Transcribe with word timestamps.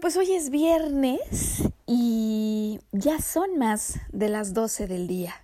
Pues 0.00 0.16
hoy 0.16 0.32
es 0.34 0.50
viernes 0.50 1.62
y 1.86 2.78
ya 2.92 3.20
son 3.20 3.58
más 3.58 3.94
de 4.12 4.28
las 4.28 4.54
12 4.54 4.86
del 4.86 5.08
día. 5.08 5.34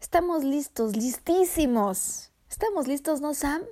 Estamos 0.00 0.44
listos, 0.44 0.96
listísimos. 0.96 2.30
¿Estamos 2.48 2.86
listos, 2.86 3.20
no, 3.20 3.34
Sam? 3.34 3.62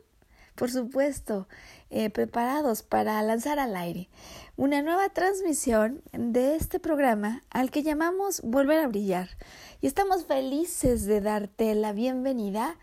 Por 0.56 0.70
supuesto, 0.70 1.48
eh, 1.88 2.10
preparados 2.10 2.82
para 2.82 3.22
lanzar 3.22 3.58
al 3.58 3.77
aire 3.77 4.10
una 4.56 4.82
nueva 4.82 5.08
transmisión 5.08 6.02
de 6.12 6.56
este 6.56 6.80
programa 6.80 7.42
al 7.48 7.70
que 7.70 7.82
llamamos 7.82 8.42
Volver 8.42 8.80
a 8.80 8.88
Brillar. 8.88 9.30
Y 9.80 9.86
estamos 9.86 10.27
felices 10.27 11.06
de 11.06 11.22
darte 11.22 11.74
la 11.74 11.92
bienvenida 11.92 12.77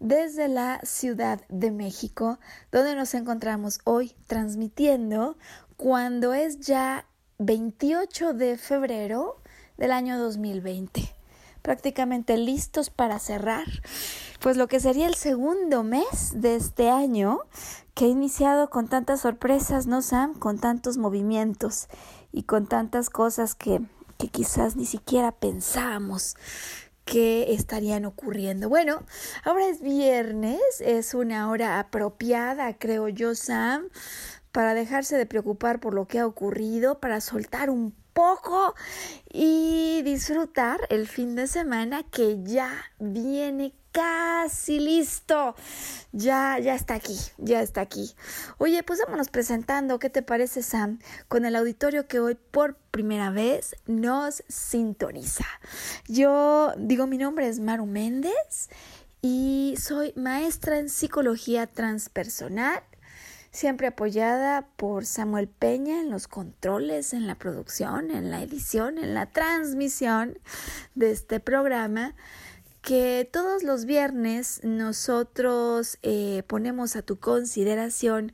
desde 0.00 0.48
la 0.48 0.80
Ciudad 0.82 1.40
de 1.48 1.70
México, 1.70 2.38
donde 2.70 2.94
nos 2.94 3.14
encontramos 3.14 3.80
hoy 3.84 4.14
transmitiendo 4.26 5.36
cuando 5.76 6.34
es 6.34 6.60
ya 6.60 7.06
28 7.38 8.34
de 8.34 8.56
febrero 8.56 9.40
del 9.76 9.92
año 9.92 10.18
2020. 10.18 11.14
Prácticamente 11.62 12.36
listos 12.36 12.90
para 12.90 13.18
cerrar, 13.18 13.66
pues 14.40 14.56
lo 14.56 14.68
que 14.68 14.80
sería 14.80 15.06
el 15.06 15.14
segundo 15.14 15.82
mes 15.82 16.32
de 16.34 16.56
este 16.56 16.90
año, 16.90 17.40
que 17.94 18.04
ha 18.04 18.08
iniciado 18.08 18.68
con 18.68 18.88
tantas 18.88 19.22
sorpresas, 19.22 19.86
¿no, 19.86 20.02
Sam? 20.02 20.38
Con 20.38 20.58
tantos 20.58 20.98
movimientos 20.98 21.88
y 22.32 22.42
con 22.42 22.66
tantas 22.66 23.08
cosas 23.08 23.54
que, 23.54 23.80
que 24.18 24.28
quizás 24.28 24.76
ni 24.76 24.84
siquiera 24.84 25.32
pensábamos 25.32 26.36
que 27.04 27.52
estarían 27.52 28.04
ocurriendo. 28.04 28.68
Bueno, 28.68 29.02
ahora 29.44 29.68
es 29.68 29.80
viernes, 29.80 30.60
es 30.80 31.14
una 31.14 31.50
hora 31.50 31.78
apropiada, 31.78 32.76
creo 32.78 33.08
yo, 33.08 33.34
Sam, 33.34 33.88
para 34.54 34.72
dejarse 34.72 35.16
de 35.16 35.26
preocupar 35.26 35.80
por 35.80 35.94
lo 35.94 36.06
que 36.06 36.20
ha 36.20 36.26
ocurrido, 36.28 37.00
para 37.00 37.20
soltar 37.20 37.70
un 37.70 37.92
poco 38.12 38.76
y 39.32 40.00
disfrutar 40.04 40.78
el 40.90 41.08
fin 41.08 41.34
de 41.34 41.48
semana 41.48 42.04
que 42.04 42.40
ya 42.44 42.70
viene 43.00 43.74
casi 43.90 44.78
listo. 44.78 45.56
Ya, 46.12 46.60
ya 46.60 46.76
está 46.76 46.94
aquí, 46.94 47.18
ya 47.36 47.62
está 47.62 47.80
aquí. 47.80 48.14
Oye, 48.58 48.84
pues 48.84 49.00
vámonos 49.04 49.28
presentando, 49.28 49.98
¿qué 49.98 50.08
te 50.08 50.22
parece, 50.22 50.62
Sam? 50.62 51.00
Con 51.26 51.46
el 51.46 51.56
auditorio 51.56 52.06
que 52.06 52.20
hoy 52.20 52.36
por 52.36 52.76
primera 52.92 53.30
vez 53.30 53.74
nos 53.86 54.44
sintoniza. 54.46 55.46
Yo 56.06 56.74
digo, 56.78 57.08
mi 57.08 57.18
nombre 57.18 57.48
es 57.48 57.58
Maru 57.58 57.86
Méndez 57.86 58.70
y 59.20 59.74
soy 59.80 60.12
maestra 60.14 60.78
en 60.78 60.90
psicología 60.90 61.66
transpersonal 61.66 62.84
siempre 63.54 63.86
apoyada 63.86 64.66
por 64.76 65.06
Samuel 65.06 65.46
Peña 65.46 66.00
en 66.00 66.10
los 66.10 66.26
controles, 66.26 67.12
en 67.12 67.28
la 67.28 67.36
producción, 67.36 68.10
en 68.10 68.30
la 68.30 68.42
edición, 68.42 68.98
en 68.98 69.14
la 69.14 69.26
transmisión 69.26 70.36
de 70.96 71.12
este 71.12 71.38
programa 71.38 72.14
que 72.82 73.28
todos 73.32 73.62
los 73.62 73.84
viernes 73.84 74.60
nosotros 74.64 75.98
eh, 76.02 76.42
ponemos 76.48 76.96
a 76.96 77.02
tu 77.02 77.18
consideración 77.20 78.32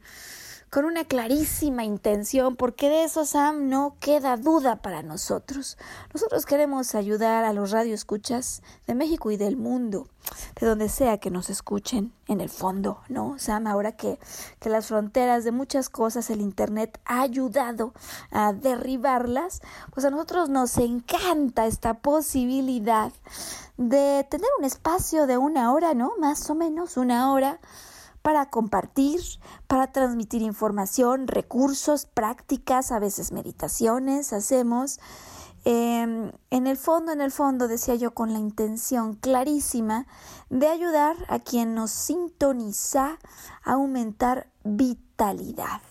con 0.70 0.84
una 0.84 1.04
clarísima 1.04 1.82
intención, 1.82 2.54
porque 2.54 2.88
de 2.88 3.03
eso, 3.03 3.26
Sam, 3.26 3.69
no 3.69 3.97
queda 3.98 4.36
duda 4.36 4.76
para 4.76 5.03
nosotros. 5.03 5.76
Nosotros 6.14 6.47
queremos 6.47 6.94
ayudar 6.94 7.44
a 7.44 7.53
los 7.53 7.72
radioescuchas 7.72 8.62
de 8.86 8.94
México 8.94 9.32
y 9.32 9.36
del 9.36 9.56
mundo, 9.56 10.06
de 10.60 10.69
donde 10.69 10.88
sea 10.88 11.19
que 11.19 11.30
nos 11.30 11.50
escuchen, 11.50 12.12
en 12.28 12.41
el 12.41 12.48
fondo, 12.48 13.00
¿no? 13.09 13.36
Sam, 13.41 13.66
ahora 13.66 13.92
que, 13.97 14.20
que 14.60 14.69
las 14.70 14.86
fronteras 14.86 15.42
de 15.42 15.50
muchas 15.50 15.88
cosas, 15.88 16.30
el 16.30 16.41
Internet 16.41 17.00
ha 17.04 17.22
ayudado 17.22 17.92
a 18.30 18.53
derribarlas, 18.53 19.62
pues 19.92 20.06
a 20.06 20.10
nosotros 20.10 20.50
nos 20.50 20.78
encanta 20.78 21.66
esta 21.66 21.94
posibilidad 21.94 23.12
de 23.76 24.25
tener 24.30 24.48
un 24.56 24.64
espacio 24.64 25.26
de 25.26 25.36
una 25.36 25.72
hora, 25.72 25.94
¿no? 25.94 26.12
Más 26.20 26.48
o 26.48 26.54
menos 26.54 26.97
una 26.97 27.32
hora 27.32 27.59
para 28.22 28.50
compartir, 28.50 29.20
para 29.66 29.92
transmitir 29.92 30.42
información, 30.42 31.26
recursos, 31.26 32.06
prácticas, 32.06 32.92
a 32.92 32.98
veces 32.98 33.32
meditaciones 33.32 34.32
hacemos. 34.32 35.00
Em, 35.64 36.32
en 36.50 36.66
el 36.66 36.76
fondo, 36.76 37.12
en 37.12 37.20
el 37.20 37.30
fondo, 37.30 37.69
decía 37.69 37.94
yo, 37.94 38.12
con 38.12 38.32
la 38.32 38.38
intención 38.38 39.14
clarísima 39.14 40.06
de 40.48 40.69
ayudar 40.69 41.16
a 41.28 41.38
quien 41.38 41.75
nos 41.75 41.91
sintoniza 41.91 43.19
a 43.64 43.72
aumentar 43.72 44.48
vitalidad 44.64 45.82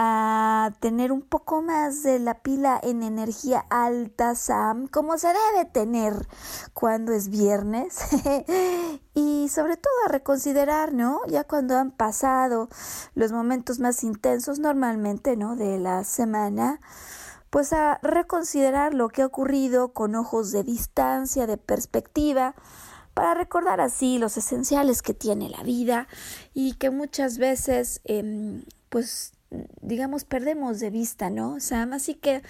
a 0.00 0.74
tener 0.78 1.10
un 1.10 1.22
poco 1.22 1.60
más 1.60 2.04
de 2.04 2.20
la 2.20 2.40
pila 2.40 2.78
en 2.80 3.02
energía 3.02 3.66
alta, 3.68 4.36
Sam, 4.36 4.86
como 4.86 5.18
se 5.18 5.26
debe 5.26 5.64
tener 5.64 6.28
cuando 6.72 7.12
es 7.12 7.30
viernes. 7.30 7.98
y 9.14 9.48
sobre 9.48 9.76
todo 9.76 9.92
a 10.06 10.12
reconsiderar, 10.12 10.92
¿no? 10.92 11.22
Ya 11.26 11.42
cuando 11.42 11.76
han 11.76 11.90
pasado 11.90 12.68
los 13.16 13.32
momentos 13.32 13.80
más 13.80 14.04
intensos 14.04 14.60
normalmente, 14.60 15.36
¿no? 15.36 15.56
De 15.56 15.80
la 15.80 16.04
semana, 16.04 16.80
pues 17.50 17.72
a 17.72 17.98
reconsiderar 18.00 18.94
lo 18.94 19.08
que 19.08 19.22
ha 19.22 19.26
ocurrido 19.26 19.92
con 19.94 20.14
ojos 20.14 20.52
de 20.52 20.62
distancia, 20.62 21.48
de 21.48 21.56
perspectiva, 21.56 22.54
para 23.14 23.34
recordar 23.34 23.80
así 23.80 24.18
los 24.18 24.36
esenciales 24.36 25.02
que 25.02 25.12
tiene 25.12 25.50
la 25.50 25.64
vida 25.64 26.06
y 26.54 26.74
que 26.74 26.90
muchas 26.90 27.38
veces, 27.38 28.00
eh, 28.04 28.62
pues, 28.90 29.32
digamos, 29.50 30.24
perdemos 30.24 30.80
de 30.80 30.90
vista, 30.90 31.30
¿no, 31.30 31.60
Sam? 31.60 31.92
Así 31.92 32.14
que 32.14 32.42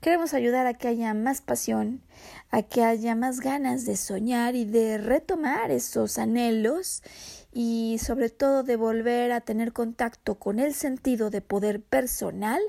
queremos 0.00 0.34
ayudar 0.34 0.66
a 0.66 0.74
que 0.74 0.88
haya 0.88 1.14
más 1.14 1.40
pasión, 1.40 2.02
a 2.50 2.62
que 2.62 2.84
haya 2.84 3.14
más 3.14 3.40
ganas 3.40 3.86
de 3.86 3.96
soñar 3.96 4.54
y 4.54 4.64
de 4.64 4.98
retomar 4.98 5.70
esos 5.70 6.18
anhelos 6.18 7.02
y 7.52 7.98
sobre 8.02 8.30
todo 8.30 8.62
de 8.62 8.76
volver 8.76 9.32
a 9.32 9.40
tener 9.40 9.72
contacto 9.72 10.36
con 10.36 10.58
el 10.58 10.74
sentido 10.74 11.30
de 11.30 11.40
poder 11.40 11.80
personal, 11.80 12.60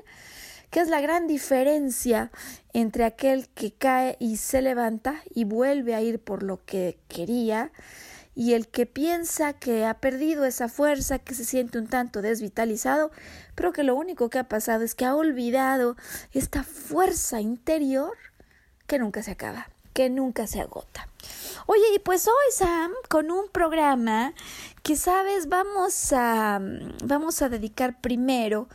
que 0.70 0.80
es 0.80 0.88
la 0.88 1.00
gran 1.00 1.26
diferencia 1.26 2.30
entre 2.72 3.04
aquel 3.04 3.48
que 3.48 3.72
cae 3.72 4.16
y 4.18 4.38
se 4.38 4.62
levanta 4.62 5.22
y 5.34 5.44
vuelve 5.44 5.94
a 5.94 6.00
ir 6.02 6.18
por 6.20 6.42
lo 6.42 6.64
que 6.64 6.98
quería, 7.08 7.70
y 8.34 8.54
el 8.54 8.68
que 8.68 8.86
piensa 8.86 9.52
que 9.52 9.84
ha 9.84 9.94
perdido 9.94 10.44
esa 10.44 10.68
fuerza, 10.68 11.18
que 11.18 11.34
se 11.34 11.44
siente 11.44 11.78
un 11.78 11.86
tanto 11.86 12.22
desvitalizado, 12.22 13.10
pero 13.54 13.72
que 13.72 13.84
lo 13.84 13.94
único 13.94 14.28
que 14.30 14.38
ha 14.38 14.48
pasado 14.48 14.84
es 14.84 14.94
que 14.94 15.04
ha 15.04 15.14
olvidado 15.14 15.96
esta 16.32 16.64
fuerza 16.64 17.40
interior 17.40 18.16
que 18.86 18.98
nunca 18.98 19.22
se 19.22 19.32
acaba. 19.32 19.68
que 19.94 20.10
nunca 20.10 20.48
se 20.48 20.60
agota. 20.60 21.06
Oye, 21.66 21.84
y 21.94 22.00
pues 22.00 22.26
hoy, 22.26 22.52
Sam, 22.52 22.90
con 23.08 23.30
un 23.30 23.48
programa 23.48 24.34
que, 24.82 24.96
sabes, 24.96 25.48
vamos 25.48 26.12
a, 26.12 26.60
vamos 27.04 27.42
a 27.42 27.48
dedicar 27.48 28.00
primero 28.00 28.66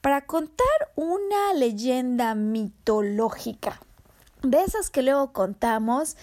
para 0.00 0.24
contar 0.24 0.66
una 0.96 1.52
leyenda 1.52 2.34
mitológica 2.34 3.78
de 4.42 4.62
esas 4.62 4.90
que 4.90 5.02
luego 5.02 5.32
contamos 5.32 6.16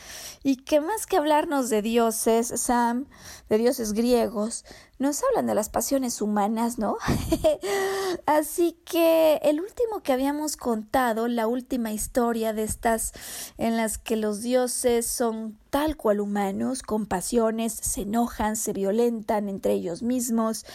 y 0.44 0.58
que 0.58 0.82
más 0.82 1.06
que 1.06 1.18
hablarnos 1.18 1.70
de 1.70 1.82
dioses, 1.82 2.48
Sam, 2.56 3.06
de 3.50 3.58
dioses 3.58 3.94
griegos, 3.94 4.66
nos 5.00 5.24
hablan 5.24 5.48
de 5.48 5.56
las 5.56 5.70
pasiones 5.70 6.22
humanas, 6.22 6.78
¿no? 6.78 6.98
Así 8.26 8.78
que 8.86 9.40
el 9.44 9.62
último 9.62 10.04
que 10.04 10.12
habíamos 10.12 10.58
contado, 10.58 11.28
la 11.28 11.48
última 11.48 11.94
historia 11.94 12.52
de 12.52 12.64
estas 12.64 13.14
en 13.58 13.78
las 13.78 13.98
que 13.98 14.18
los 14.18 14.42
dioses 14.42 15.08
son 15.08 15.58
tal 15.70 15.96
cual 15.96 16.20
humanos, 16.20 16.82
con 16.82 17.06
pasiones, 17.06 17.74
se 17.74 18.02
enojan, 18.02 18.58
se 18.58 18.74
violentan 18.74 19.48
entre 19.48 19.74
ellos 19.74 20.04
mismos, 20.04 20.66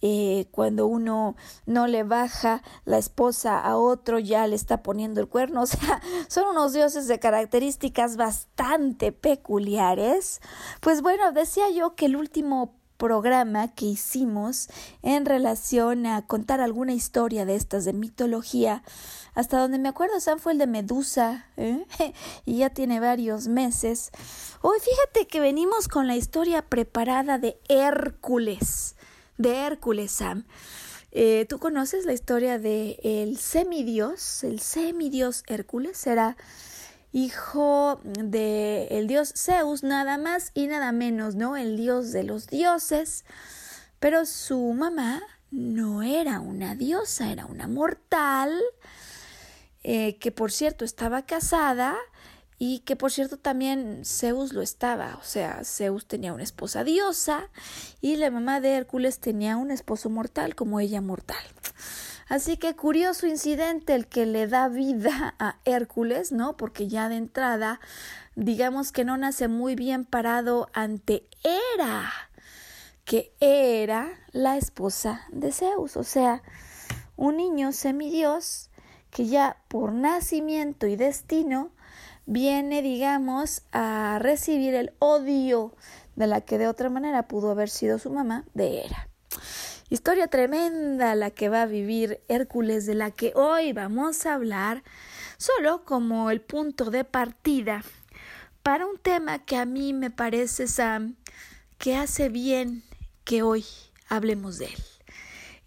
eh, 0.00 0.46
cuando 0.52 0.86
uno 0.86 1.34
no 1.66 1.88
le 1.88 2.04
baja 2.04 2.62
la 2.84 2.98
esposa 2.98 3.58
a 3.58 3.76
otro, 3.76 4.20
ya 4.20 4.46
le 4.46 4.54
está 4.54 4.82
poniendo 4.82 5.20
el 5.20 5.28
cuerno. 5.28 5.62
O 5.68 5.70
sea, 5.70 6.00
son 6.28 6.48
unos 6.48 6.72
dioses 6.72 7.08
de 7.08 7.18
características 7.18 8.16
bastante 8.16 9.12
peculiares. 9.12 10.40
Pues 10.80 11.02
bueno, 11.02 11.32
decía 11.32 11.68
yo 11.70 11.94
que 11.94 12.06
el 12.06 12.16
último 12.16 12.77
programa 12.98 13.68
que 13.68 13.86
hicimos 13.86 14.68
en 15.02 15.24
relación 15.24 16.04
a 16.04 16.26
contar 16.26 16.60
alguna 16.60 16.92
historia 16.92 17.46
de 17.46 17.54
estas 17.54 17.86
de 17.86 17.94
mitología. 17.94 18.82
Hasta 19.34 19.58
donde 19.58 19.78
me 19.78 19.88
acuerdo, 19.88 20.20
Sam 20.20 20.40
fue 20.40 20.52
el 20.52 20.58
de 20.58 20.66
Medusa, 20.66 21.46
¿eh? 21.56 21.86
y 22.44 22.58
ya 22.58 22.70
tiene 22.70 23.00
varios 23.00 23.48
meses. 23.48 24.10
Hoy 24.60 24.78
fíjate 24.80 25.26
que 25.28 25.40
venimos 25.40 25.88
con 25.88 26.06
la 26.06 26.16
historia 26.16 26.62
preparada 26.62 27.38
de 27.38 27.58
Hércules, 27.68 28.96
de 29.38 29.56
Hércules, 29.56 30.10
Sam. 30.10 30.44
Eh, 31.10 31.46
¿Tú 31.48 31.58
conoces 31.58 32.04
la 32.04 32.12
historia 32.12 32.58
de 32.58 32.98
el 33.02 33.38
semidios? 33.38 34.44
El 34.44 34.60
semidios 34.60 35.42
Hércules 35.46 36.06
era 36.06 36.36
hijo 37.12 38.00
de 38.04 38.88
el 38.90 39.06
dios 39.06 39.32
Zeus, 39.36 39.82
nada 39.82 40.18
más 40.18 40.50
y 40.54 40.66
nada 40.66 40.92
menos, 40.92 41.34
¿no? 41.34 41.56
El 41.56 41.76
dios 41.76 42.12
de 42.12 42.24
los 42.24 42.46
dioses. 42.48 43.24
Pero 44.00 44.26
su 44.26 44.72
mamá 44.74 45.22
no 45.50 46.02
era 46.02 46.40
una 46.40 46.74
diosa, 46.74 47.32
era 47.32 47.46
una 47.46 47.68
mortal, 47.68 48.52
eh, 49.82 50.18
que 50.18 50.30
por 50.32 50.52
cierto 50.52 50.84
estaba 50.84 51.22
casada 51.22 51.96
y 52.58 52.80
que 52.80 52.96
por 52.96 53.12
cierto 53.12 53.38
también 53.38 54.02
Zeus 54.04 54.52
lo 54.52 54.62
estaba, 54.62 55.16
o 55.20 55.24
sea, 55.24 55.62
Zeus 55.64 56.06
tenía 56.06 56.32
una 56.32 56.42
esposa 56.42 56.82
diosa 56.82 57.48
y 58.00 58.16
la 58.16 58.30
mamá 58.30 58.60
de 58.60 58.74
Hércules 58.74 59.20
tenía 59.20 59.56
un 59.56 59.70
esposo 59.70 60.10
mortal 60.10 60.54
como 60.56 60.80
ella 60.80 61.00
mortal. 61.00 61.42
Así 62.28 62.58
que 62.58 62.76
curioso 62.76 63.26
incidente 63.26 63.94
el 63.94 64.06
que 64.06 64.26
le 64.26 64.46
da 64.46 64.68
vida 64.68 65.34
a 65.38 65.56
Hércules, 65.64 66.30
¿no? 66.30 66.58
Porque 66.58 66.86
ya 66.86 67.08
de 67.08 67.16
entrada, 67.16 67.80
digamos 68.36 68.92
que 68.92 69.04
no 69.04 69.16
nace 69.16 69.48
muy 69.48 69.74
bien 69.74 70.04
parado 70.04 70.68
ante 70.74 71.26
Hera, 71.42 72.10
que 73.04 73.32
era 73.40 74.10
la 74.32 74.58
esposa 74.58 75.22
de 75.30 75.52
Zeus, 75.52 75.96
o 75.96 76.04
sea, 76.04 76.42
un 77.16 77.38
niño 77.38 77.72
semidios 77.72 78.68
que 79.10 79.26
ya 79.26 79.56
por 79.68 79.92
nacimiento 79.92 80.86
y 80.86 80.96
destino 80.96 81.70
viene, 82.26 82.82
digamos, 82.82 83.62
a 83.72 84.18
recibir 84.20 84.74
el 84.74 84.92
odio 84.98 85.74
de 86.14 86.26
la 86.26 86.42
que 86.42 86.58
de 86.58 86.68
otra 86.68 86.90
manera 86.90 87.26
pudo 87.26 87.50
haber 87.50 87.70
sido 87.70 87.98
su 87.98 88.10
mamá, 88.10 88.44
de 88.52 88.82
Hera. 88.82 89.08
Historia 89.90 90.28
tremenda 90.28 91.14
la 91.14 91.30
que 91.30 91.48
va 91.48 91.62
a 91.62 91.66
vivir 91.66 92.20
Hércules, 92.28 92.84
de 92.84 92.94
la 92.94 93.10
que 93.10 93.32
hoy 93.34 93.72
vamos 93.72 94.26
a 94.26 94.34
hablar, 94.34 94.82
solo 95.38 95.86
como 95.86 96.30
el 96.30 96.42
punto 96.42 96.90
de 96.90 97.04
partida 97.04 97.82
para 98.62 98.86
un 98.86 98.98
tema 98.98 99.38
que 99.46 99.56
a 99.56 99.64
mí 99.64 99.94
me 99.94 100.10
parece, 100.10 100.68
Sam, 100.68 101.16
que 101.78 101.96
hace 101.96 102.28
bien 102.28 102.82
que 103.24 103.42
hoy 103.42 103.64
hablemos 104.10 104.58
de 104.58 104.66
él. 104.66 104.84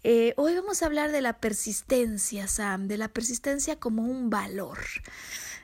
Eh, 0.04 0.34
hoy 0.36 0.54
vamos 0.54 0.82
a 0.82 0.86
hablar 0.86 1.10
de 1.10 1.20
la 1.20 1.40
persistencia, 1.40 2.46
Sam, 2.46 2.86
de 2.86 2.98
la 2.98 3.08
persistencia 3.08 3.80
como 3.80 4.04
un 4.04 4.30
valor, 4.30 4.78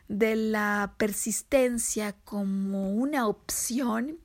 de 0.08 0.34
la 0.34 0.94
persistencia 0.96 2.12
como 2.24 2.90
una 2.90 3.28
opción 3.28 4.18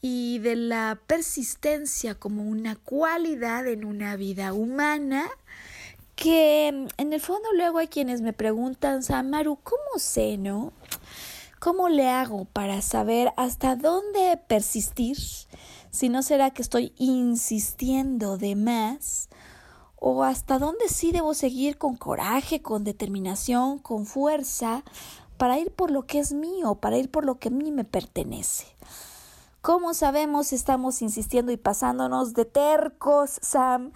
y 0.00 0.38
de 0.38 0.56
la 0.56 0.98
persistencia 1.06 2.14
como 2.14 2.42
una 2.42 2.76
cualidad 2.76 3.66
en 3.66 3.84
una 3.84 4.16
vida 4.16 4.52
humana 4.52 5.30
que 6.20 6.68
en 6.68 7.12
el 7.12 7.20
fondo 7.20 7.50
luego 7.54 7.78
hay 7.78 7.88
quienes 7.88 8.20
me 8.20 8.34
preguntan, 8.34 9.02
Samaru, 9.02 9.58
¿cómo 9.62 9.98
sé, 9.98 10.36
no? 10.36 10.72
¿Cómo 11.58 11.88
le 11.88 12.08
hago 12.08 12.44
para 12.44 12.82
saber 12.82 13.32
hasta 13.36 13.74
dónde 13.74 14.38
persistir? 14.46 15.16
Si 15.90 16.08
no 16.08 16.22
será 16.22 16.50
que 16.50 16.62
estoy 16.62 16.92
insistiendo 16.96 18.36
de 18.36 18.54
más 18.54 19.30
o 19.96 20.22
hasta 20.24 20.58
dónde 20.58 20.88
sí 20.88 21.10
debo 21.10 21.32
seguir 21.34 21.78
con 21.78 21.96
coraje, 21.96 22.62
con 22.62 22.84
determinación, 22.84 23.78
con 23.78 24.04
fuerza 24.04 24.84
para 25.38 25.58
ir 25.58 25.70
por 25.70 25.90
lo 25.90 26.06
que 26.06 26.18
es 26.18 26.32
mío, 26.32 26.74
para 26.74 26.98
ir 26.98 27.10
por 27.10 27.24
lo 27.24 27.38
que 27.38 27.48
a 27.48 27.52
mí 27.52 27.72
me 27.72 27.84
pertenece. 27.84 28.66
¿Cómo 29.62 29.92
sabemos 29.92 30.54
estamos 30.54 31.02
insistiendo 31.02 31.52
y 31.52 31.58
pasándonos 31.58 32.32
de 32.32 32.46
tercos, 32.46 33.38
Sam? 33.42 33.92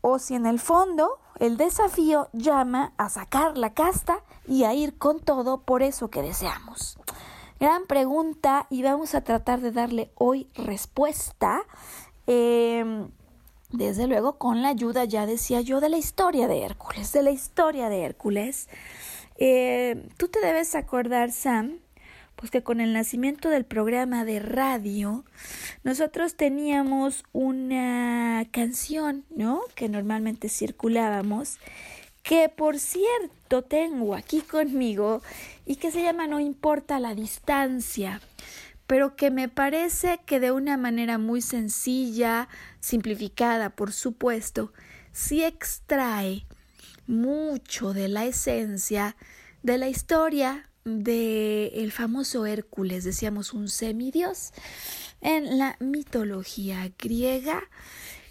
O 0.00 0.18
si 0.18 0.34
en 0.34 0.46
el 0.46 0.58
fondo 0.58 1.20
el 1.38 1.56
desafío 1.56 2.28
llama 2.32 2.92
a 2.96 3.08
sacar 3.08 3.56
la 3.56 3.72
casta 3.72 4.24
y 4.48 4.64
a 4.64 4.74
ir 4.74 4.98
con 4.98 5.20
todo 5.20 5.60
por 5.60 5.84
eso 5.84 6.10
que 6.10 6.22
deseamos. 6.22 6.98
Gran 7.60 7.86
pregunta 7.86 8.66
y 8.68 8.82
vamos 8.82 9.14
a 9.14 9.20
tratar 9.20 9.60
de 9.60 9.70
darle 9.70 10.10
hoy 10.16 10.50
respuesta. 10.56 11.62
Em, 12.26 13.08
desde 13.70 14.08
luego 14.08 14.38
con 14.38 14.60
la 14.60 14.70
ayuda, 14.70 15.04
ya 15.04 15.24
decía 15.24 15.60
yo, 15.60 15.80
de 15.80 15.88
la 15.88 15.98
historia 15.98 16.48
de 16.48 16.64
Hércules, 16.64 17.12
de 17.12 17.22
la 17.22 17.30
historia 17.30 17.88
de 17.88 18.02
Hércules. 18.02 18.68
Eh, 19.36 20.08
Tú 20.16 20.26
te 20.26 20.40
debes 20.40 20.74
acordar, 20.74 21.30
Sam, 21.30 21.78
pues 22.36 22.50
que 22.50 22.62
con 22.62 22.80
el 22.80 22.92
nacimiento 22.92 23.48
del 23.48 23.64
programa 23.64 24.24
de 24.24 24.40
radio, 24.40 25.24
nosotros 25.84 26.36
teníamos 26.36 27.24
una 27.32 28.46
canción, 28.52 29.24
¿no? 29.34 29.62
Que 29.74 29.88
normalmente 29.88 30.48
circulábamos, 30.48 31.58
que 32.22 32.48
por 32.50 32.78
cierto 32.78 33.62
tengo 33.62 34.14
aquí 34.14 34.42
conmigo 34.42 35.22
y 35.64 35.76
que 35.76 35.90
se 35.90 36.02
llama 36.02 36.26
No 36.26 36.38
importa 36.38 37.00
la 37.00 37.14
distancia, 37.14 38.20
pero 38.86 39.16
que 39.16 39.30
me 39.30 39.48
parece 39.48 40.20
que 40.26 40.38
de 40.38 40.52
una 40.52 40.76
manera 40.76 41.18
muy 41.18 41.40
sencilla, 41.40 42.48
simplificada, 42.80 43.70
por 43.70 43.92
supuesto, 43.92 44.72
sí 45.12 45.42
extrae 45.42 46.44
mucho 47.06 47.94
de 47.94 48.08
la 48.08 48.26
esencia 48.26 49.16
de 49.62 49.78
la 49.78 49.88
historia 49.88 50.68
de 50.86 51.66
el 51.74 51.90
famoso 51.90 52.46
Hércules, 52.46 53.04
decíamos 53.04 53.52
un 53.52 53.68
semidios 53.68 54.52
en 55.20 55.58
la 55.58 55.76
mitología 55.80 56.92
griega. 56.98 57.62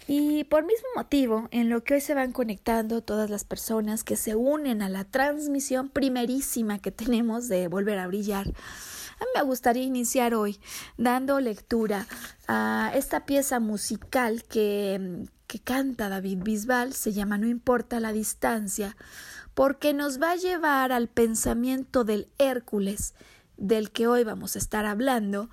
Y 0.08 0.44
por 0.44 0.64
mismo 0.64 0.86
motivo, 0.94 1.48
en 1.50 1.68
lo 1.68 1.82
que 1.84 1.94
hoy 1.94 2.00
se 2.00 2.14
van 2.14 2.32
conectando 2.32 3.02
todas 3.02 3.28
las 3.28 3.44
personas 3.44 4.04
que 4.04 4.16
se 4.16 4.36
unen 4.36 4.80
a 4.80 4.88
la 4.88 5.04
transmisión 5.04 5.88
primerísima 5.88 6.78
que 6.78 6.92
tenemos 6.92 7.48
de 7.48 7.68
Volver 7.68 7.98
a 7.98 8.06
Brillar, 8.06 8.52
me 9.34 9.42
gustaría 9.42 9.82
iniciar 9.82 10.34
hoy 10.34 10.60
dando 10.96 11.40
lectura 11.40 12.06
a 12.46 12.92
esta 12.94 13.26
pieza 13.26 13.60
musical 13.60 14.44
que, 14.44 15.26
que 15.46 15.58
canta 15.58 16.08
David 16.08 16.38
Bisbal, 16.42 16.92
se 16.92 17.12
llama 17.12 17.36
No 17.36 17.48
importa 17.48 17.98
la 17.98 18.12
distancia, 18.12 18.96
porque 19.56 19.94
nos 19.94 20.20
va 20.20 20.32
a 20.32 20.36
llevar 20.36 20.92
al 20.92 21.08
pensamiento 21.08 22.04
del 22.04 22.28
Hércules, 22.36 23.14
del 23.56 23.90
que 23.90 24.06
hoy 24.06 24.22
vamos 24.22 24.54
a 24.54 24.58
estar 24.58 24.84
hablando. 24.84 25.48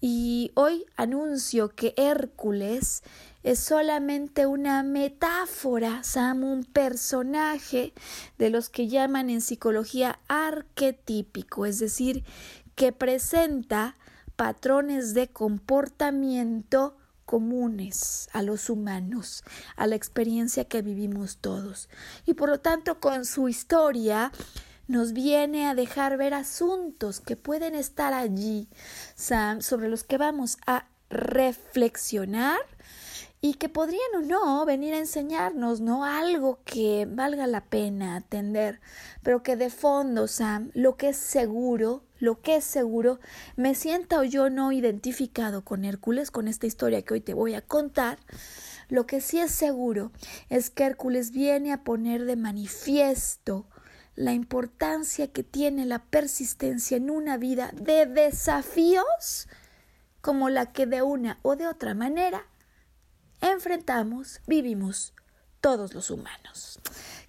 Y 0.00 0.50
hoy 0.54 0.86
anuncio 0.96 1.68
que 1.68 1.92
Hércules 1.98 3.02
es 3.42 3.58
solamente 3.58 4.46
una 4.46 4.82
metáfora, 4.82 6.02
Sam, 6.04 6.42
un 6.42 6.64
personaje 6.64 7.92
de 8.38 8.48
los 8.48 8.70
que 8.70 8.88
llaman 8.88 9.28
en 9.28 9.42
psicología 9.42 10.20
arquetípico, 10.26 11.66
es 11.66 11.78
decir, 11.78 12.24
que 12.74 12.92
presenta 12.92 13.98
patrones 14.36 15.12
de 15.12 15.28
comportamiento 15.28 16.96
comunes 17.24 18.28
a 18.32 18.42
los 18.42 18.70
humanos, 18.70 19.44
a 19.76 19.86
la 19.86 19.96
experiencia 19.96 20.64
que 20.64 20.82
vivimos 20.82 21.38
todos. 21.38 21.88
Y 22.26 22.34
por 22.34 22.48
lo 22.48 22.60
tanto, 22.60 23.00
con 23.00 23.24
su 23.24 23.48
historia, 23.48 24.32
nos 24.86 25.12
viene 25.12 25.66
a 25.66 25.74
dejar 25.74 26.16
ver 26.16 26.34
asuntos 26.34 27.20
que 27.20 27.36
pueden 27.36 27.74
estar 27.74 28.12
allí, 28.12 28.68
Sam, 29.14 29.62
sobre 29.62 29.88
los 29.88 30.04
que 30.04 30.18
vamos 30.18 30.58
a 30.66 30.88
reflexionar 31.08 32.60
y 33.40 33.54
que 33.54 33.68
podrían 33.68 34.00
o 34.16 34.20
no 34.22 34.64
venir 34.64 34.94
a 34.94 34.98
enseñarnos, 34.98 35.80
¿no? 35.80 36.04
Algo 36.04 36.60
que 36.64 37.06
valga 37.06 37.46
la 37.46 37.64
pena 37.66 38.16
atender, 38.16 38.80
pero 39.22 39.42
que 39.42 39.56
de 39.56 39.68
fondo, 39.70 40.28
Sam, 40.28 40.70
lo 40.72 40.96
que 40.96 41.10
es 41.10 41.18
seguro, 41.18 42.03
lo 42.18 42.40
que 42.40 42.56
es 42.56 42.64
seguro, 42.64 43.20
me 43.56 43.74
sienta 43.74 44.20
o 44.20 44.24
yo 44.24 44.50
no 44.50 44.72
identificado 44.72 45.64
con 45.64 45.84
Hércules, 45.84 46.30
con 46.30 46.48
esta 46.48 46.66
historia 46.66 47.02
que 47.02 47.14
hoy 47.14 47.20
te 47.20 47.34
voy 47.34 47.54
a 47.54 47.62
contar, 47.62 48.18
lo 48.88 49.06
que 49.06 49.20
sí 49.20 49.38
es 49.40 49.50
seguro 49.50 50.12
es 50.48 50.70
que 50.70 50.84
Hércules 50.84 51.30
viene 51.30 51.72
a 51.72 51.84
poner 51.84 52.24
de 52.24 52.36
manifiesto 52.36 53.66
la 54.14 54.32
importancia 54.32 55.32
que 55.32 55.42
tiene 55.42 55.86
la 55.86 56.04
persistencia 56.04 56.96
en 56.96 57.10
una 57.10 57.36
vida 57.36 57.72
de 57.74 58.06
desafíos 58.06 59.48
como 60.20 60.48
la 60.48 60.72
que 60.72 60.86
de 60.86 61.02
una 61.02 61.38
o 61.42 61.56
de 61.56 61.66
otra 61.66 61.94
manera 61.94 62.46
enfrentamos, 63.40 64.40
vivimos 64.46 65.14
todos 65.60 65.94
los 65.94 66.10
humanos. 66.10 66.78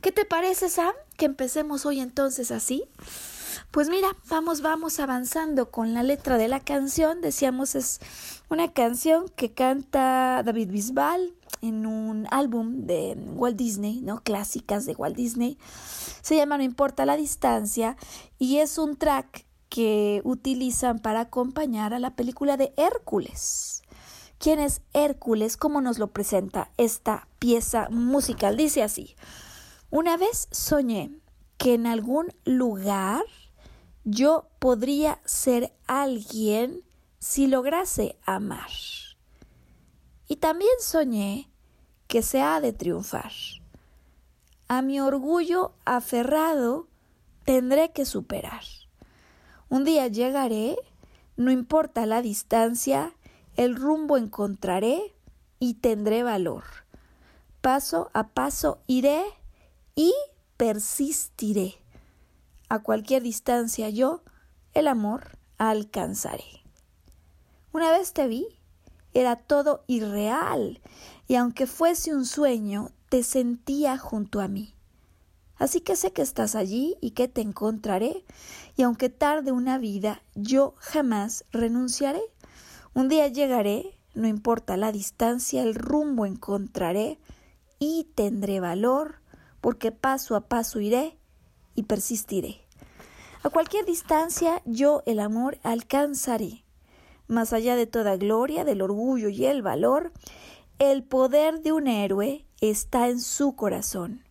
¿Qué 0.01 0.11
te 0.11 0.25
parece, 0.25 0.69
Sam? 0.69 0.93
Que 1.17 1.25
empecemos 1.25 1.85
hoy 1.85 1.99
entonces 1.99 2.51
así. 2.51 2.87
Pues 3.75 3.89
mira, 3.89 4.15
vamos, 4.29 4.61
vamos 4.61 5.01
avanzando 5.01 5.69
con 5.69 5.93
la 5.93 6.01
letra 6.01 6.37
de 6.37 6.47
la 6.47 6.61
canción. 6.61 7.19
Decíamos 7.19 7.75
es 7.75 7.99
una 8.49 8.71
canción 8.71 9.27
que 9.35 9.51
canta 9.51 10.41
David 10.45 10.69
Bisbal 10.69 11.33
en 11.61 11.85
un 11.85 12.25
álbum 12.31 12.85
de 12.85 13.17
Walt 13.33 13.57
Disney, 13.57 13.99
¿no? 13.99 14.23
Clásicas 14.23 14.85
de 14.85 14.93
Walt 14.93 15.17
Disney. 15.17 15.57
Se 16.21 16.37
llama 16.37 16.57
No 16.57 16.63
importa 16.63 17.05
la 17.05 17.17
distancia 17.17 17.97
y 18.39 18.59
es 18.59 18.77
un 18.77 18.95
track 18.95 19.45
que 19.67 20.21
utilizan 20.23 20.99
para 20.99 21.19
acompañar 21.19 21.93
a 21.93 21.99
la 21.99 22.15
película 22.15 22.55
de 22.55 22.73
Hércules. 22.77 23.83
¿Quién 24.37 24.61
es 24.61 24.83
Hércules? 24.93 25.57
¿Cómo 25.57 25.81
nos 25.81 25.99
lo 25.99 26.13
presenta 26.13 26.71
esta 26.77 27.27
pieza 27.39 27.89
musical? 27.89 28.55
Dice 28.55 28.83
así. 28.83 29.17
Una 29.89 30.15
vez 30.15 30.47
soñé 30.51 31.11
que 31.57 31.73
en 31.73 31.87
algún 31.87 32.27
lugar 32.45 33.25
yo 34.05 34.47
podría 34.59 35.19
ser 35.25 35.73
alguien 35.87 36.83
si 37.17 37.47
lograse 37.47 38.17
amar. 38.25 38.69
Y 40.27 40.37
también 40.37 40.71
soñé 40.79 41.49
que 42.07 42.21
se 42.21 42.41
ha 42.41 42.61
de 42.61 42.71
triunfar. 42.71 43.31
A 44.67 44.83
mi 44.83 44.99
orgullo 44.99 45.73
aferrado 45.85 46.87
tendré 47.43 47.91
que 47.91 48.05
superar. 48.05 48.63
Un 49.69 49.83
día 49.83 50.07
llegaré, 50.07 50.77
no 51.35 51.49
importa 51.51 52.05
la 52.05 52.21
distancia, 52.21 53.13
el 53.57 53.75
rumbo 53.75 54.17
encontraré 54.17 55.15
y 55.59 55.75
tendré 55.75 56.21
valor. 56.21 56.63
Paso 57.61 58.11
a 58.13 58.27
paso 58.27 58.79
iré 58.85 59.23
y 59.95 60.13
persistiré. 60.57 61.84
A 62.67 62.79
cualquier 62.79 63.21
distancia 63.21 63.89
yo 63.89 64.23
el 64.73 64.87
amor 64.87 65.37
alcanzaré. 65.57 66.63
Una 67.71 67.91
vez 67.91 68.13
te 68.13 68.27
vi, 68.27 68.47
era 69.13 69.35
todo 69.35 69.83
irreal, 69.87 70.81
y 71.27 71.35
aunque 71.35 71.67
fuese 71.67 72.15
un 72.15 72.25
sueño, 72.25 72.89
te 73.09 73.21
sentía 73.21 73.97
junto 73.97 74.41
a 74.41 74.47
mí. 74.47 74.73
Así 75.57 75.79
que 75.79 75.95
sé 75.95 76.11
que 76.11 76.21
estás 76.21 76.55
allí 76.55 76.97
y 77.01 77.11
que 77.11 77.27
te 77.27 77.41
encontraré, 77.41 78.25
y 78.75 78.81
aunque 78.81 79.09
tarde 79.09 79.51
una 79.51 79.77
vida, 79.77 80.21
yo 80.33 80.73
jamás 80.77 81.45
renunciaré. 81.51 82.21
Un 82.93 83.09
día 83.09 83.27
llegaré, 83.27 83.97
no 84.15 84.27
importa 84.27 84.75
la 84.75 84.91
distancia, 84.91 85.61
el 85.61 85.75
rumbo 85.75 86.25
encontraré 86.25 87.19
y 87.77 88.07
tendré 88.15 88.59
valor, 88.59 89.21
porque 89.61 89.91
paso 89.91 90.35
a 90.35 90.47
paso 90.47 90.79
iré 90.79 91.17
y 91.75 91.83
persistiré. 91.83 92.61
A 93.43 93.49
cualquier 93.49 93.85
distancia 93.85 94.61
yo 94.65 95.03
el 95.05 95.19
amor 95.19 95.59
alcanzaré. 95.61 96.63
Más 97.27 97.53
allá 97.53 97.75
de 97.75 97.85
toda 97.85 98.17
gloria, 98.17 98.63
del 98.63 98.81
orgullo 98.81 99.29
y 99.29 99.45
el 99.45 99.61
valor, 99.61 100.11
el 100.79 101.03
poder 101.03 101.61
de 101.61 101.71
un 101.71 101.87
héroe 101.87 102.45
está 102.59 103.07
en 103.07 103.19
su 103.19 103.55
corazón. 103.55 104.23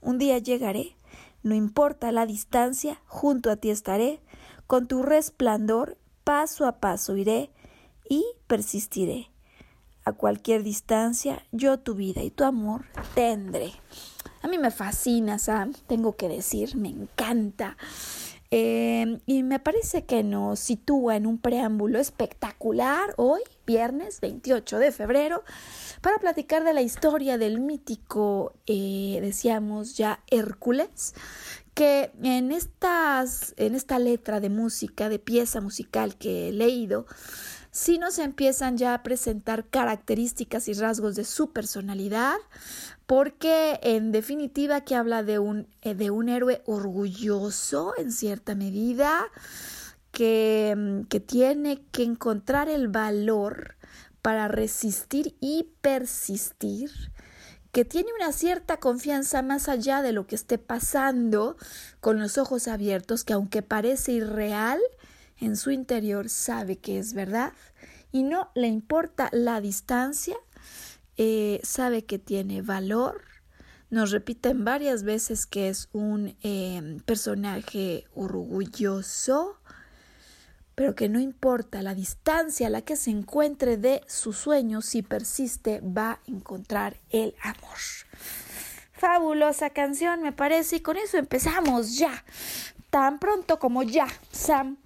Un 0.00 0.18
día 0.18 0.38
llegaré, 0.38 0.96
no 1.42 1.54
importa 1.54 2.12
la 2.12 2.26
distancia, 2.26 3.00
junto 3.06 3.50
a 3.50 3.56
ti 3.56 3.70
estaré, 3.70 4.20
con 4.66 4.86
tu 4.86 5.02
resplandor 5.02 5.98
paso 6.24 6.66
a 6.66 6.80
paso 6.80 7.16
iré 7.16 7.50
y 8.08 8.24
persistiré. 8.46 9.28
A 10.04 10.12
cualquier 10.12 10.62
distancia 10.62 11.44
yo 11.52 11.78
tu 11.78 11.94
vida 11.94 12.22
y 12.22 12.30
tu 12.30 12.44
amor 12.44 12.86
tendré. 13.14 13.72
A 14.42 14.48
mí 14.48 14.58
me 14.58 14.70
fascina, 14.70 15.38
Sam, 15.38 15.72
tengo 15.86 16.16
que 16.16 16.28
decir, 16.28 16.76
me 16.76 16.88
encanta. 16.88 17.76
Eh, 18.54 19.18
y 19.24 19.44
me 19.44 19.60
parece 19.60 20.04
que 20.04 20.22
nos 20.22 20.60
sitúa 20.60 21.16
en 21.16 21.26
un 21.26 21.38
preámbulo 21.38 21.98
espectacular 21.98 23.14
hoy, 23.16 23.40
viernes 23.66 24.20
28 24.20 24.78
de 24.78 24.92
febrero, 24.92 25.42
para 26.02 26.18
platicar 26.18 26.62
de 26.62 26.74
la 26.74 26.82
historia 26.82 27.38
del 27.38 27.60
mítico, 27.60 28.52
eh, 28.66 29.20
decíamos 29.22 29.96
ya, 29.96 30.20
Hércules, 30.30 31.14
que 31.72 32.10
en, 32.22 32.52
estas, 32.52 33.54
en 33.56 33.74
esta 33.74 33.98
letra 33.98 34.40
de 34.40 34.50
música, 34.50 35.08
de 35.08 35.18
pieza 35.18 35.62
musical 35.62 36.16
que 36.18 36.48
he 36.48 36.52
leído, 36.52 37.06
sí 37.72 37.98
nos 37.98 38.18
empiezan 38.18 38.76
ya 38.76 38.94
a 38.94 39.02
presentar 39.02 39.66
características 39.66 40.68
y 40.68 40.74
rasgos 40.74 41.16
de 41.16 41.24
su 41.24 41.52
personalidad, 41.52 42.36
porque 43.06 43.80
en 43.82 44.12
definitiva 44.12 44.82
que 44.82 44.94
habla 44.94 45.22
de 45.22 45.38
un, 45.38 45.66
eh, 45.80 45.94
de 45.94 46.10
un 46.10 46.28
héroe 46.28 46.62
orgulloso 46.66 47.94
en 47.96 48.12
cierta 48.12 48.54
medida, 48.54 49.24
que, 50.12 50.74
mm, 50.76 51.04
que 51.08 51.20
tiene 51.20 51.82
que 51.90 52.04
encontrar 52.04 52.68
el 52.68 52.88
valor 52.88 53.76
para 54.20 54.48
resistir 54.48 55.34
y 55.40 55.70
persistir, 55.80 56.90
que 57.72 57.86
tiene 57.86 58.10
una 58.14 58.32
cierta 58.32 58.76
confianza 58.76 59.40
más 59.40 59.70
allá 59.70 60.02
de 60.02 60.12
lo 60.12 60.26
que 60.26 60.34
esté 60.34 60.58
pasando, 60.58 61.56
con 62.00 62.20
los 62.20 62.36
ojos 62.36 62.68
abiertos, 62.68 63.24
que 63.24 63.32
aunque 63.32 63.62
parece 63.62 64.12
irreal, 64.12 64.78
en 65.42 65.56
su 65.56 65.72
interior 65.72 66.28
sabe 66.28 66.78
que 66.78 66.98
es 66.98 67.14
verdad 67.14 67.52
y 68.12 68.22
no 68.22 68.50
le 68.54 68.68
importa 68.68 69.28
la 69.32 69.60
distancia, 69.60 70.36
eh, 71.16 71.60
sabe 71.64 72.04
que 72.04 72.18
tiene 72.18 72.62
valor. 72.62 73.22
Nos 73.90 74.12
repiten 74.12 74.64
varias 74.64 75.02
veces 75.02 75.46
que 75.46 75.68
es 75.68 75.88
un 75.92 76.36
em, 76.42 77.00
personaje 77.00 78.04
orgulloso, 78.14 79.58
pero 80.74 80.94
que 80.94 81.08
no 81.08 81.18
importa 81.20 81.82
la 81.82 81.94
distancia 81.94 82.68
a 82.68 82.70
la 82.70 82.82
que 82.82 82.96
se 82.96 83.10
encuentre 83.10 83.76
de 83.76 84.02
su 84.06 84.32
sueño, 84.32 84.80
si 84.80 85.02
persiste, 85.02 85.80
va 85.80 86.12
a 86.12 86.20
encontrar 86.26 87.00
el 87.10 87.34
amor. 87.42 87.78
Fabulosa 88.92 89.70
canción, 89.70 90.22
me 90.22 90.32
parece, 90.32 90.76
y 90.76 90.80
con 90.80 90.96
eso 90.96 91.18
empezamos 91.18 91.98
ya. 91.98 92.24
Tan 92.90 93.18
pronto 93.18 93.58
como 93.58 93.82
ya, 93.82 94.06
Sam 94.30 94.78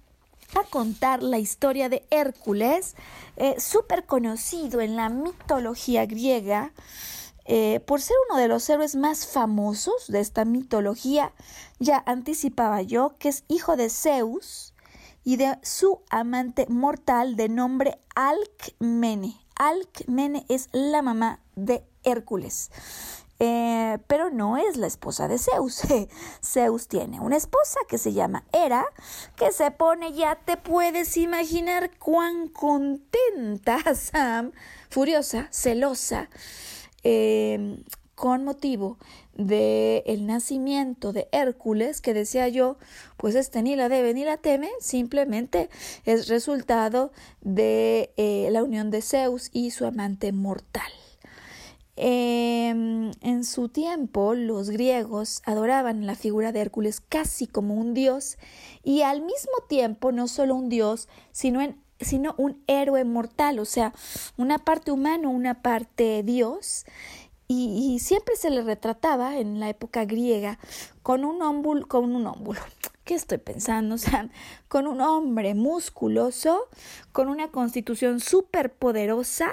a 0.55 0.63
contar 0.63 1.23
la 1.23 1.39
historia 1.39 1.89
de 1.89 2.05
Hércules, 2.09 2.95
eh, 3.35 3.59
súper 3.59 4.05
conocido 4.05 4.81
en 4.81 4.95
la 4.95 5.09
mitología 5.09 6.05
griega, 6.05 6.71
eh, 7.45 7.79
por 7.85 8.01
ser 8.01 8.15
uno 8.29 8.39
de 8.39 8.49
los 8.49 8.69
héroes 8.69 8.95
más 8.95 9.25
famosos 9.25 10.07
de 10.07 10.19
esta 10.19 10.43
mitología, 10.43 11.31
ya 11.79 12.03
anticipaba 12.05 12.81
yo 12.81 13.15
que 13.19 13.29
es 13.29 13.45
hijo 13.47 13.77
de 13.77 13.89
Zeus 13.89 14.73
y 15.23 15.37
de 15.37 15.57
su 15.63 16.01
amante 16.09 16.65
mortal 16.67 17.35
de 17.35 17.47
nombre 17.47 17.99
Alcmene. 18.15 19.37
Alcmene 19.55 20.45
es 20.49 20.69
la 20.71 21.01
mamá 21.01 21.39
de 21.55 21.85
Hércules. 22.03 22.69
Eh, 23.39 23.99
pero 24.07 24.31
no 24.31 24.57
es 24.57 24.77
la 24.77 24.87
esposa 24.87 25.27
de 25.27 25.37
Zeus. 25.37 25.81
Zeus 26.43 26.87
tiene 26.87 27.19
una 27.19 27.37
esposa 27.37 27.79
que 27.87 27.97
se 27.97 28.13
llama 28.13 28.43
Hera, 28.51 28.85
que 29.35 29.51
se 29.51 29.69
pone, 29.71 30.13
ya 30.13 30.35
te 30.35 30.57
puedes 30.57 31.17
imaginar 31.17 31.91
cuán 31.99 32.47
contenta 32.47 33.79
Sam, 33.95 34.51
furiosa, 34.89 35.47
celosa, 35.51 36.29
em, 37.03 37.83
con 38.15 38.43
motivo 38.43 38.97
del 39.35 40.01
el 40.07 40.25
nacimiento 40.25 41.13
de 41.13 41.27
Hércules, 41.31 42.01
que 42.01 42.15
decía 42.15 42.47
yo, 42.47 42.77
pues 43.17 43.35
este 43.35 43.61
ni 43.61 43.75
la 43.75 43.87
debe 43.87 44.15
ni 44.15 44.25
la 44.25 44.37
teme, 44.37 44.71
simplemente 44.79 45.69
es 46.05 46.27
resultado 46.27 47.11
de 47.41 48.11
eh, 48.17 48.49
la 48.51 48.63
unión 48.63 48.89
de 48.89 49.03
Zeus 49.03 49.51
y 49.53 49.69
su 49.69 49.85
amante 49.85 50.31
mortal. 50.31 50.91
Em, 51.99 53.09
en 53.21 53.43
su 53.43 53.69
tiempo, 53.69 54.35
los 54.35 54.69
griegos 54.69 55.41
adoraban 55.45 56.05
la 56.05 56.13
figura 56.13 56.51
de 56.51 56.61
Hércules 56.61 57.01
casi 57.01 57.47
como 57.47 57.73
un 57.73 57.95
dios 57.95 58.37
y 58.83 59.01
al 59.01 59.21
mismo 59.21 59.53
tiempo 59.67 60.11
no 60.11 60.27
solo 60.27 60.53
un 60.53 60.69
dios, 60.69 61.09
sino, 61.31 61.59
sino 61.99 62.35
un 62.37 62.63
héroe 62.67 63.03
mortal, 63.03 63.57
o 63.57 63.65
sea, 63.65 63.93
una 64.37 64.59
parte 64.59 64.91
humano, 64.91 65.31
una 65.31 65.63
parte 65.63 66.21
dios. 66.21 66.85
Y, 67.49 67.97
siempre 67.99 68.35
se 68.35 68.49
le 68.49 68.61
retrataba 68.61 69.37
en 69.39 69.59
la 69.59 69.69
época 69.69 70.05
griega 70.05 70.59
con 71.01 71.23
un 71.23 71.41
ómbulo, 71.41 71.87
con 71.87 72.13
un 72.13 72.27
ómbulo, 72.27 72.59
¿Qué 73.05 73.15
estoy 73.15 73.39
pensando? 73.39 73.95
O 73.95 73.97
sea, 73.97 74.29
con 74.67 74.85
un 74.85 75.01
hombre 75.01 75.55
musculoso, 75.55 76.67
con 77.11 77.29
una 77.29 77.47
constitución 77.47 78.19
súper 78.19 78.73
poderosa 78.73 79.49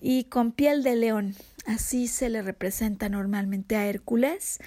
y 0.00 0.24
con 0.24 0.52
piel 0.52 0.84
de 0.84 0.94
león. 0.96 1.34
Así 1.66 2.08
se 2.08 2.28
le 2.28 2.42
representa 2.42 3.08
normalmente 3.08 3.76
a 3.76 3.86
Hércules. 3.86 4.58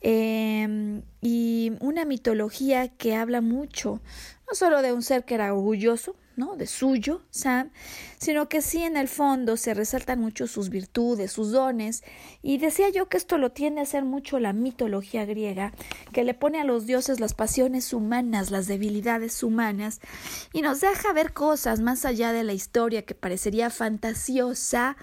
Em, 0.00 1.02
y 1.20 1.72
una 1.80 2.04
mitología 2.04 2.88
que 2.88 3.16
habla 3.16 3.40
mucho, 3.40 4.00
no 4.46 4.54
solo 4.54 4.82
de 4.82 4.92
un 4.92 5.02
ser 5.02 5.24
que 5.24 5.34
era 5.34 5.52
orgulloso, 5.52 6.16
¿no? 6.36 6.54
De 6.54 6.66
suyo, 6.66 7.22
Sam, 7.30 7.70
sino 8.18 8.48
que 8.48 8.60
sí 8.60 8.82
en 8.82 8.96
el 8.98 9.08
fondo 9.08 9.56
se 9.56 9.72
resaltan 9.72 10.20
mucho 10.20 10.46
sus 10.46 10.68
virtudes, 10.68 11.32
sus 11.32 11.50
dones, 11.50 12.04
y 12.42 12.58
decía 12.58 12.90
yo 12.90 13.08
que 13.08 13.16
esto 13.16 13.38
lo 13.38 13.52
tiende 13.52 13.80
a 13.80 13.84
hacer 13.84 14.04
mucho 14.04 14.38
la 14.38 14.52
mitología 14.52 15.24
griega, 15.24 15.72
que 16.12 16.24
le 16.24 16.34
pone 16.34 16.60
a 16.60 16.64
los 16.64 16.86
dioses 16.86 17.18
las 17.18 17.32
pasiones 17.32 17.92
humanas, 17.94 18.50
las 18.50 18.66
debilidades 18.66 19.42
humanas, 19.42 20.00
y 20.52 20.60
nos 20.60 20.82
deja 20.82 21.12
ver 21.14 21.32
cosas 21.32 21.80
más 21.80 22.04
allá 22.04 22.32
de 22.32 22.44
la 22.44 22.52
historia 22.52 23.02
que 23.02 23.14
parecería 23.14 23.70
fantasiosa, 23.70 24.96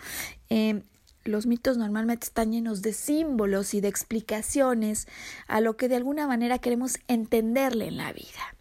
eh, 0.49 0.83
los 1.23 1.45
mitos 1.45 1.77
normalmente 1.77 2.25
están 2.25 2.51
llenos 2.51 2.81
de 2.81 2.93
símbolos 2.93 3.73
y 3.73 3.81
de 3.81 3.87
explicaciones 3.87 5.07
a 5.47 5.61
lo 5.61 5.77
que 5.77 5.87
de 5.87 5.95
alguna 5.95 6.27
manera 6.27 6.59
queremos 6.59 6.99
entenderle 7.07 7.87
en 7.87 7.97
la 7.97 8.13
vida. 8.13 8.55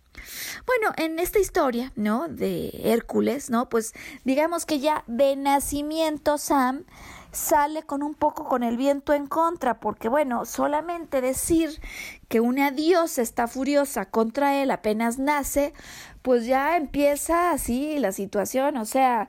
Bueno, 0.67 0.95
en 0.97 1.19
esta 1.19 1.39
historia, 1.39 1.93
¿no? 1.97 2.29
De 2.29 2.71
Hércules, 2.85 3.51
¿no? 3.51 3.69
Pues 3.69 3.93
digamos 4.25 4.67
que 4.67 4.79
ya 4.79 5.05
de 5.07 5.37
nacimiento 5.37 6.39
Sam 6.39 6.85
sale 7.33 7.83
con 7.83 8.03
un 8.03 8.15
poco 8.15 8.47
con 8.47 8.63
el 8.63 8.77
viento 8.77 9.15
en 9.15 9.27
contra, 9.27 9.81
porque 9.81 10.09
bueno, 10.09 10.45
solamente 10.45 11.21
decir 11.21 11.81
que 12.29 12.41
una 12.41 12.71
diosa 12.71 13.23
está 13.23 13.49
furiosa 13.49 14.05
contra 14.05 14.63
él 14.63 14.71
apenas 14.71 15.19
nace, 15.19 15.73
pues 16.21 16.47
ya 16.47 16.77
empieza 16.77 17.51
así 17.51 17.99
la 17.99 18.13
situación, 18.13 18.77
o 18.77 18.85
sea, 18.85 19.29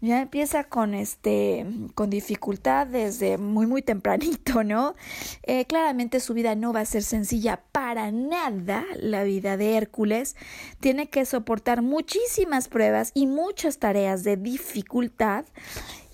ya 0.00 0.20
empieza 0.20 0.64
con 0.64 0.94
este 0.94 1.66
con 1.94 2.10
dificultad 2.10 2.86
desde 2.86 3.38
muy 3.38 3.66
muy 3.66 3.82
tempranito, 3.82 4.62
¿no? 4.64 4.94
Eh, 5.42 5.64
claramente 5.66 6.20
su 6.20 6.34
vida 6.34 6.54
no 6.54 6.72
va 6.72 6.80
a 6.80 6.86
ser 6.86 7.02
sencilla 7.02 7.62
para 7.72 8.10
nada. 8.12 8.84
La 8.96 9.24
vida 9.24 9.56
de 9.56 9.76
Hércules 9.76 10.36
tiene 10.80 11.08
que 11.08 11.24
soportar 11.24 11.82
muchísimas 11.82 12.68
pruebas 12.68 13.10
y 13.14 13.26
muchas 13.26 13.78
tareas 13.78 14.24
de 14.24 14.36
dificultad 14.36 15.44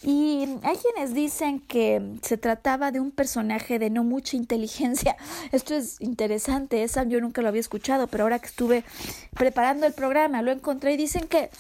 y 0.02 0.59
hay 0.62 0.76
quienes 0.76 1.14
dicen 1.14 1.61
que 1.61 2.16
se 2.23 2.37
trataba 2.37 2.90
de 2.90 3.00
un 3.00 3.11
personaje 3.11 3.78
de 3.78 3.90
no 3.90 4.02
mucha 4.04 4.37
inteligencia. 4.37 5.16
Esto 5.52 5.75
es 5.75 6.00
interesante, 6.00 6.82
esa 6.82 7.04
yo 7.04 7.21
nunca 7.21 7.42
lo 7.42 7.49
había 7.49 7.61
escuchado, 7.61 8.06
pero 8.09 8.25
ahora 8.25 8.38
que 8.38 8.47
estuve 8.47 8.85
preparando 9.35 9.87
el 9.87 9.92
programa 9.92 10.42
lo 10.42 10.50
encontré 10.50 10.94
y 10.94 10.97
dicen 10.97 11.28
que, 11.28 11.50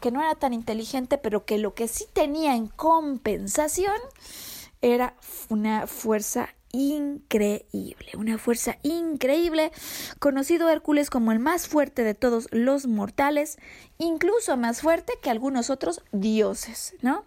que 0.00 0.10
no 0.10 0.20
era 0.20 0.34
tan 0.34 0.54
inteligente, 0.54 1.18
pero 1.18 1.44
que 1.44 1.58
lo 1.58 1.74
que 1.74 1.88
sí 1.88 2.06
tenía 2.12 2.54
en 2.54 2.68
compensación 2.68 3.96
era 4.80 5.14
una 5.50 5.86
fuerza 5.86 6.48
increíble, 6.72 8.12
una 8.16 8.38
fuerza 8.38 8.78
increíble, 8.82 9.72
conocido 10.18 10.68
Hércules 10.68 11.10
como 11.10 11.32
el 11.32 11.38
más 11.38 11.68
fuerte 11.68 12.04
de 12.04 12.14
todos 12.14 12.48
los 12.52 12.86
mortales, 12.86 13.58
incluso 13.98 14.56
más 14.56 14.80
fuerte 14.80 15.12
que 15.20 15.30
algunos 15.30 15.70
otros 15.70 16.02
dioses, 16.12 16.94
¿no? 17.02 17.24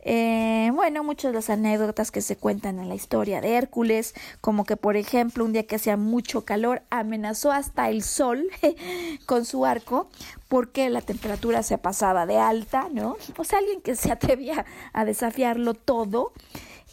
Eh, 0.00 0.70
bueno, 0.74 1.04
muchas 1.04 1.30
de 1.30 1.36
las 1.36 1.50
anécdotas 1.50 2.10
que 2.10 2.20
se 2.20 2.36
cuentan 2.36 2.78
en 2.78 2.88
la 2.88 2.94
historia 2.94 3.40
de 3.40 3.54
Hércules, 3.54 4.14
como 4.40 4.64
que 4.64 4.76
por 4.76 4.96
ejemplo 4.96 5.44
un 5.44 5.52
día 5.52 5.66
que 5.66 5.76
hacía 5.76 5.96
mucho 5.96 6.44
calor 6.44 6.82
amenazó 6.90 7.52
hasta 7.52 7.88
el 7.88 8.02
sol 8.02 8.48
con 9.26 9.44
su 9.44 9.64
arco 9.64 10.08
porque 10.48 10.90
la 10.90 11.00
temperatura 11.00 11.62
se 11.62 11.78
pasaba 11.78 12.26
de 12.26 12.36
alta, 12.36 12.88
¿no? 12.92 13.16
O 13.38 13.44
sea, 13.44 13.58
alguien 13.58 13.80
que 13.80 13.96
se 13.96 14.12
atrevía 14.12 14.66
a 14.92 15.06
desafiarlo 15.06 15.72
todo. 15.72 16.32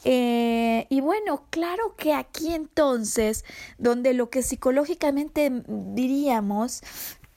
Eh, 0.03 0.87
y 0.89 1.01
bueno, 1.01 1.45
claro 1.49 1.95
que 1.97 2.13
aquí 2.13 2.53
entonces, 2.53 3.45
donde 3.77 4.13
lo 4.13 4.29
que 4.29 4.43
psicológicamente 4.43 5.51
diríamos 5.67 6.81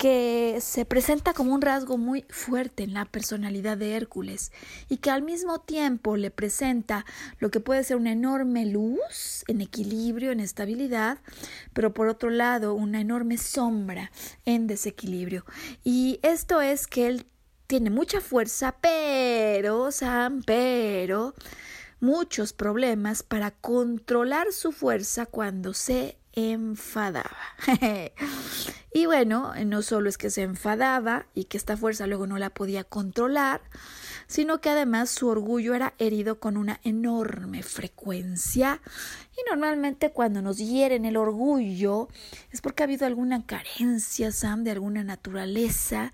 que 0.03 0.59
se 0.61 0.85
presenta 0.85 1.33
como 1.33 1.55
un 1.55 1.62
rasgo 1.62 1.96
muy 1.96 2.25
fuerte 2.29 2.83
en 2.83 2.92
la 2.92 3.05
personalidad 3.05 3.77
de 3.77 3.94
Hércules 3.94 4.51
y 4.88 4.96
que 4.96 5.11
al 5.11 5.22
mismo 5.22 5.61
tiempo 5.61 6.16
le 6.16 6.33
presenta 6.33 7.07
lo 7.38 7.53
que 7.53 7.61
puede 7.61 7.85
ser 7.85 7.98
una 7.98 8.11
enorme 8.11 8.66
luz 8.66 9.44
en 9.46 9.61
equilibrio, 9.61 10.33
en 10.33 10.40
estabilidad, 10.40 11.18
pero 11.72 11.94
por 11.94 12.09
otro 12.09 12.31
lado 12.31 12.75
una 12.75 13.01
enorme 13.01 13.38
sombra 13.38 14.11
en 14.44 14.66
desequilibrio. 14.66 15.44
Y 15.85 16.18
esto 16.22 16.61
es 16.61 16.88
que 16.88 17.07
él 17.07 17.27
tiene 17.68 17.90
mucha 17.90 18.20
fuerza, 18.20 18.75
pero, 18.81 19.92
Sam, 19.92 20.42
pero 20.44 21.33
muchos 22.02 22.52
problemas 22.52 23.22
para 23.22 23.52
controlar 23.52 24.52
su 24.52 24.72
fuerza 24.72 25.24
cuando 25.24 25.72
se 25.72 26.18
enfadaba. 26.32 27.36
y 28.92 29.06
bueno, 29.06 29.52
no 29.64 29.82
solo 29.82 30.08
es 30.08 30.18
que 30.18 30.28
se 30.28 30.42
enfadaba 30.42 31.26
y 31.32 31.44
que 31.44 31.56
esta 31.56 31.76
fuerza 31.76 32.08
luego 32.08 32.26
no 32.26 32.38
la 32.38 32.50
podía 32.50 32.82
controlar, 32.82 33.60
sino 34.33 34.62
que 34.62 34.71
además 34.71 35.11
su 35.11 35.29
orgullo 35.29 35.75
era 35.75 35.92
herido 35.99 36.40
con 36.40 36.57
una 36.57 36.81
enorme 36.85 37.62
frecuencia 37.62 38.81
y 39.37 39.51
normalmente 39.51 40.11
cuando 40.11 40.40
nos 40.40 40.57
hieren 40.57 41.05
el 41.05 41.18
orgullo 41.18 42.09
es 42.51 42.62
porque 42.62 42.83
ha 42.83 42.85
habido 42.85 43.07
alguna 43.07 43.45
carencia, 43.45 44.33
Sam, 44.33 44.64
de 44.64 44.71
alguna 44.71 45.05
naturaleza 45.05 46.12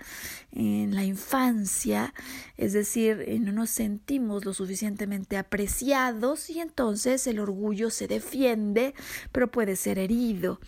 en 0.51 0.97
la 0.97 1.05
infancia, 1.05 2.13
es 2.57 2.73
decir, 2.73 3.23
eh, 3.25 3.39
no 3.39 3.53
nos 3.53 3.71
sentimos 3.71 4.45
lo 4.45 4.53
suficientemente 4.53 5.37
apreciados 5.37 6.51
y 6.51 6.59
entonces 6.59 7.25
el 7.29 7.39
orgullo 7.39 7.89
se 7.89 8.09
defiende, 8.09 8.95
pero 9.31 9.49
puede 9.49 9.77
ser 9.77 10.01
herido. 10.01 10.59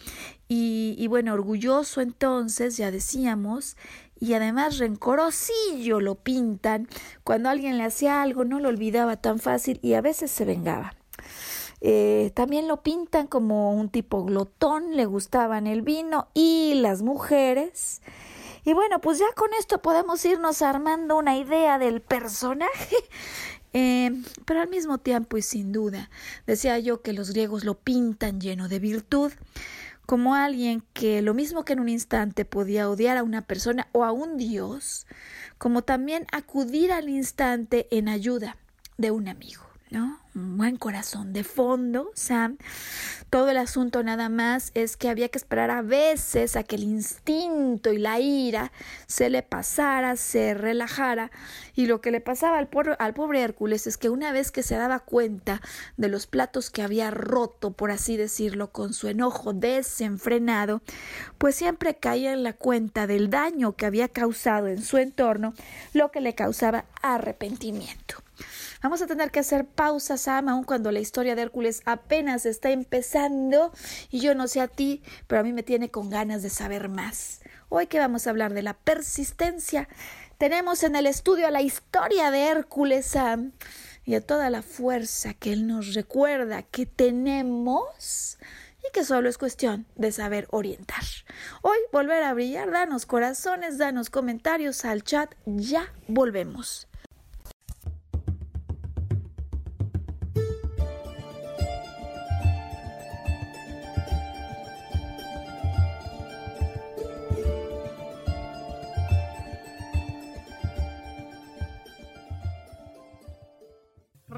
Y, 0.47 0.95
y 0.99 1.07
bueno, 1.09 1.35
orgulloso 1.35 2.01
entonces, 2.01 2.77
ya 2.77 2.93
decíamos, 2.93 3.77
y 4.21 4.35
además 4.35 4.79
rencorosillo 4.79 6.01
lo 6.01 6.15
pintan. 6.15 6.89
Cuando 7.25 7.49
alguien 7.49 7.79
le 7.79 7.85
hacía 7.85 8.23
algo 8.23 8.45
no 8.45 8.61
lo 8.61 8.69
olvidaba 8.69 9.17
tan 9.17 9.39
fácil 9.39 9.81
y 9.83 9.95
a 9.95 10.03
veces 10.03 10.31
se 10.31 10.45
vengaba. 10.45 10.95
Eh, 11.81 12.31
también 12.35 12.69
lo 12.69 12.83
pintan 12.83 13.27
como 13.27 13.73
un 13.73 13.89
tipo 13.89 14.25
glotón, 14.25 14.97
le 14.97 15.07
gustaban 15.07 15.67
el 15.67 15.81
vino 15.81 16.29
y 16.35 16.75
las 16.75 17.03
mujeres. 17.03 18.03
Y 18.65 18.75
bueno, 18.75 19.01
pues 19.01 19.19
ya 19.19 19.33
con 19.35 19.55
esto 19.59 19.81
podemos 19.81 20.23
irnos 20.27 20.61
armando 20.61 21.17
una 21.17 21.39
idea 21.39 21.79
del 21.79 22.01
personaje. 22.03 22.97
Eh, 23.73 24.11
pero 24.47 24.63
al 24.63 24.69
mismo 24.69 24.99
tiempo 24.99 25.37
y 25.37 25.43
sin 25.43 25.71
duda, 25.71 26.11
decía 26.45 26.81
yo 26.81 27.03
que 27.03 27.13
los 27.13 27.31
griegos 27.31 27.63
lo 27.63 27.79
pintan 27.79 28.41
lleno 28.41 28.67
de 28.67 28.81
virtud, 28.81 29.31
como 30.11 30.35
alguien 30.35 30.83
que 30.93 31.23
lo 31.23 31.35
mismo 31.35 31.65
que 31.65 31.73
en 31.73 31.79
un 31.79 31.89
instante 31.89 32.45
podía 32.45 32.91
odiar 32.91 33.17
a 33.17 33.23
una 33.23 33.43
persona 33.43 33.87
o 33.93 34.03
a 34.03 34.11
un 34.11 34.39
dios, 34.39 35.07
como 35.57 35.83
también 35.83 36.27
acudir 36.33 36.91
al 36.91 37.09
instante 37.09 37.87
en 37.93 38.09
ayuda 38.09 38.57
de 38.99 39.13
un 39.13 39.29
amigo, 39.29 39.63
¿no? 39.91 40.21
un 40.35 40.57
buen 40.57 40.77
corazón 40.77 41.33
de 41.33 41.43
fondo, 41.43 42.11
Sam. 42.15 42.57
Todo 43.31 43.51
el 43.51 43.57
asunto 43.57 44.03
nada 44.03 44.29
más 44.29 44.71
es 44.75 44.97
que 44.97 45.09
había 45.09 45.29
que 45.29 45.39
esperar 45.39 45.71
a 45.71 45.83
veces 45.83 46.57
a 46.57 46.63
que 46.63 46.77
el 46.77 46.85
instinto 46.85 47.93
y 47.93 47.99
la 47.99 48.21
ira 48.21 48.73
se 49.07 49.31
le 49.31 49.43
pasara, 49.43 50.17
se 50.17 50.55
relajara. 50.55 51.31
Y 51.75 51.87
lo 51.87 52.01
que 52.01 52.11
le 52.11 52.21
pasaba 52.21 52.59
al, 52.59 52.69
al 52.99 53.15
pobre 53.15 53.43
Hércules 53.43 53.87
es 53.87 53.97
que 53.97 54.09
una 54.09 54.33
vez 54.33 54.51
que 54.51 54.63
se 54.63 54.77
daba 54.77 55.01
cuenta 55.01 55.61
de 55.97 56.09
los 56.09 56.27
platos 56.27 56.71
que 56.71 56.83
había 56.83 57.11
roto, 57.11 57.73
por 57.73 57.91
así 57.91 58.17
decirlo, 58.17 58.71
con 58.71 58.93
su 58.95 59.09
enojo 59.09 59.53
desenfrenado, 59.53 60.83
pues 61.39 61.55
siempre 61.55 61.97
caía 61.97 62.33
en 62.33 62.43
la 62.43 62.53
cuenta 62.53 63.07
del 63.07 63.31
daño 63.31 63.73
que 63.77 63.87
había 63.87 64.09
causado 64.09 64.69
en 64.69 64.83
su 64.83 64.99
entorno, 64.99 65.55
lo 65.93 66.11
que 66.11 66.21
le 66.21 66.35
causaba 66.35 66.85
arrepentimiento. 67.03 68.23
Vamos 68.83 69.03
a 69.03 69.07
tener 69.07 69.31
que 69.31 69.41
hacer 69.41 69.67
pausas, 69.67 70.23
Sam, 70.23 70.49
aun 70.49 70.65
cuando 70.65 70.91
la 70.91 71.01
historia 71.01 71.35
de 71.35 71.43
Hércules 71.43 71.83
apenas 71.85 72.47
está 72.47 72.71
empezando 72.71 73.73
y 74.11 74.21
yo 74.21 74.35
no 74.35 74.49
sé 74.49 74.63
a 74.63 74.69
ti, 74.69 75.03
pero 75.27 75.41
a 75.41 75.43
mí 75.43 75.53
me 75.53 75.63
tiene 75.63 75.91
con 75.91 76.09
ganas 76.09 76.43
de 76.43 76.49
saber 76.49 76.89
más. 76.89 77.43
Hoy 77.69 77.89
que 77.89 77.99
vamos 77.99 78.27
a 78.27 78.31
hablar 78.31 78.55
de 78.55 78.63
la 78.63 78.73
persistencia, 78.73 79.87
tenemos 80.39 80.83
en 80.83 80.97
el 80.97 81.07
estudio 81.07 81.51
la 81.51 81.61
historia 81.61 82.31
de 82.31 82.47
Hércules, 82.47 83.05
Sam. 83.05 83.53
y 84.07 84.15
a 84.15 84.23
toda 84.23 84.49
la 84.49 84.63
fuerza 84.63 85.35
que 85.35 85.53
Él 85.53 85.67
nos 85.67 85.93
recuerda 85.93 86.63
que 86.63 86.87
tenemos 86.87 88.39
y 88.79 88.91
que 88.95 89.05
solo 89.05 89.29
es 89.29 89.37
cuestión 89.37 89.85
de 89.97 90.11
saber 90.11 90.49
orientar. 90.51 91.05
Hoy 91.61 91.77
volver 91.93 92.23
a 92.23 92.33
brillar, 92.33 92.71
danos 92.71 93.05
corazones, 93.05 93.77
danos 93.77 94.09
comentarios 94.09 94.87
al 94.87 95.05
chat, 95.05 95.35
ya 95.45 95.93
volvemos. 96.09 96.90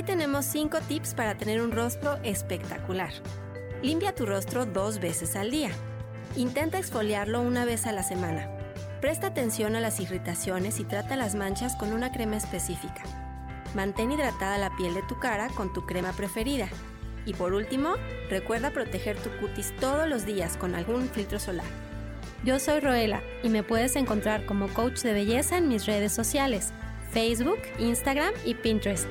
Hoy 0.00 0.06
tenemos 0.06 0.46
5 0.46 0.78
tips 0.88 1.12
para 1.12 1.36
tener 1.36 1.60
un 1.60 1.72
rostro 1.72 2.18
espectacular. 2.22 3.12
Limpia 3.82 4.14
tu 4.14 4.24
rostro 4.24 4.64
dos 4.64 4.98
veces 4.98 5.36
al 5.36 5.50
día. 5.50 5.68
Intenta 6.36 6.78
exfoliarlo 6.78 7.42
una 7.42 7.66
vez 7.66 7.86
a 7.86 7.92
la 7.92 8.02
semana. 8.02 8.48
Presta 9.02 9.26
atención 9.26 9.76
a 9.76 9.80
las 9.80 10.00
irritaciones 10.00 10.80
y 10.80 10.84
trata 10.84 11.16
las 11.16 11.34
manchas 11.34 11.76
con 11.76 11.92
una 11.92 12.12
crema 12.12 12.38
específica. 12.38 13.02
Mantén 13.74 14.10
hidratada 14.10 14.56
la 14.56 14.74
piel 14.74 14.94
de 14.94 15.02
tu 15.02 15.18
cara 15.18 15.50
con 15.50 15.70
tu 15.74 15.84
crema 15.84 16.12
preferida. 16.12 16.70
Y 17.26 17.34
por 17.34 17.52
último, 17.52 17.96
recuerda 18.30 18.70
proteger 18.70 19.18
tu 19.18 19.28
cutis 19.38 19.76
todos 19.80 20.08
los 20.08 20.24
días 20.24 20.56
con 20.56 20.74
algún 20.76 21.10
filtro 21.10 21.38
solar. 21.38 21.66
Yo 22.42 22.58
soy 22.58 22.80
Roela 22.80 23.20
y 23.42 23.50
me 23.50 23.62
puedes 23.62 23.96
encontrar 23.96 24.46
como 24.46 24.68
coach 24.68 25.02
de 25.02 25.12
belleza 25.12 25.58
en 25.58 25.68
mis 25.68 25.84
redes 25.84 26.12
sociales, 26.14 26.72
Facebook, 27.12 27.60
Instagram 27.78 28.32
y 28.46 28.54
Pinterest. 28.54 29.10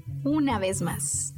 una 0.23 0.59
vez 0.59 0.81
más. 0.81 1.30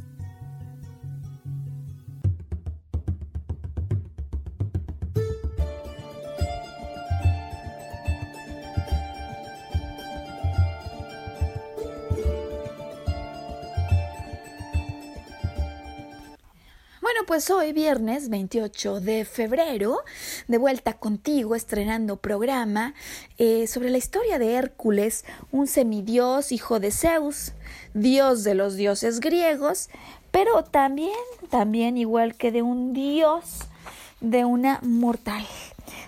Pues 17.28 17.50
hoy 17.52 17.72
viernes 17.72 18.30
28 18.30 19.00
de 19.00 19.24
febrero, 19.24 20.00
de 20.48 20.58
vuelta 20.58 20.94
contigo, 20.94 21.56
estrenando 21.56 22.18
programa 22.18 22.94
eh, 23.38 23.66
sobre 23.68 23.90
la 23.90 23.98
historia 23.98 24.40
de 24.40 24.56
Hércules, 24.56 25.24
un 25.52 25.68
semidios 25.68 26.52
hijo 26.52 26.80
de 26.80 26.92
Zeus, 26.92 27.54
dios 27.94 28.44
de 28.44 28.56
los 28.56 28.76
dioses 28.76 29.22
griegos, 29.22 29.90
pero 30.32 30.64
también, 30.64 31.14
también 31.50 31.98
igual 31.98 32.36
que 32.36 32.52
de 32.52 32.62
un 32.62 32.94
dios 32.94 33.60
de 34.20 34.44
una 34.44 34.80
mortal. 34.82 35.46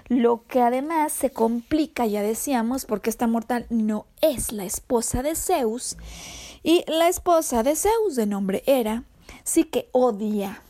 Lo 0.10 0.43
que 0.47 0.62
además 0.62 1.13
se 1.13 1.30
complica, 1.30 2.06
ya 2.06 2.23
decíamos, 2.23 2.86
porque 2.86 3.10
esta 3.10 3.28
mortal 3.28 3.67
no 3.69 4.06
es 4.21 4.51
la 4.51 4.65
esposa 4.65 5.23
de 5.23 5.36
Zeus, 5.36 5.97
y 6.62 6.84
la 6.88 7.08
esposa 7.08 7.63
de 7.63 7.75
Zeus, 7.75 8.15
de 8.15 8.25
nombre 8.25 8.63
Hera, 8.65 9.04
sí 9.43 9.63
que 9.63 9.88
odia 9.91 10.62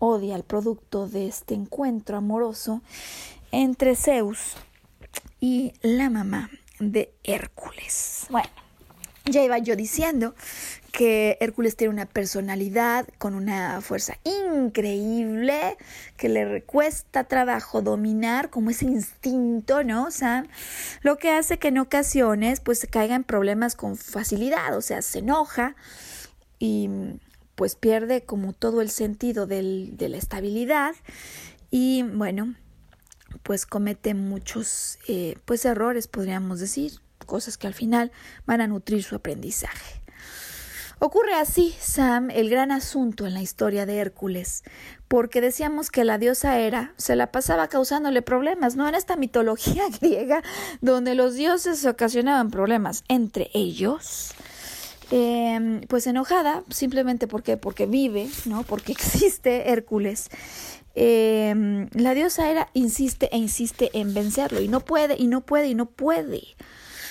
odia 0.00 0.34
el 0.34 0.42
producto 0.42 1.06
de 1.06 1.28
este 1.28 1.54
encuentro 1.54 2.16
amoroso 2.16 2.82
entre 3.52 3.94
Zeus 3.94 4.56
y 5.38 5.72
la 5.82 6.10
mamá 6.10 6.50
de 6.80 7.12
Hércules. 7.22 8.26
Bueno, 8.30 8.48
ya 9.26 9.44
iba 9.44 9.58
yo 9.58 9.76
diciendo 9.76 10.34
que 10.92 11.36
Hércules 11.40 11.76
tiene 11.76 11.92
una 11.92 12.06
personalidad 12.06 13.06
con 13.18 13.34
una 13.34 13.80
fuerza 13.80 14.16
increíble 14.24 15.76
que 16.16 16.28
le 16.28 16.62
cuesta 16.64 17.24
trabajo 17.24 17.80
dominar 17.80 18.50
como 18.50 18.70
ese 18.70 18.86
instinto, 18.86 19.84
¿no? 19.84 20.06
O 20.06 20.10
sea, 20.10 20.46
lo 21.02 21.16
que 21.16 21.30
hace 21.30 21.58
que 21.58 21.68
en 21.68 21.78
ocasiones 21.78 22.60
pues 22.60 22.80
se 22.80 22.88
caiga 22.88 23.14
en 23.14 23.24
problemas 23.24 23.76
con 23.76 23.96
facilidad, 23.96 24.76
o 24.76 24.80
sea, 24.80 25.02
se 25.02 25.20
enoja 25.20 25.76
y 26.58 26.88
pues 27.60 27.74
pierde 27.74 28.22
como 28.22 28.54
todo 28.54 28.80
el 28.80 28.88
sentido 28.88 29.46
de 29.46 29.94
la 29.98 30.16
estabilidad 30.16 30.94
y 31.70 32.02
bueno, 32.02 32.54
pues 33.42 33.66
comete 33.66 34.14
muchos 34.14 34.98
eh, 35.06 35.36
pues 35.44 35.66
errores, 35.66 36.08
podríamos 36.08 36.58
decir, 36.58 36.92
cosas 37.26 37.58
que 37.58 37.66
al 37.66 37.74
final 37.74 38.12
van 38.46 38.62
a 38.62 38.66
nutrir 38.66 39.02
su 39.02 39.14
aprendizaje. 39.14 40.00
Ocurre 41.00 41.34
así, 41.34 41.76
Sam, 41.78 42.30
el 42.30 42.48
gran 42.48 42.72
asunto 42.72 43.26
en 43.26 43.34
la 43.34 43.42
historia 43.42 43.84
de 43.84 43.98
Hércules, 43.98 44.62
porque 45.06 45.42
decíamos 45.42 45.90
que 45.90 46.04
la 46.04 46.16
diosa 46.16 46.58
Hera 46.58 46.94
se 46.96 47.14
la 47.14 47.30
pasaba 47.30 47.68
causándole 47.68 48.22
problemas, 48.22 48.74
¿no? 48.74 48.88
En 48.88 48.94
esta 48.94 49.16
mitología 49.16 49.84
griega, 50.00 50.42
donde 50.80 51.14
los 51.14 51.34
dioses 51.34 51.84
ocasionaban 51.84 52.50
problemas 52.50 53.04
entre 53.08 53.50
ellos, 53.52 54.32
eh, 55.10 55.80
pues 55.88 56.06
enojada, 56.06 56.62
simplemente 56.70 57.26
porque, 57.26 57.56
porque 57.56 57.86
vive, 57.86 58.28
¿no? 58.44 58.62
Porque 58.62 58.92
existe 58.98 59.70
Hércules. 59.70 60.28
Eh, 60.94 61.88
la 61.92 62.14
diosa 62.14 62.50
Hera 62.50 62.68
insiste 62.74 63.28
e 63.32 63.38
insiste 63.38 63.90
en 63.92 64.12
vencerlo 64.12 64.60
y 64.60 64.68
no 64.68 64.80
puede 64.80 65.16
y 65.16 65.26
no 65.26 65.40
puede 65.40 65.68
y 65.68 65.74
no 65.74 65.86
puede. 65.86 66.42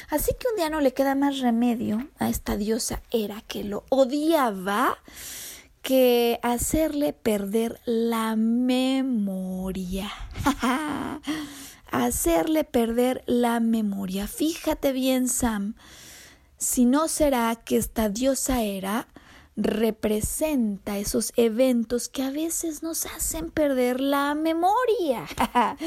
Así 0.10 0.32
que 0.40 0.48
un 0.50 0.58
día 0.58 0.70
no 0.70 0.82
le 0.82 0.94
queda 0.94 1.16
más 1.16 1.40
remedio 1.40 2.08
a 2.18 2.30
esta 2.30 2.58
diosa 2.58 3.02
Hera 3.12 3.42
que 3.48 3.64
lo 3.64 3.86
odiaba 3.90 4.98
que 5.82 6.40
hacerle 6.42 7.14
perder 7.14 7.80
la 7.86 8.36
memoria. 8.36 10.12
hacerle 11.92 12.64
perder 12.64 13.24
la 13.28 13.60
memoria. 13.60 14.28
Fíjate 14.28 14.92
bien, 14.92 15.30
Sam 15.30 15.76
si 16.60 16.86
no 16.86 17.08
será 17.08 17.56
que 17.56 17.78
esta 17.78 18.10
diosa 18.10 18.62
Hera 18.62 19.08
representa 19.56 20.98
esos 20.98 21.34
eventos 21.36 22.08
que 22.08 22.24
a 22.24 22.32
veces 22.32 22.84
nos 22.84 23.06
hacen 23.06 23.50
perder 23.50 24.00
la 24.00 24.36
memoria. 24.36 25.26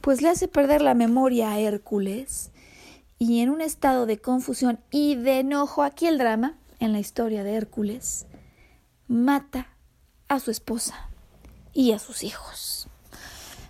pues 0.00 0.22
le 0.22 0.30
hace 0.30 0.48
perder 0.48 0.82
la 0.82 0.94
memoria 0.94 1.52
a 1.52 1.60
Hércules 1.60 2.50
y 3.18 3.40
en 3.40 3.50
un 3.50 3.60
estado 3.60 4.06
de 4.06 4.18
confusión 4.18 4.80
y 4.90 5.14
de 5.14 5.40
enojo, 5.40 5.82
aquí 5.82 6.06
el 6.06 6.18
drama, 6.18 6.58
en 6.78 6.92
la 6.92 6.98
historia 6.98 7.44
de 7.44 7.54
Hércules, 7.54 8.26
mata 9.08 9.68
a 10.28 10.40
su 10.40 10.50
esposa 10.50 11.08
y 11.72 11.92
a 11.92 11.98
sus 11.98 12.22
hijos. 12.22 12.88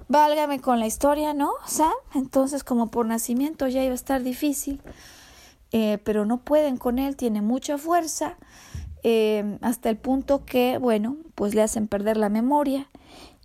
Válgame 0.09 0.61
con 0.61 0.79
la 0.79 0.87
historia, 0.87 1.35
¿no? 1.35 1.53
Sam? 1.67 1.93
Entonces, 2.15 2.63
como 2.63 2.91
por 2.91 3.07
nacimiento 3.07 3.67
ya 3.67 3.83
iba 3.83 3.93
a 3.93 3.97
estar 3.97 4.23
difícil, 4.23 4.81
eh, 5.79 5.99
pero 6.05 6.25
no 6.25 6.39
pueden 6.39 6.79
con 6.79 6.99
él, 6.99 7.17
tiene 7.17 7.43
mucha 7.43 7.77
fuerza, 7.77 8.39
eh, 9.03 9.59
hasta 9.61 9.91
el 9.91 9.99
punto 9.99 10.47
que, 10.47 10.79
bueno, 10.79 11.19
pues 11.35 11.55
le 11.55 11.61
hacen 11.61 11.87
perder 11.87 12.17
la 12.17 12.31
memoria 12.31 12.89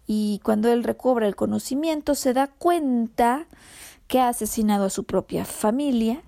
y 0.07 0.39
cuando 0.41 0.71
él 0.71 0.85
recobra 0.85 1.27
el 1.27 1.35
conocimiento 1.35 2.15
se 2.15 2.31
da 2.31 2.47
cuenta 2.47 3.47
que 4.07 4.21
ha 4.21 4.29
asesinado 4.29 4.85
a 4.85 4.89
su 4.89 5.03
propia 5.03 5.43
familia. 5.43 6.21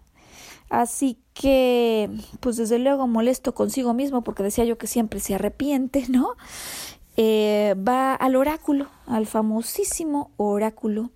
Así 0.70 1.20
que, 1.34 2.10
pues 2.42 2.58
desde 2.58 2.80
luego 2.80 3.08
molesto 3.08 3.56
consigo 3.56 3.94
mismo, 3.94 4.26
porque 4.26 4.44
decía 4.44 4.66
yo 4.66 4.78
que 4.78 4.88
siempre 4.88 5.22
se 5.22 5.36
arrepiente, 5.36 6.08
¿no? 6.10 6.36
Eh, 7.16 7.76
va 7.78 8.14
al 8.14 8.36
oráculo, 8.36 8.90
al 9.08 9.26
famosísimo 9.26 10.32
oráculo 10.36 11.12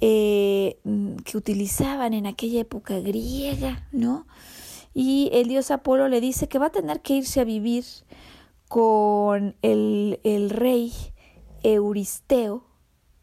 eh, 0.00 0.78
que 1.24 1.36
utilizaban 1.36 2.14
en 2.14 2.26
aquella 2.26 2.60
época 2.60 2.98
griega, 3.00 3.86
¿no? 3.92 4.26
Y 4.94 5.30
el 5.32 5.48
dios 5.48 5.70
Apolo 5.70 6.08
le 6.08 6.20
dice 6.20 6.48
que 6.48 6.58
va 6.58 6.66
a 6.66 6.72
tener 6.72 7.00
que 7.00 7.14
irse 7.14 7.40
a 7.40 7.44
vivir 7.44 7.84
con 8.68 9.56
el, 9.62 10.20
el 10.24 10.50
rey 10.50 10.92
Euristeo 11.62 12.64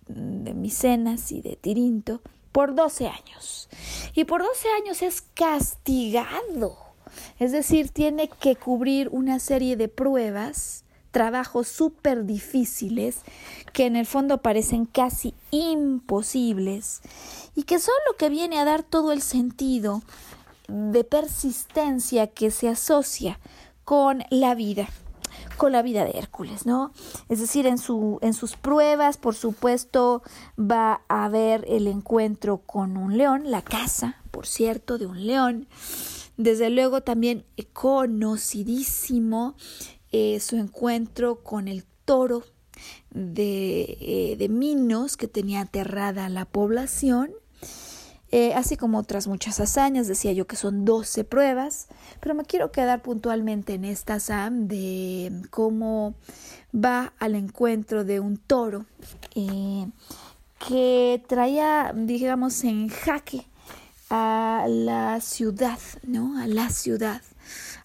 de 0.08 0.54
Micenas 0.54 1.32
y 1.32 1.42
de 1.42 1.56
Tirinto 1.56 2.22
por 2.52 2.76
12 2.76 3.08
años. 3.08 3.70
Y 4.14 4.26
por 4.26 4.44
12 4.44 4.68
años 4.82 5.02
es 5.02 5.22
castigado. 5.22 6.78
Es 7.40 7.52
decir, 7.52 7.90
tiene 7.90 8.30
que 8.30 8.56
cubrir 8.56 9.10
una 9.12 9.40
serie 9.40 9.76
de 9.76 9.88
pruebas, 9.88 10.83
trabajos 11.14 11.70
súper 11.70 12.26
difíciles, 12.26 13.20
que 13.72 13.86
en 13.86 13.96
el 13.96 14.06
fondo 14.06 14.40
parecen 14.40 14.86
casi 14.86 15.34
imposibles, 15.52 17.02
y 17.56 17.64
que 17.64 17.80
son 17.80 17.96
lo 18.10 18.18
que 18.18 18.28
viene 18.28 18.60
a 18.60 18.66
dar 18.66 18.84
todo 18.84 19.14
el 19.14 19.22
sentido 19.22 20.02
de 20.68 21.04
persistencia 21.06 22.28
que 22.28 22.52
se 22.52 22.68
asocia 22.68 23.40
con 23.86 24.24
la 24.30 24.56
vida 24.56 24.90
con 25.58 25.72
la 25.72 25.84
vida 25.84 26.04
de 26.04 26.18
Hércules, 26.18 26.66
¿no? 26.66 26.92
Es 27.30 27.40
decir, 27.40 27.68
en, 27.68 27.78
su, 27.78 28.18
en 28.22 28.34
sus 28.34 28.56
pruebas, 28.56 29.18
por 29.18 29.36
supuesto, 29.36 30.24
va 30.60 31.02
a 31.10 31.26
haber 31.26 31.64
el 31.68 31.86
encuentro 31.88 32.58
con 32.58 32.98
un 32.98 33.18
león, 33.18 33.52
la 33.52 33.62
caza, 33.62 34.18
por 34.32 34.48
cierto, 34.48 34.98
de 34.98 35.06
un 35.06 35.28
león. 35.28 35.68
Desde 36.38 36.72
luego 36.72 37.02
también 37.02 37.46
conocidísimo 37.74 39.56
eh, 40.14 40.40
su 40.40 40.56
encuentro 40.56 41.44
con 41.44 41.68
el 41.68 41.84
toro 42.06 42.44
de, 43.12 43.98
eh, 44.00 44.36
de 44.38 44.48
Minos 44.48 45.18
que 45.18 45.28
tenía 45.28 45.62
aterrada 45.62 46.26
a 46.26 46.30
la 46.30 46.46
población 46.46 47.32
eh, 48.36 48.56
así 48.56 48.78
como 48.78 48.98
otras 48.98 49.28
muchas 49.28 49.60
hazañas, 49.60 50.08
decía 50.08 50.32
yo 50.32 50.48
que 50.48 50.56
son 50.56 50.86
12 50.86 51.24
pruebas, 51.24 51.88
pero 52.20 52.34
me 52.34 52.46
quiero 52.46 52.72
quedar 52.72 53.04
puntualmente 53.04 53.76
en 53.76 53.86
esta 53.86 54.20
Sam 54.20 54.68
de 54.68 55.32
cómo 55.52 56.16
va 56.74 57.14
al 57.20 57.36
encuentro 57.36 58.04
de 58.04 58.20
un 58.20 58.38
toro 58.38 58.88
que 60.68 61.24
traía, 61.28 61.94
digamos, 61.96 62.64
en 62.64 62.88
jaque 62.90 63.46
a 64.10 64.66
la 64.68 65.22
ciudad, 65.22 65.78
¿no? 66.02 66.40
A 66.40 66.48
la 66.48 66.70
ciudad, 66.72 67.22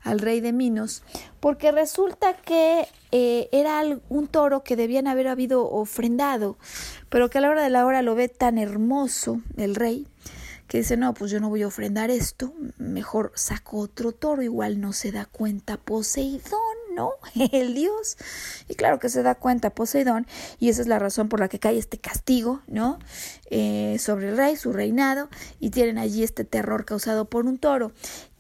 al 0.09 0.21
rey 0.21 0.41
de 0.41 0.53
Minos, 0.53 1.03
porque 1.41 1.71
resulta 1.71 2.33
que 2.35 2.89
eh, 3.13 3.49
era 3.53 3.83
un 4.09 4.27
toro 4.27 4.63
que 4.63 4.75
debían 4.75 5.07
haber 5.07 5.29
habido 5.29 5.71
ofrendado, 5.71 6.57
pero 7.09 7.29
que 7.29 7.39
a 7.39 7.41
la 7.43 7.51
hora 7.51 7.63
de 7.63 7.71
la 7.71 7.85
hora 7.85 8.03
lo 8.03 8.15
ve 8.15 8.29
tan 8.29 8.59
hermoso 8.59 9.41
el 9.57 9.75
rey 9.75 10.07
que 10.69 10.79
dice, 10.79 10.99
no, 10.99 11.15
pues 11.15 11.31
yo 11.31 11.41
no 11.41 11.49
voy 11.49 11.63
a 11.63 11.67
ofrendar 11.67 12.11
esto, 12.11 12.53
mejor 12.77 13.33
saco 13.35 13.79
otro 13.79 14.13
toro, 14.13 14.43
igual 14.43 14.81
no 14.81 14.93
se 14.93 15.11
da 15.11 15.25
cuenta 15.25 15.79
Poseidón, 15.79 16.61
¿no? 16.95 17.13
El 17.53 17.75
dios. 17.75 18.19
Y 18.69 18.75
claro 18.75 18.99
que 18.99 19.09
se 19.09 19.23
da 19.23 19.35
cuenta 19.35 19.71
Poseidón, 19.71 20.27
y 20.59 20.69
esa 20.69 20.83
es 20.83 20.87
la 20.87 20.99
razón 20.99 21.31
por 21.31 21.41
la 21.41 21.49
que 21.49 21.59
cae 21.59 21.79
este 21.79 21.97
castigo, 21.97 22.61
¿no? 22.67 22.99
Eh, 23.51 23.97
sobre 23.99 24.29
el 24.29 24.37
rey, 24.37 24.57
su 24.57 24.73
reinado, 24.75 25.31
y 25.59 25.71
tienen 25.71 25.97
allí 25.97 26.23
este 26.23 26.45
terror 26.45 26.85
causado 26.85 27.25
por 27.25 27.47
un 27.47 27.57
toro. 27.57 27.93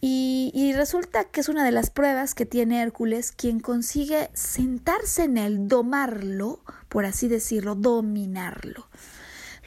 Y, 0.03 0.53
y, 0.55 0.75
resulta 0.75 1.25
que 1.25 1.41
es 1.41 1.49
una 1.49 1.65
de 1.65 1.73
las 1.73 1.91
pruebas 1.91 2.35
que 2.35 2.47
tiene 2.47 2.83
Hércules, 2.83 3.33
quien 3.33 3.59
consigue 3.59 4.31
sentarse 4.33 5.25
en 5.25 5.39
él, 5.39 5.67
domarlo, 5.67 6.61
por 6.89 7.05
así 7.05 7.27
decirlo, 7.27 7.75
dominarlo. 7.75 8.87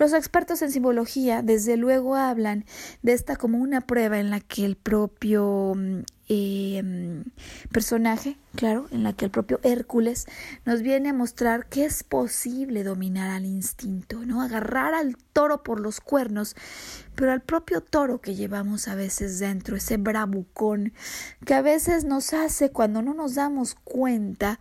Los 0.02 0.14
expertos 0.14 0.64
en 0.64 0.72
simbología 0.72 1.44
desde 1.44 1.78
luego 1.78 2.16
hablan 2.16 2.66
de 3.04 3.14
esta 3.14 3.36
como 3.36 3.60
una 3.60 3.82
prueba 3.82 4.18
en 4.18 4.32
la 4.32 4.40
que 4.40 4.66
el 4.66 4.76
propio 4.76 5.74
em, 6.28 7.24
personaje, 7.72 8.36
claro, 8.56 8.88
en 8.90 9.04
la 9.04 9.14
que 9.14 9.26
el 9.26 9.32
propio 9.32 9.60
Hércules 9.62 10.26
nos 10.66 10.82
viene 10.82 11.10
a 11.10 11.14
mostrar 11.14 11.68
que 11.68 11.86
es 11.86 12.04
posible 12.04 12.84
dominar 12.84 13.30
al 13.30 13.46
instinto, 13.46 14.26
¿no? 14.26 14.42
Agarrar 14.42 14.96
al 14.96 15.18
toro 15.34 15.62
por 15.62 15.80
los 15.80 16.02
cuernos, 16.02 16.56
pero 17.14 17.32
al 17.32 17.42
propio 17.42 17.82
toro 17.82 18.22
que 18.22 18.34
llevamos 18.34 18.88
a 18.88 18.96
veces 18.96 19.38
dentro, 19.38 19.76
ese 19.76 19.98
bravucón 19.98 20.94
que 21.46 21.54
a 21.54 21.62
veces 21.62 22.06
nos 22.06 22.34
hace 22.34 22.72
cuando 22.72 23.04
no 23.04 23.14
nos 23.14 23.36
damos 23.36 23.76
cuenta 23.76 24.58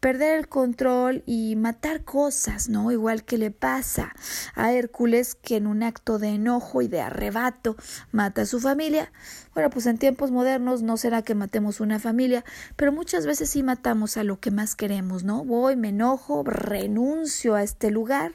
perder 0.00 0.38
el 0.38 0.48
control 0.48 1.22
y 1.26 1.56
matar 1.56 2.04
cosas, 2.04 2.70
¿no? 2.70 2.90
Igual 2.90 3.22
que 3.24 3.36
le 3.36 3.50
pasa 3.50 4.14
a 4.54 4.72
Hércules 4.72 5.34
que 5.34 5.56
en 5.56 5.66
un 5.66 5.82
acto 5.82 6.18
de 6.18 6.28
enojo 6.28 6.80
y 6.80 6.88
de 6.88 7.02
arrebato 7.02 7.76
mata 8.10 8.42
a 8.42 8.46
su 8.46 8.60
familia. 8.60 9.12
Bueno, 9.54 9.68
pues 9.68 9.84
en 9.86 9.98
tiempos 9.98 10.30
modernos 10.30 10.82
no 10.82 10.96
será 10.96 11.22
que 11.22 11.34
matemos 11.34 11.80
una 11.80 11.98
familia, 11.98 12.44
pero 12.76 12.92
muchas 12.92 13.26
veces 13.26 13.50
sí 13.50 13.62
matamos 13.62 14.16
a 14.16 14.24
lo 14.24 14.40
que 14.40 14.50
más 14.50 14.74
queremos, 14.74 15.22
¿no? 15.22 15.44
Voy, 15.44 15.76
me 15.76 15.90
enojo, 15.90 16.44
renuncio 16.44 17.54
a 17.54 17.62
este 17.62 17.90
lugar 17.90 18.32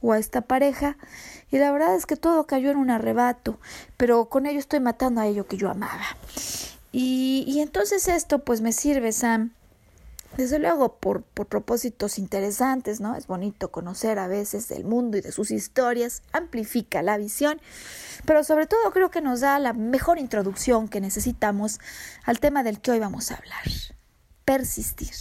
o 0.00 0.12
a 0.12 0.18
esta 0.18 0.40
pareja 0.40 0.96
y 1.52 1.58
la 1.58 1.70
verdad 1.70 1.94
es 1.94 2.06
que 2.06 2.16
todo 2.16 2.46
cayó 2.46 2.70
en 2.70 2.78
un 2.78 2.90
arrebato, 2.90 3.60
pero 3.96 4.28
con 4.28 4.46
ello 4.46 4.58
estoy 4.58 4.80
matando 4.80 5.20
a 5.20 5.26
ello 5.26 5.46
que 5.46 5.56
yo 5.56 5.70
amaba. 5.70 6.16
Y, 6.90 7.44
y 7.46 7.60
entonces 7.60 8.08
esto 8.08 8.40
pues 8.40 8.60
me 8.60 8.72
sirve, 8.72 9.12
Sam, 9.12 9.52
desde 10.36 10.58
luego 10.58 10.98
por, 10.98 11.22
por, 11.22 11.46
propósitos 11.46 12.18
interesantes, 12.18 13.00
¿no? 13.00 13.14
Es 13.14 13.26
bonito 13.26 13.70
conocer 13.70 14.18
a 14.18 14.28
veces 14.28 14.68
del 14.68 14.84
mundo 14.84 15.16
y 15.16 15.20
de 15.20 15.32
sus 15.32 15.50
historias, 15.50 16.22
amplifica 16.32 17.02
la 17.02 17.16
visión, 17.16 17.60
pero 18.26 18.44
sobre 18.44 18.66
todo 18.66 18.90
creo 18.92 19.10
que 19.10 19.22
nos 19.22 19.40
da 19.40 19.58
la 19.58 19.72
mejor 19.72 20.18
introducción 20.18 20.88
que 20.88 21.00
necesitamos 21.00 21.80
al 22.24 22.40
tema 22.40 22.62
del 22.62 22.80
que 22.80 22.90
hoy 22.90 22.98
vamos 22.98 23.30
a 23.30 23.36
hablar, 23.36 23.64
persistir. 24.44 25.14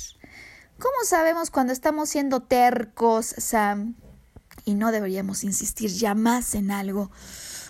¿Cómo 0.78 0.96
sabemos 1.06 1.52
cuando 1.52 1.72
estamos 1.72 2.10
siendo 2.10 2.42
tercos, 2.42 3.28
Sam? 3.38 3.96
Y 4.66 4.74
no 4.74 4.92
deberíamos 4.92 5.46
insistir 5.46 5.90
ya 5.90 6.16
más 6.16 6.54
en 6.56 6.70
algo. 6.72 7.12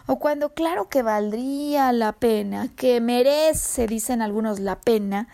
O 0.07 0.17
cuando 0.17 0.53
claro 0.53 0.89
que 0.89 1.03
valdría 1.03 1.91
la 1.91 2.13
pena, 2.13 2.69
que 2.75 3.01
merece, 3.01 3.85
dicen 3.85 4.21
algunos, 4.21 4.59
la 4.59 4.79
pena, 4.81 5.27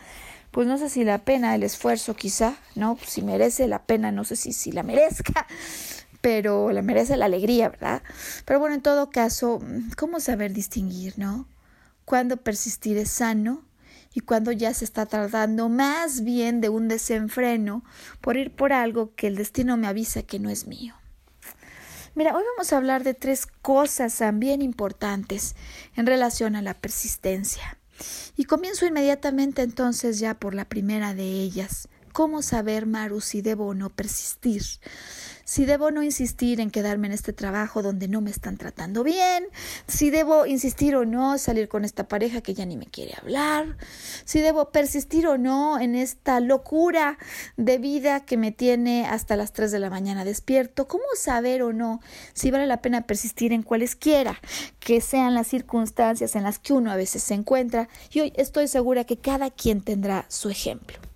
pues 0.52 0.68
no 0.68 0.78
sé 0.78 0.90
si 0.90 1.04
la 1.04 1.20
pena, 1.20 1.56
el 1.56 1.64
esfuerzo 1.64 2.16
quizá, 2.16 2.56
¿no? 2.76 2.98
Si 3.06 3.22
merece 3.22 3.68
la 3.68 3.84
pena, 3.84 4.12
no 4.12 4.24
sé 4.24 4.36
si, 4.36 4.54
si 4.54 4.72
la 4.72 4.84
merezca, 4.84 5.48
pero 6.20 6.72
la 6.72 6.82
merece 6.82 7.18
la 7.18 7.26
alegría, 7.26 7.70
¿verdad? 7.70 8.04
Pero 8.46 8.60
bueno, 8.60 8.76
en 8.76 8.82
todo 8.82 9.10
caso, 9.10 9.60
¿cómo 9.98 10.20
saber 10.20 10.54
distinguir, 10.54 11.18
¿no? 11.18 11.48
Cuando 12.06 12.38
persistir 12.38 12.98
es 12.98 13.10
sano 13.10 13.64
y 14.14 14.20
cuando 14.20 14.52
ya 14.52 14.74
se 14.74 14.84
está 14.84 15.06
tratando 15.06 15.70
más 15.70 16.22
bien 16.24 16.60
de 16.60 16.70
un 16.70 16.90
desenfreno 16.90 17.84
por 18.20 18.36
ir 18.36 18.54
por 18.54 18.74
algo 18.74 19.16
que 19.16 19.28
el 19.28 19.38
destino 19.38 19.78
me 19.78 19.88
avisa 19.88 20.24
que 20.24 20.40
no 20.40 20.50
es 20.50 20.68
mío. 20.68 20.96
Mira, 22.14 22.36
hoy 22.36 22.44
vamos 22.56 22.74
a 22.74 22.78
hablar 22.78 23.06
de 23.06 23.14
tres 23.14 23.46
cosas 23.46 24.18
también 24.18 24.62
importantes 24.62 25.56
en 25.96 26.06
relación 26.06 26.58
a 26.58 26.62
la 26.62 26.74
persistencia. 26.74 27.78
Y 28.36 28.46
comienzo 28.46 28.86
inmediatamente 28.86 29.62
entonces 29.62 30.20
ya 30.20 30.36
por 30.36 30.54
la 30.54 30.66
primera 30.66 31.14
de 31.14 31.24
ellas. 31.24 31.88
¿Cómo 32.14 32.42
saber, 32.42 32.86
Maru, 32.86 33.22
si 33.22 33.42
debo 33.42 33.68
o 33.68 33.74
no 33.74 33.90
persistir? 33.90 34.64
si 35.52 35.66
debo 35.66 35.92
no 35.92 36.02
insistir 36.02 36.62
en 36.62 36.72
quedarme 36.72 37.08
en 37.08 37.14
este 37.14 37.34
trabajo 37.34 37.82
donde 37.82 38.08
no 38.08 38.22
me 38.22 38.30
están 38.30 38.56
tratando 38.56 39.04
bien, 39.04 39.44
si 39.86 40.10
debo 40.10 40.46
insistir 40.46 40.96
o 40.96 41.04
no 41.04 41.38
salir 41.38 41.68
con 41.68 41.84
esta 41.84 42.08
pareja 42.08 42.40
que 42.40 42.54
ya 42.54 42.66
ni 42.66 42.78
me 42.78 42.86
quiere 42.86 43.16
hablar, 43.22 43.76
si 44.24 44.40
debo 44.40 44.72
persistir 44.72 45.28
o 45.28 45.38
no 45.38 45.78
en 45.78 45.96
esta 45.96 46.40
locura 46.40 47.18
de 47.58 47.80
vida 47.80 48.22
que 48.22 48.38
me 48.38 48.54
tiene 48.54 49.06
hasta 49.06 49.36
las 49.36 49.52
3 49.52 49.72
de 49.72 49.80
la 49.80 49.90
mañana 49.90 50.24
despierto, 50.24 50.88
cómo 50.88 51.04
saber 51.16 51.64
o 51.64 51.74
no 51.74 52.00
si 52.32 52.50
vale 52.50 52.66
la 52.66 52.82
pena 52.82 53.02
persistir 53.02 53.52
en 53.52 53.64
cualesquiera 53.64 54.40
que 54.80 55.02
sean 55.02 55.34
las 55.34 55.48
circunstancias 55.48 56.34
en 56.38 56.44
las 56.44 56.60
que 56.60 56.72
uno 56.72 56.92
a 56.92 56.96
veces 56.96 57.24
se 57.24 57.34
encuentra 57.34 57.90
y 58.10 58.22
hoy 58.22 58.34
estoy 58.38 58.70
segura 58.70 59.04
que 59.04 59.18
cada 59.18 59.50
quien 59.50 59.82
tendrá 59.82 60.24
su 60.30 60.50
ejemplo. 60.50 61.11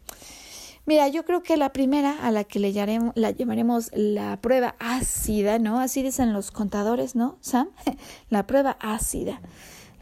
Mira, 0.87 1.07
yo 1.07 1.25
creo 1.25 1.41
que 1.41 1.57
la 1.57 1.73
primera 1.73 2.15
a 2.21 2.29
la 2.29 2.43
que 2.43 2.59
le 2.59 2.71
llamaremos, 2.71 3.13
la 3.15 3.31
llamaremos 3.31 3.89
la 3.93 4.39
prueba 4.39 4.75
ácida, 4.79 5.57
¿no? 5.57 5.79
Así 5.79 6.03
dicen 6.03 6.31
los 6.31 6.51
contadores, 6.51 7.15
¿no, 7.15 7.37
Sam? 7.41 7.69
la 8.29 8.45
prueba 8.45 8.77
ácida. 8.79 9.41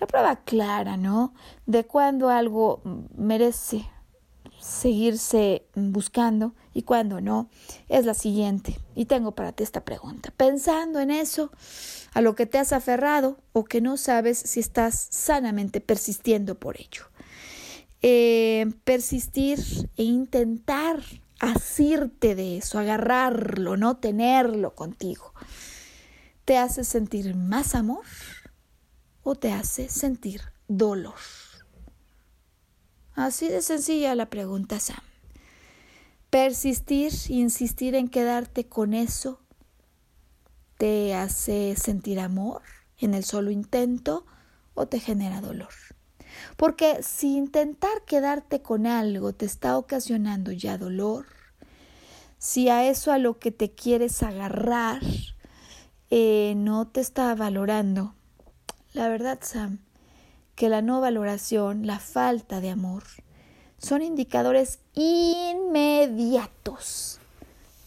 La 0.02 0.08
prueba 0.08 0.36
clara, 0.44 0.98
¿no? 0.98 1.34
De 1.66 1.86
cuando 1.86 2.30
algo 2.30 2.82
merece 3.16 3.90
seguirse 4.60 5.68
buscando 5.76 6.54
y 6.74 6.84
cuando 6.84 7.22
no, 7.22 7.50
es 7.88 8.06
la 8.06 8.14
siguiente. 8.14 8.78
Y 8.96 9.06
tengo 9.06 9.34
para 9.34 9.54
ti 9.54 9.64
esta 9.64 9.86
pregunta. 9.86 10.34
Pensando 10.36 11.00
en 11.00 11.12
eso, 11.12 11.52
a 12.14 12.22
lo 12.22 12.36
que 12.36 12.46
te 12.46 12.58
has 12.58 12.74
aferrado 12.74 13.38
o 13.54 13.64
que 13.64 13.80
no 13.80 13.96
sabes 13.98 14.38
si 14.38 14.60
estás 14.60 15.08
sanamente 15.12 15.80
persistiendo 15.80 16.56
por 16.60 16.80
ello. 16.80 17.13
Eh, 18.06 18.70
persistir 18.84 19.60
e 19.96 20.04
intentar 20.04 21.00
asirte 21.40 22.36
de 22.36 22.58
eso, 22.58 22.78
agarrarlo, 22.78 23.78
no 23.78 23.96
tenerlo 23.96 24.76
contigo, 24.76 25.34
¿te 26.44 26.58
hace 26.58 26.84
sentir 26.84 27.34
más 27.34 27.76
amor 27.76 28.06
o 29.24 29.36
te 29.36 29.54
hace 29.54 29.88
sentir 29.88 30.42
dolor? 30.68 31.16
Así 33.16 33.48
de 33.48 33.62
sencilla 33.62 34.16
la 34.16 34.30
pregunta, 34.30 34.82
Sam. 34.82 35.00
Persistir, 36.30 37.14
insistir 37.30 37.96
en 37.96 38.10
quedarte 38.10 38.68
con 38.68 38.94
eso, 38.94 39.40
¿te 40.78 41.16
hace 41.16 41.76
sentir 41.78 42.20
amor 42.20 42.64
en 42.98 43.14
el 43.14 43.24
solo 43.24 43.50
intento 43.50 44.26
o 44.74 44.88
te 44.88 45.00
genera 45.00 45.40
dolor? 45.40 45.93
Porque 46.58 47.04
si 47.04 47.36
intentar 47.36 48.04
quedarte 48.06 48.62
con 48.62 48.88
algo 48.88 49.34
te 49.34 49.46
está 49.46 49.78
ocasionando 49.78 50.52
ya 50.52 50.78
dolor, 50.78 51.26
si 52.38 52.70
a 52.70 52.88
eso 52.90 53.12
a 53.12 53.18
lo 53.18 53.40
que 53.40 53.52
te 53.52 53.72
quieres 53.72 54.22
agarrar 54.24 55.02
eh, 56.10 56.54
no 56.58 56.88
te 56.88 57.02
está 57.02 57.34
valorando, 57.36 58.16
la 58.94 59.08
verdad, 59.10 59.40
Sam, 59.42 59.80
que 60.56 60.70
la 60.70 60.82
no 60.82 61.02
valoración, 61.02 61.88
la 61.88 62.00
falta 62.00 62.62
de 62.62 62.70
amor, 62.70 63.04
son 63.78 64.02
indicadores 64.02 64.80
inmediatos 64.94 66.00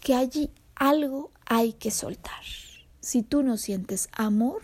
que 0.01 0.15
allí 0.15 0.51
algo 0.75 1.31
hay 1.45 1.73
que 1.73 1.91
soltar. 1.91 2.43
Si 2.99 3.23
tú 3.23 3.43
no 3.43 3.57
sientes 3.57 4.09
amor, 4.11 4.61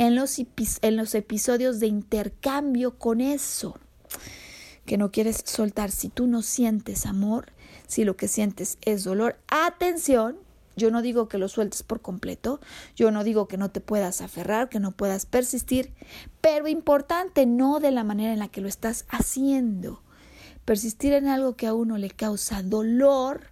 en 0.00 0.14
los, 0.14 0.38
en 0.38 0.96
los 0.96 1.14
episodios 1.14 1.78
de 1.78 1.86
intercambio 1.86 2.96
con 2.96 3.20
eso 3.20 3.78
que 4.86 4.96
no 4.96 5.12
quieres 5.12 5.42
soltar, 5.44 5.90
si 5.90 6.08
tú 6.08 6.26
no 6.26 6.40
sientes 6.40 7.04
amor, 7.04 7.52
si 7.86 8.04
lo 8.04 8.16
que 8.16 8.26
sientes 8.26 8.78
es 8.80 9.04
dolor, 9.04 9.36
atención, 9.48 10.38
yo 10.74 10.90
no 10.90 11.02
digo 11.02 11.28
que 11.28 11.36
lo 11.36 11.48
sueltes 11.48 11.82
por 11.82 12.00
completo, 12.00 12.60
yo 12.96 13.10
no 13.10 13.24
digo 13.24 13.46
que 13.46 13.58
no 13.58 13.70
te 13.70 13.82
puedas 13.82 14.22
aferrar, 14.22 14.70
que 14.70 14.80
no 14.80 14.92
puedas 14.92 15.26
persistir, 15.26 15.92
pero 16.40 16.66
importante, 16.66 17.44
no 17.44 17.78
de 17.78 17.90
la 17.90 18.02
manera 18.02 18.32
en 18.32 18.38
la 18.38 18.48
que 18.48 18.62
lo 18.62 18.68
estás 18.68 19.04
haciendo. 19.10 20.02
Persistir 20.64 21.12
en 21.12 21.28
algo 21.28 21.56
que 21.56 21.66
a 21.66 21.74
uno 21.74 21.98
le 21.98 22.08
causa 22.08 22.62
dolor 22.62 23.49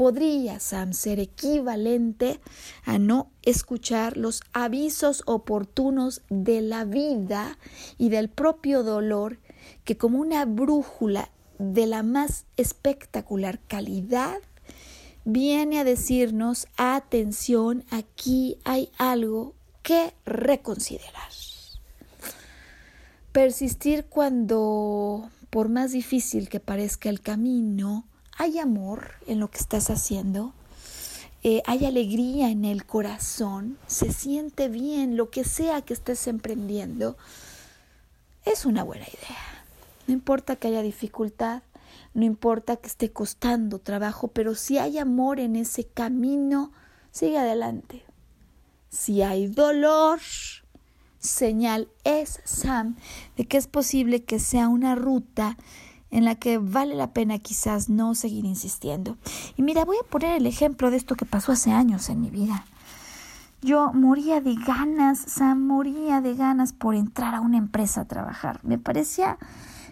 podría, 0.00 0.60
Sam, 0.60 0.94
ser 0.94 1.20
equivalente 1.20 2.40
a 2.86 2.98
no 2.98 3.30
escuchar 3.42 4.16
los 4.16 4.40
avisos 4.54 5.22
oportunos 5.26 6.22
de 6.30 6.62
la 6.62 6.86
vida 6.86 7.58
y 7.98 8.08
del 8.08 8.30
propio 8.30 8.82
dolor 8.82 9.38
que 9.84 9.98
como 9.98 10.18
una 10.18 10.46
brújula 10.46 11.28
de 11.58 11.86
la 11.86 12.02
más 12.02 12.46
espectacular 12.56 13.60
calidad 13.68 14.38
viene 15.26 15.80
a 15.80 15.84
decirnos, 15.84 16.66
atención, 16.78 17.84
aquí 17.90 18.56
hay 18.64 18.90
algo 18.96 19.54
que 19.82 20.14
reconsiderar. 20.24 21.28
Persistir 23.32 24.06
cuando, 24.06 25.28
por 25.50 25.68
más 25.68 25.92
difícil 25.92 26.48
que 26.48 26.58
parezca 26.58 27.10
el 27.10 27.20
camino, 27.20 28.06
hay 28.40 28.58
amor 28.58 29.10
en 29.26 29.38
lo 29.38 29.50
que 29.50 29.58
estás 29.58 29.90
haciendo, 29.90 30.54
eh, 31.42 31.60
hay 31.66 31.84
alegría 31.84 32.48
en 32.48 32.64
el 32.64 32.86
corazón, 32.86 33.76
se 33.86 34.14
siente 34.14 34.70
bien 34.70 35.18
lo 35.18 35.28
que 35.28 35.44
sea 35.44 35.82
que 35.82 35.92
estés 35.92 36.26
emprendiendo, 36.26 37.18
es 38.46 38.64
una 38.64 38.82
buena 38.82 39.04
idea. 39.04 39.64
No 40.06 40.14
importa 40.14 40.56
que 40.56 40.68
haya 40.68 40.80
dificultad, 40.80 41.62
no 42.14 42.24
importa 42.24 42.76
que 42.76 42.88
esté 42.88 43.12
costando 43.12 43.78
trabajo, 43.78 44.28
pero 44.28 44.54
si 44.54 44.78
hay 44.78 44.96
amor 44.96 45.38
en 45.38 45.54
ese 45.54 45.84
camino, 45.84 46.72
sigue 47.10 47.36
adelante. 47.36 48.04
Si 48.88 49.20
hay 49.20 49.48
dolor, 49.48 50.18
señal 51.18 51.88
es 52.04 52.40
Sam 52.44 52.96
de 53.36 53.44
que 53.44 53.58
es 53.58 53.66
posible 53.66 54.24
que 54.24 54.38
sea 54.38 54.68
una 54.68 54.94
ruta 54.94 55.58
en 56.10 56.24
la 56.24 56.34
que 56.34 56.58
vale 56.58 56.94
la 56.94 57.12
pena 57.12 57.38
quizás 57.38 57.88
no 57.88 58.14
seguir 58.14 58.44
insistiendo. 58.44 59.16
Y 59.56 59.62
mira, 59.62 59.84
voy 59.84 59.96
a 60.02 60.08
poner 60.08 60.36
el 60.36 60.46
ejemplo 60.46 60.90
de 60.90 60.96
esto 60.96 61.14
que 61.14 61.24
pasó 61.24 61.52
hace 61.52 61.72
años 61.72 62.08
en 62.08 62.20
mi 62.20 62.30
vida. 62.30 62.64
Yo 63.62 63.92
moría 63.92 64.40
de 64.40 64.54
ganas, 64.54 65.18
Sam, 65.18 65.66
moría 65.66 66.20
de 66.20 66.34
ganas 66.34 66.72
por 66.72 66.94
entrar 66.94 67.34
a 67.34 67.40
una 67.40 67.58
empresa 67.58 68.02
a 68.02 68.04
trabajar. 68.06 68.60
Me 68.62 68.78
parecía 68.78 69.38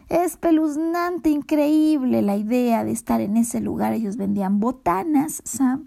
espeluznante, 0.09 1.29
increíble 1.29 2.23
la 2.23 2.37
idea 2.37 2.83
de 2.83 2.93
estar 2.93 3.21
en 3.21 3.37
ese 3.37 3.61
lugar. 3.61 3.93
Ellos 3.93 4.17
vendían 4.17 4.59
botanas, 4.59 5.43
Sam. 5.45 5.85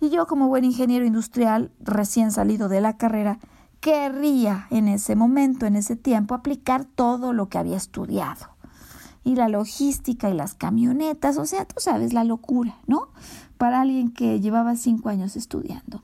Y 0.00 0.08
yo 0.08 0.26
como 0.26 0.48
buen 0.48 0.64
ingeniero 0.64 1.04
industrial, 1.04 1.70
recién 1.78 2.32
salido 2.32 2.70
de 2.70 2.80
la 2.80 2.96
carrera, 2.96 3.38
querría 3.80 4.66
en 4.70 4.88
ese 4.88 5.14
momento, 5.14 5.66
en 5.66 5.76
ese 5.76 5.96
tiempo, 5.96 6.34
aplicar 6.34 6.86
todo 6.86 7.34
lo 7.34 7.50
que 7.50 7.58
había 7.58 7.76
estudiado 7.76 8.59
y 9.24 9.34
la 9.34 9.48
logística 9.48 10.30
y 10.30 10.34
las 10.34 10.54
camionetas, 10.54 11.36
o 11.36 11.46
sea, 11.46 11.64
tú 11.64 11.76
sabes, 11.78 12.12
la 12.12 12.24
locura, 12.24 12.78
¿no? 12.86 13.08
Para 13.58 13.80
alguien 13.80 14.12
que 14.12 14.40
llevaba 14.40 14.76
cinco 14.76 15.08
años 15.08 15.36
estudiando. 15.36 16.02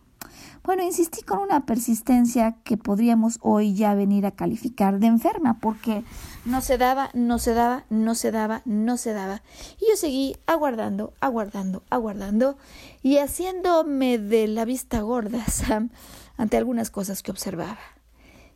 Bueno, 0.66 0.82
insistí 0.82 1.22
con 1.22 1.38
una 1.38 1.64
persistencia 1.64 2.56
que 2.64 2.76
podríamos 2.76 3.38
hoy 3.40 3.74
ya 3.74 3.94
venir 3.94 4.26
a 4.26 4.32
calificar 4.32 4.98
de 4.98 5.06
enferma, 5.06 5.60
porque 5.60 6.02
no 6.44 6.60
se 6.60 6.76
daba, 6.76 7.10
no 7.14 7.38
se 7.38 7.54
daba, 7.54 7.84
no 7.88 8.16
se 8.16 8.32
daba, 8.32 8.62
no 8.64 8.96
se 8.96 9.12
daba. 9.12 9.42
Y 9.80 9.88
yo 9.88 9.96
seguí 9.96 10.34
aguardando, 10.46 11.12
aguardando, 11.20 11.84
aguardando 11.88 12.58
y 13.00 13.18
haciéndome 13.18 14.18
de 14.18 14.48
la 14.48 14.64
vista 14.64 15.02
gorda, 15.02 15.44
Sam, 15.48 15.90
ante 16.36 16.56
algunas 16.56 16.90
cosas 16.90 17.22
que 17.22 17.30
observaba. 17.30 17.78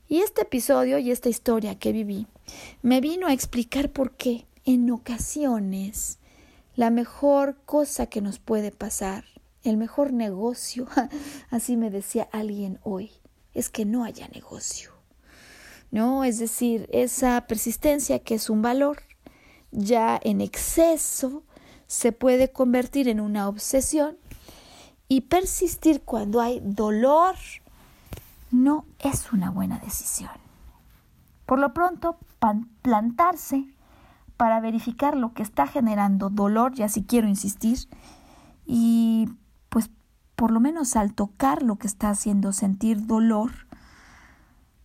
Y 0.09 0.23
este 0.23 0.43
episodio 0.43 0.99
y 0.99 1.13
esta 1.13 1.29
historia 1.29 1.79
que 1.79 1.93
viví 1.93 2.27
me 2.83 3.01
vino 3.01 3.29
a 3.29 3.33
explicar 3.33 3.89
por 3.89 4.17
qué 4.17 4.47
en 4.65 4.91
ocasiones 4.91 6.19
la 6.77 6.91
mejor 6.91 7.57
cosa 7.67 8.07
que 8.07 8.21
nos 8.21 8.39
puede 8.39 8.71
pasar, 8.71 9.25
el 9.65 9.77
mejor 9.77 10.13
negocio, 10.13 10.87
así 11.51 11.77
me 11.77 11.91
decía 11.91 12.29
alguien 12.33 12.79
hoy, 12.83 13.11
es 13.55 13.69
que 13.69 13.85
no 13.85 14.05
haya 14.05 14.29
negocio. 14.29 14.93
¿No? 15.91 16.23
Es 16.23 16.39
decir, 16.39 16.89
esa 16.93 17.47
persistencia 17.49 18.21
que 18.21 18.37
es 18.37 18.49
un 18.49 18.63
valor, 18.63 19.03
ya 19.73 20.21
en 20.23 20.41
exceso 20.41 21.43
se 21.89 22.13
puede 22.13 22.53
convertir 22.53 23.09
en 23.09 23.21
una 23.21 23.49
obsesión 23.49 24.17
y 25.09 25.23
persistir 25.23 26.03
cuando 26.03 26.41
hay 26.41 26.61
dolor 26.63 27.35
no 28.53 28.85
es 29.01 29.33
una 29.33 29.51
buena 29.51 29.81
decisión. 29.81 30.31
Por 31.47 31.59
lo 31.59 31.75
pronto, 31.75 32.17
plantarse 32.83 33.67
para 34.41 34.59
verificar 34.59 35.19
lo 35.19 35.35
que 35.35 35.43
está 35.43 35.67
generando 35.67 36.31
dolor, 36.31 36.73
ya 36.73 36.89
si 36.89 37.03
quiero 37.03 37.29
insistir, 37.29 37.77
y 38.65 39.29
pues 39.69 39.91
por 40.35 40.51
lo 40.51 40.61
menos 40.61 40.97
al 40.97 41.13
tocar 41.13 41.63
lo 41.63 41.77
que 41.77 41.87
está 41.87 42.09
haciendo 42.09 42.55
sentir 42.55 43.07
dolor, 43.07 43.51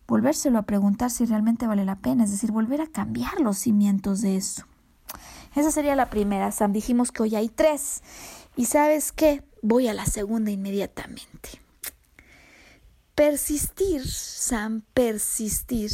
volvérselo 0.08 0.60
a 0.60 0.64
preguntar 0.64 1.10
si 1.10 1.24
realmente 1.24 1.68
vale 1.68 1.86
la 1.86 1.96
pena, 1.96 2.26
es 2.26 2.32
decir, 2.32 2.52
volver 2.52 2.82
a 2.82 2.88
cambiar 2.88 3.40
los 3.40 3.58
cimientos 3.58 4.20
de 4.20 4.36
eso. 4.36 4.66
Esa 5.56 5.72
sería 5.72 5.96
la 5.96 6.10
primera, 6.10 6.52
Sam. 6.52 6.74
Dijimos 6.74 7.14
que 7.14 7.24
hoy 7.24 7.38
hay 7.38 7.48
tres. 7.48 8.04
¿Y 8.58 8.66
sabes 8.66 9.14
qué? 9.14 9.42
voy 9.62 9.88
a 9.88 9.94
la 9.94 10.06
segunda 10.06 10.52
inmediatamente. 10.52 11.62
Persistir, 13.16 14.06
Sam, 14.06 14.82
persistir, 14.94 15.92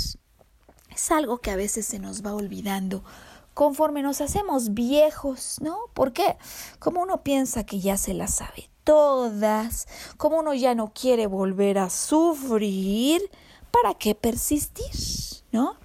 es 0.89 1.11
algo 1.11 1.38
que 1.38 1.51
a 1.51 1.55
veces 1.55 1.86
se 1.86 1.99
nos 1.99 2.25
va 2.25 2.33
olvidando 2.33 3.03
conforme 3.62 4.01
nos 4.01 4.22
hacemos 4.22 4.74
viejos, 4.74 5.57
¿no? 5.62 5.78
¿Por 5.93 6.14
qué? 6.14 6.36
Como 6.80 6.99
uno 6.99 7.22
piensa 7.22 7.64
que 7.64 7.80
ya 7.80 7.95
se 7.95 8.16
las 8.16 8.34
sabe 8.34 8.72
todas, 8.84 9.88
como 10.18 10.39
uno 10.39 10.55
ya 10.55 10.74
no 10.74 10.91
quiere 10.95 11.28
volver 11.28 11.78
a 11.78 11.91
sufrir, 11.91 13.22
¿para 13.70 13.93
qué 13.93 14.16
persistir? 14.16 15.43
¿No? 15.51 15.76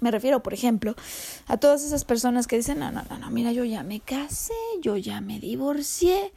Me 0.00 0.10
refiero, 0.10 0.42
por 0.42 0.52
ejemplo, 0.52 0.96
a 1.46 1.58
todas 1.58 1.84
esas 1.84 2.04
personas 2.04 2.48
que 2.48 2.56
dicen, 2.56 2.80
no, 2.80 2.90
no, 2.90 3.04
no, 3.08 3.18
no, 3.18 3.30
mira, 3.30 3.52
yo 3.52 3.62
ya 3.62 3.84
me 3.84 4.00
casé, 4.00 4.52
yo 4.82 4.96
ya 4.96 5.20
me 5.20 5.38
divorcié 5.38 6.32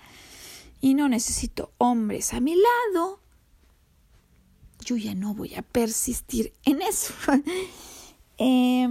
y 0.81 0.93
no 0.93 1.09
necesito 1.09 1.71
hombres 1.79 2.35
a 2.35 2.41
mi 2.41 2.53
lado. 2.53 3.19
Yo 4.85 4.97
ya 4.97 5.15
no 5.15 5.33
voy 5.33 5.55
a 5.55 5.63
persistir 5.63 6.53
en 6.63 6.83
eso. 6.83 7.15
eh, 8.37 8.87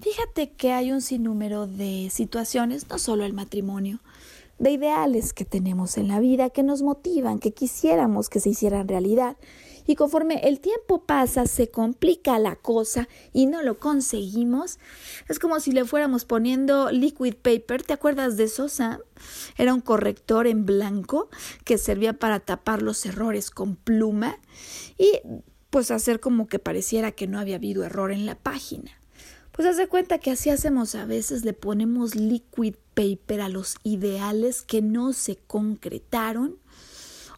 fíjate 0.00 0.52
que 0.52 0.72
hay 0.72 0.92
un 0.92 1.00
sinnúmero 1.00 1.66
de 1.66 2.08
situaciones, 2.10 2.88
no 2.88 2.98
solo 2.98 3.24
el 3.24 3.32
matrimonio, 3.32 4.00
de 4.58 4.72
ideales 4.72 5.32
que 5.32 5.44
tenemos 5.44 5.98
en 5.98 6.08
la 6.08 6.20
vida 6.20 6.50
que 6.50 6.62
nos 6.62 6.82
motivan, 6.82 7.38
que 7.38 7.52
quisiéramos 7.52 8.28
que 8.28 8.40
se 8.40 8.50
hicieran 8.50 8.88
realidad. 8.88 9.36
Y 9.86 9.94
conforme 9.94 10.46
el 10.46 10.60
tiempo 10.60 11.04
pasa, 11.04 11.46
se 11.46 11.70
complica 11.70 12.38
la 12.38 12.56
cosa 12.56 13.08
y 13.32 13.46
no 13.46 13.62
lo 13.62 13.78
conseguimos. 13.78 14.78
Es 15.30 15.38
como 15.38 15.60
si 15.60 15.72
le 15.72 15.86
fuéramos 15.86 16.26
poniendo 16.26 16.90
liquid 16.90 17.36
paper. 17.36 17.84
¿Te 17.84 17.94
acuerdas 17.94 18.36
de 18.36 18.44
eso? 18.44 18.66
Era 19.56 19.72
un 19.72 19.80
corrector 19.80 20.46
en 20.46 20.66
blanco 20.66 21.30
que 21.64 21.78
servía 21.78 22.12
para 22.12 22.40
tapar 22.40 22.82
los 22.82 23.06
errores 23.06 23.50
con 23.50 23.76
pluma 23.76 24.38
y 24.98 25.20
pues 25.70 25.90
hacer 25.90 26.20
como 26.20 26.48
que 26.48 26.58
pareciera 26.58 27.12
que 27.12 27.26
no 27.26 27.38
había 27.38 27.56
habido 27.56 27.82
error 27.82 28.12
en 28.12 28.26
la 28.26 28.34
página. 28.34 28.97
Pues 29.58 29.66
hace 29.66 29.88
cuenta 29.88 30.20
que 30.20 30.30
así 30.30 30.50
hacemos 30.50 30.94
a 30.94 31.04
veces, 31.04 31.44
le 31.44 31.52
ponemos 31.52 32.14
liquid 32.14 32.76
paper 32.94 33.40
a 33.40 33.48
los 33.48 33.74
ideales 33.82 34.62
que 34.62 34.82
no 34.82 35.12
se 35.12 35.34
concretaron. 35.34 36.60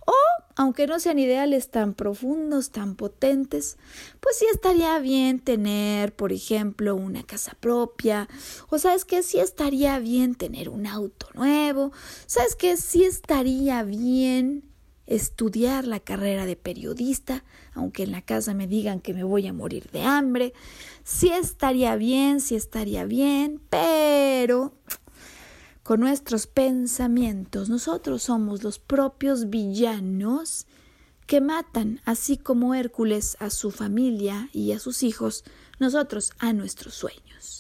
O, 0.04 0.14
aunque 0.54 0.86
no 0.86 1.00
sean 1.00 1.18
ideales 1.18 1.70
tan 1.70 1.94
profundos, 1.94 2.72
tan 2.72 2.94
potentes, 2.94 3.78
pues 4.20 4.36
sí 4.36 4.44
estaría 4.52 4.98
bien 4.98 5.40
tener, 5.40 6.14
por 6.14 6.34
ejemplo, 6.34 6.94
una 6.94 7.22
casa 7.22 7.56
propia. 7.58 8.28
O 8.68 8.78
sabes 8.78 9.06
que 9.06 9.22
sí 9.22 9.40
estaría 9.40 9.98
bien 9.98 10.34
tener 10.34 10.68
un 10.68 10.86
auto 10.86 11.26
nuevo. 11.32 11.90
Sabes 12.26 12.54
que 12.54 12.76
sí 12.76 13.02
estaría 13.02 13.82
bien 13.82 14.70
estudiar 15.06 15.86
la 15.86 16.00
carrera 16.00 16.44
de 16.44 16.56
periodista, 16.56 17.44
aunque 17.74 18.02
en 18.02 18.12
la 18.12 18.22
casa 18.22 18.54
me 18.54 18.66
digan 18.66 19.00
que 19.00 19.14
me 19.14 19.24
voy 19.24 19.46
a 19.46 19.52
morir 19.52 19.90
de 19.90 20.02
hambre. 20.02 20.52
Sí 21.04 21.28
estaría 21.28 21.96
bien, 21.96 22.40
sí 22.40 22.54
estaría 22.54 23.04
bien, 23.04 23.60
pero 23.70 24.74
con 25.82 26.00
nuestros 26.00 26.46
pensamientos 26.46 27.68
nosotros 27.68 28.22
somos 28.22 28.62
los 28.62 28.78
propios 28.78 29.50
villanos 29.50 30.66
que 31.26 31.40
matan, 31.40 32.00
así 32.04 32.36
como 32.36 32.74
Hércules 32.74 33.36
a 33.40 33.50
su 33.50 33.70
familia 33.70 34.48
y 34.52 34.72
a 34.72 34.80
sus 34.80 35.02
hijos, 35.02 35.44
nosotros 35.78 36.32
a 36.38 36.52
nuestros 36.52 36.94
sueños. 36.94 37.59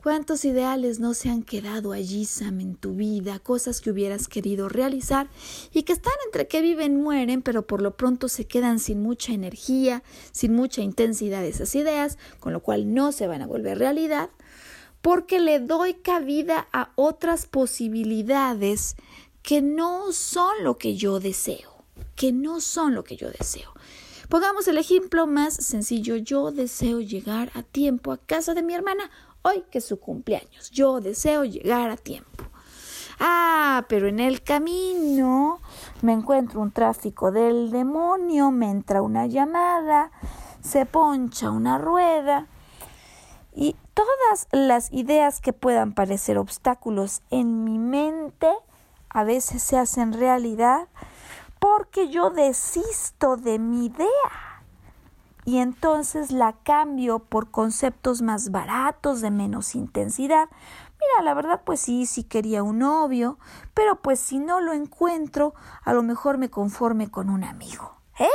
¿Cuántos 0.00 0.44
ideales 0.44 1.00
no 1.00 1.12
se 1.12 1.28
han 1.28 1.42
quedado 1.42 1.90
allí, 1.90 2.24
Sam, 2.24 2.60
en 2.60 2.76
tu 2.76 2.94
vida? 2.94 3.40
Cosas 3.40 3.80
que 3.80 3.90
hubieras 3.90 4.28
querido 4.28 4.68
realizar 4.68 5.28
y 5.72 5.82
que 5.82 5.92
están 5.92 6.12
entre 6.24 6.46
que 6.46 6.62
viven, 6.62 7.02
mueren, 7.02 7.42
pero 7.42 7.66
por 7.66 7.82
lo 7.82 7.96
pronto 7.96 8.28
se 8.28 8.46
quedan 8.46 8.78
sin 8.78 9.02
mucha 9.02 9.32
energía, 9.32 10.04
sin 10.30 10.54
mucha 10.54 10.82
intensidad 10.82 11.44
esas 11.44 11.74
ideas, 11.74 12.16
con 12.38 12.52
lo 12.52 12.62
cual 12.62 12.94
no 12.94 13.10
se 13.10 13.26
van 13.26 13.42
a 13.42 13.48
volver 13.48 13.80
realidad, 13.80 14.30
porque 15.02 15.40
le 15.40 15.58
doy 15.58 15.94
cabida 15.94 16.68
a 16.72 16.92
otras 16.94 17.46
posibilidades 17.46 18.94
que 19.42 19.62
no 19.62 20.12
son 20.12 20.62
lo 20.62 20.78
que 20.78 20.94
yo 20.94 21.18
deseo, 21.18 21.82
que 22.14 22.30
no 22.30 22.60
son 22.60 22.94
lo 22.94 23.02
que 23.02 23.16
yo 23.16 23.32
deseo. 23.32 23.72
Pongamos 24.28 24.68
el 24.68 24.76
ejemplo 24.76 25.26
más 25.26 25.54
sencillo. 25.54 26.16
Yo 26.16 26.52
deseo 26.52 27.00
llegar 27.00 27.50
a 27.54 27.62
tiempo 27.62 28.12
a 28.12 28.18
casa 28.18 28.52
de 28.52 28.62
mi 28.62 28.74
hermana 28.74 29.10
hoy 29.42 29.64
que 29.70 29.78
es 29.78 29.84
su 29.84 30.00
cumpleaños. 30.00 30.70
Yo 30.70 31.00
deseo 31.00 31.44
llegar 31.44 31.90
a 31.90 31.96
tiempo. 31.96 32.44
Ah, 33.20 33.84
pero 33.88 34.08
en 34.08 34.20
el 34.20 34.42
camino 34.42 35.60
me 36.02 36.12
encuentro 36.12 36.60
un 36.60 36.70
tráfico 36.70 37.32
del 37.32 37.70
demonio, 37.70 38.52
me 38.52 38.70
entra 38.70 39.02
una 39.02 39.26
llamada, 39.26 40.12
se 40.60 40.86
poncha 40.86 41.50
una 41.50 41.78
rueda 41.78 42.46
y 43.54 43.74
todas 43.94 44.46
las 44.52 44.92
ideas 44.92 45.40
que 45.40 45.52
puedan 45.52 45.92
parecer 45.94 46.38
obstáculos 46.38 47.22
en 47.30 47.64
mi 47.64 47.78
mente 47.78 48.48
a 49.08 49.24
veces 49.24 49.62
se 49.62 49.76
hacen 49.76 50.12
realidad 50.12 50.86
porque 51.58 52.08
yo 52.08 52.30
desisto 52.30 53.36
de 53.36 53.58
mi 53.58 53.86
idea 53.86 54.47
y 55.48 55.60
entonces 55.60 56.30
la 56.30 56.58
cambio 56.62 57.20
por 57.20 57.50
conceptos 57.50 58.20
más 58.20 58.50
baratos, 58.50 59.22
de 59.22 59.30
menos 59.30 59.74
intensidad. 59.74 60.50
Mira, 61.00 61.22
la 61.22 61.32
verdad 61.32 61.62
pues 61.64 61.80
sí, 61.80 62.04
sí 62.04 62.22
quería 62.22 62.62
un 62.62 62.80
novio, 62.80 63.38
pero 63.72 64.02
pues 64.02 64.20
si 64.20 64.40
no 64.40 64.60
lo 64.60 64.74
encuentro, 64.74 65.54
a 65.82 65.94
lo 65.94 66.02
mejor 66.02 66.36
me 66.36 66.50
conforme 66.50 67.10
con 67.10 67.30
un 67.30 67.44
amigo. 67.44 67.98
¿Eh? 68.18 68.28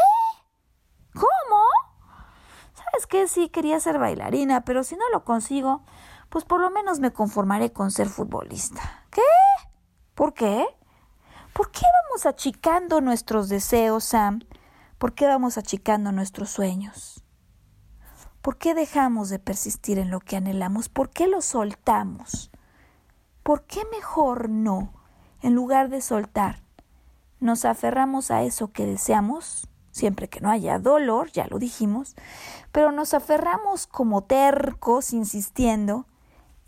¿Cómo? 1.13 1.63
¿Sabes 2.73 3.05
qué? 3.07 3.27
Sí, 3.27 3.49
quería 3.49 3.79
ser 3.79 3.99
bailarina, 3.99 4.61
pero 4.61 4.83
si 4.83 4.95
no 4.95 5.07
lo 5.11 5.23
consigo, 5.23 5.83
pues 6.29 6.45
por 6.45 6.61
lo 6.61 6.71
menos 6.71 6.99
me 6.99 7.13
conformaré 7.13 7.71
con 7.71 7.91
ser 7.91 8.09
futbolista. 8.09 9.05
¿Qué? 9.11 9.21
¿Por 10.15 10.33
qué? 10.33 10.65
¿Por 11.53 11.69
qué 11.69 11.85
vamos 12.07 12.25
achicando 12.25 13.01
nuestros 13.01 13.49
deseos, 13.49 14.03
Sam? 14.03 14.39
¿Por 15.03 15.15
qué 15.15 15.27
vamos 15.27 15.57
achicando 15.57 16.13
nuestros 16.13 16.49
sueños? 16.49 17.25
¿Por 18.41 18.57
qué 18.57 18.73
dejamos 18.73 19.27
de 19.27 19.37
persistir 19.37 19.99
en 19.99 20.09
lo 20.09 20.21
que 20.21 20.37
anhelamos? 20.37 20.87
¿Por 20.87 21.09
qué 21.09 21.27
lo 21.27 21.41
soltamos? 21.41 22.51
¿Por 23.43 23.63
qué 23.63 23.81
mejor 23.91 24.47
no, 24.47 24.93
en 25.41 25.55
lugar 25.55 25.89
de 25.89 25.99
soltar, 25.99 26.63
nos 27.41 27.65
aferramos 27.65 28.31
a 28.31 28.43
eso 28.43 28.71
que 28.71 28.85
deseamos, 28.85 29.67
siempre 29.91 30.29
que 30.29 30.39
no 30.39 30.49
haya 30.49 30.79
dolor, 30.79 31.33
ya 31.33 31.47
lo 31.47 31.59
dijimos, 31.59 32.15
pero 32.71 32.93
nos 32.93 33.13
aferramos 33.13 33.87
como 33.87 34.23
tercos, 34.23 35.11
insistiendo 35.11 36.07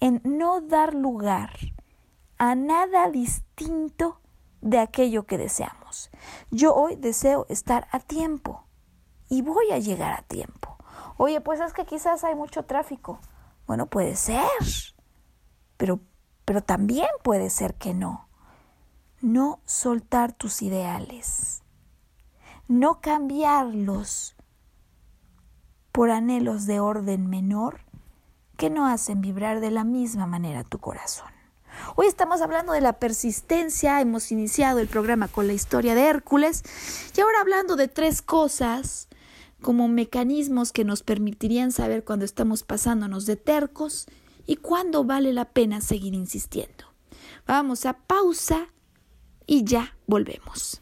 en 0.01 0.19
no 0.25 0.59
dar 0.59 0.93
lugar 0.93 1.51
a 2.37 2.53
nada 2.53 3.09
distinto 3.09 4.19
de 4.59 4.79
aquello 4.79 5.25
que 5.25 5.37
deseamos. 5.37 5.84
Yo 6.51 6.73
hoy 6.75 6.95
deseo 6.95 7.45
estar 7.49 7.87
a 7.91 7.99
tiempo 7.99 8.65
y 9.29 9.41
voy 9.41 9.71
a 9.71 9.79
llegar 9.79 10.13
a 10.13 10.21
tiempo. 10.21 10.77
Oye, 11.17 11.41
pues 11.41 11.59
es 11.59 11.73
que 11.73 11.85
quizás 11.85 12.23
hay 12.23 12.35
mucho 12.35 12.63
tráfico. 12.63 13.19
Bueno, 13.67 13.87
puede 13.87 14.15
ser, 14.15 14.45
pero, 15.77 15.99
pero 16.45 16.61
también 16.61 17.09
puede 17.23 17.49
ser 17.49 17.75
que 17.75 17.93
no. 17.93 18.27
No 19.21 19.59
soltar 19.65 20.33
tus 20.33 20.61
ideales, 20.61 21.63
no 22.67 23.01
cambiarlos 23.01 24.35
por 25.91 26.11
anhelos 26.11 26.65
de 26.65 26.79
orden 26.79 27.27
menor 27.27 27.79
que 28.57 28.69
no 28.69 28.85
hacen 28.85 29.21
vibrar 29.21 29.61
de 29.61 29.71
la 29.71 29.83
misma 29.83 30.27
manera 30.27 30.63
tu 30.63 30.79
corazón. 30.79 31.34
Hoy 31.93 32.07
estamos 32.07 32.41
hablando 32.41 32.73
de 32.73 32.81
la 32.81 32.93
persistencia, 32.93 34.01
hemos 34.01 34.31
iniciado 34.31 34.79
el 34.79 34.87
programa 34.87 35.27
con 35.27 35.45
la 35.45 35.53
historia 35.53 35.93
de 35.93 36.07
Hércules 36.07 36.63
y 37.15 37.21
ahora 37.21 37.41
hablando 37.41 37.75
de 37.75 37.87
tres 37.87 38.21
cosas 38.21 39.07
como 39.61 39.87
mecanismos 39.87 40.71
que 40.71 40.83
nos 40.83 41.03
permitirían 41.03 41.71
saber 41.71 42.03
cuando 42.03 42.25
estamos 42.25 42.63
pasándonos 42.63 43.25
de 43.25 43.35
tercos 43.35 44.07
y 44.47 44.57
cuándo 44.57 45.03
vale 45.03 45.31
la 45.31 45.45
pena 45.45 45.79
seguir 45.79 46.13
insistiendo. 46.13 46.85
Vamos 47.45 47.85
a 47.85 47.93
pausa 47.93 48.69
y 49.45 49.63
ya 49.63 49.95
volvemos. 50.07 50.81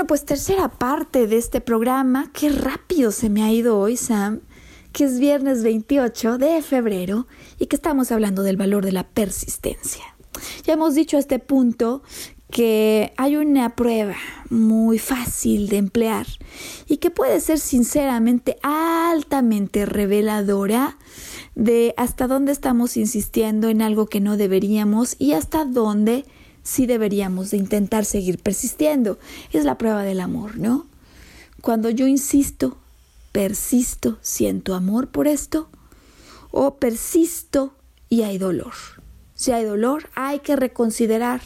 Bueno, 0.00 0.08
pues 0.08 0.24
tercera 0.24 0.70
parte 0.70 1.26
de 1.26 1.36
este 1.36 1.60
programa. 1.60 2.30
Qué 2.32 2.48
rápido 2.48 3.12
se 3.12 3.28
me 3.28 3.42
ha 3.42 3.52
ido 3.52 3.78
hoy, 3.78 3.98
Sam. 3.98 4.40
Que 4.94 5.04
es 5.04 5.20
viernes 5.20 5.62
28 5.62 6.38
de 6.38 6.62
febrero 6.62 7.26
y 7.58 7.66
que 7.66 7.76
estamos 7.76 8.10
hablando 8.10 8.42
del 8.42 8.56
valor 8.56 8.82
de 8.82 8.92
la 8.92 9.06
persistencia. 9.06 10.02
Ya 10.64 10.72
hemos 10.72 10.94
dicho 10.94 11.18
a 11.18 11.20
este 11.20 11.38
punto 11.38 12.02
que 12.50 13.12
hay 13.18 13.36
una 13.36 13.76
prueba 13.76 14.16
muy 14.48 14.98
fácil 14.98 15.68
de 15.68 15.76
emplear 15.76 16.26
y 16.88 16.96
que 16.96 17.10
puede 17.10 17.38
ser 17.42 17.58
sinceramente 17.58 18.56
altamente 18.62 19.84
reveladora 19.84 20.96
de 21.54 21.92
hasta 21.98 22.26
dónde 22.26 22.52
estamos 22.52 22.96
insistiendo 22.96 23.68
en 23.68 23.82
algo 23.82 24.06
que 24.06 24.20
no 24.20 24.38
deberíamos 24.38 25.14
y 25.18 25.34
hasta 25.34 25.66
dónde 25.66 26.24
sí 26.70 26.86
deberíamos 26.86 27.50
de 27.50 27.56
intentar 27.56 28.04
seguir 28.04 28.38
persistiendo. 28.38 29.18
Es 29.52 29.64
la 29.64 29.76
prueba 29.76 30.04
del 30.04 30.20
amor, 30.20 30.56
¿no? 30.56 30.86
Cuando 31.60 31.90
yo 31.90 32.06
insisto, 32.06 32.78
persisto, 33.32 34.18
siento 34.22 34.74
amor 34.74 35.08
por 35.08 35.26
esto, 35.26 35.68
o 36.52 36.76
persisto 36.76 37.74
y 38.08 38.22
hay 38.22 38.38
dolor. 38.38 38.74
Si 39.34 39.50
hay 39.50 39.64
dolor, 39.64 40.08
hay 40.14 40.38
que 40.40 40.54
reconsiderar 40.54 41.42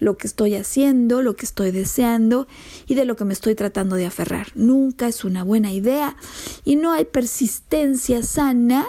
lo 0.00 0.16
que 0.16 0.26
estoy 0.26 0.56
haciendo, 0.56 1.22
lo 1.22 1.36
que 1.36 1.46
estoy 1.46 1.70
deseando 1.70 2.48
y 2.88 2.96
de 2.96 3.04
lo 3.04 3.14
que 3.14 3.24
me 3.24 3.32
estoy 3.32 3.54
tratando 3.54 3.94
de 3.94 4.06
aferrar. 4.06 4.48
Nunca 4.56 5.06
es 5.06 5.24
una 5.24 5.44
buena 5.44 5.72
idea 5.72 6.16
y 6.64 6.74
no 6.74 6.92
hay 6.92 7.04
persistencia 7.04 8.22
sana 8.22 8.86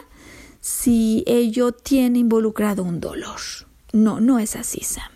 si 0.59 1.23
ello 1.27 1.71
tiene 1.71 2.19
involucrado 2.19 2.83
un 2.83 2.99
dolor. 2.99 3.39
No, 3.93 4.19
no 4.19 4.39
es 4.39 4.55
así, 4.55 4.81
Sam. 4.83 5.14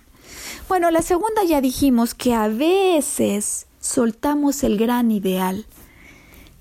Bueno, 0.70 0.92
la 0.92 1.02
segunda 1.02 1.44
ya 1.44 1.62
dijimos 1.62 2.14
que 2.14 2.36
a 2.36 2.48
veces 2.48 3.66
soltamos 3.80 4.64
el 4.64 4.78
gran 4.78 5.10
ideal 5.10 5.66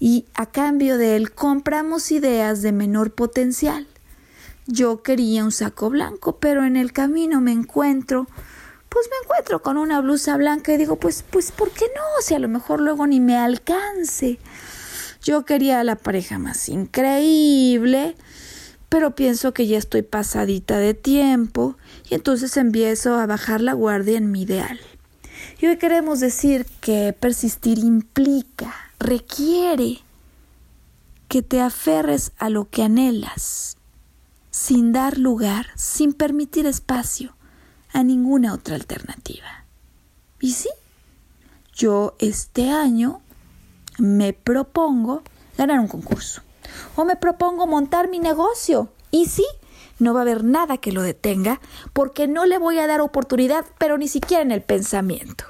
y 0.01 0.25
a 0.33 0.47
cambio 0.47 0.97
de 0.97 1.15
él 1.15 1.33
compramos 1.33 2.11
ideas 2.11 2.63
de 2.63 2.73
menor 2.73 3.13
potencial. 3.13 3.87
Yo 4.67 5.03
quería 5.03 5.45
un 5.45 5.53
saco 5.53 5.91
blanco, 5.91 6.39
pero 6.39 6.65
en 6.65 6.79
el 6.79 6.95
camino 6.95 7.43
me 7.43 7.53
encuentro, 7.53 8.27
pues 8.89 9.11
me 9.11 9.17
encuentro 9.25 9.61
con 9.61 9.77
una 9.77 10.01
blusa 10.01 10.39
blanca 10.39 10.73
y 10.73 10.79
digo, 10.79 10.97
pues, 10.97 11.23
pues, 11.29 11.53
¿por 11.53 11.71
qué 11.71 11.85
no? 11.95 12.23
Si 12.23 12.33
a 12.33 12.39
lo 12.39 12.49
mejor 12.49 12.81
luego 12.81 13.07
ni 13.07 13.21
me 13.21 13.37
alcance. 13.37 14.39
Yo 15.23 15.45
quería 15.45 15.85
la 15.85 15.97
pareja 15.97 16.39
más 16.39 16.71
increíble, 16.71 18.17
pero 18.89 19.15
pienso 19.15 19.53
que 19.53 19.67
ya 19.67 19.79
estoy 19.79 20.03
pasadita 20.03 20.79
de 20.79 20.95
tiempo 20.95 21.77
y 22.09 22.15
entonces 22.15 22.57
empiezo 22.57 23.15
a 23.15 23.27
bajar 23.27 23.61
la 23.61 23.75
guardia 23.75 24.17
en 24.17 24.31
mi 24.31 24.43
ideal. 24.43 24.81
Y 25.61 25.67
hoy 25.67 25.77
queremos 25.77 26.21
decir 26.21 26.67
que 26.81 27.13
persistir 27.13 27.79
implica, 27.79 28.75
requiere 28.99 29.99
que 31.29 31.43
te 31.43 31.61
aferres 31.61 32.33
a 32.39 32.49
lo 32.49 32.71
que 32.71 32.83
anhelas, 32.83 33.77
sin 34.51 34.93
dar 34.93 35.19
lugar, 35.19 35.67
sin 35.77 36.15
permitir 36.15 36.67
espacio 36.67 37.37
a 37.93 38.03
ninguna 38.03 38.55
otra 38.55 38.75
alternativa. 38.75 39.65
Y 40.41 40.53
sí, 40.53 40.71
yo 41.75 42.17
este 42.19 42.71
año 42.71 43.21
me 43.99 44.33
propongo 44.33 45.23
ganar 45.57 45.81
un 45.81 45.89
concurso 45.89 46.43
o 46.97 47.05
me 47.05 47.17
propongo 47.17 47.67
montar 47.67 48.09
mi 48.09 48.19
negocio. 48.19 48.89
Y 49.11 49.27
sí, 49.27 49.47
no 49.99 50.15
va 50.15 50.21
a 50.21 50.23
haber 50.23 50.45
nada 50.45 50.79
que 50.79 50.93
lo 50.93 51.03
detenga 51.03 51.61
porque 51.93 52.29
no 52.29 52.47
le 52.47 52.59
voy 52.59 52.79
a 52.79 52.87
dar 52.87 53.01
oportunidad, 53.01 53.65
pero 53.79 53.99
ni 53.99 54.09
siquiera 54.09 54.43
en 54.43 54.53
el 54.53 54.63
pensamiento. 54.63 55.45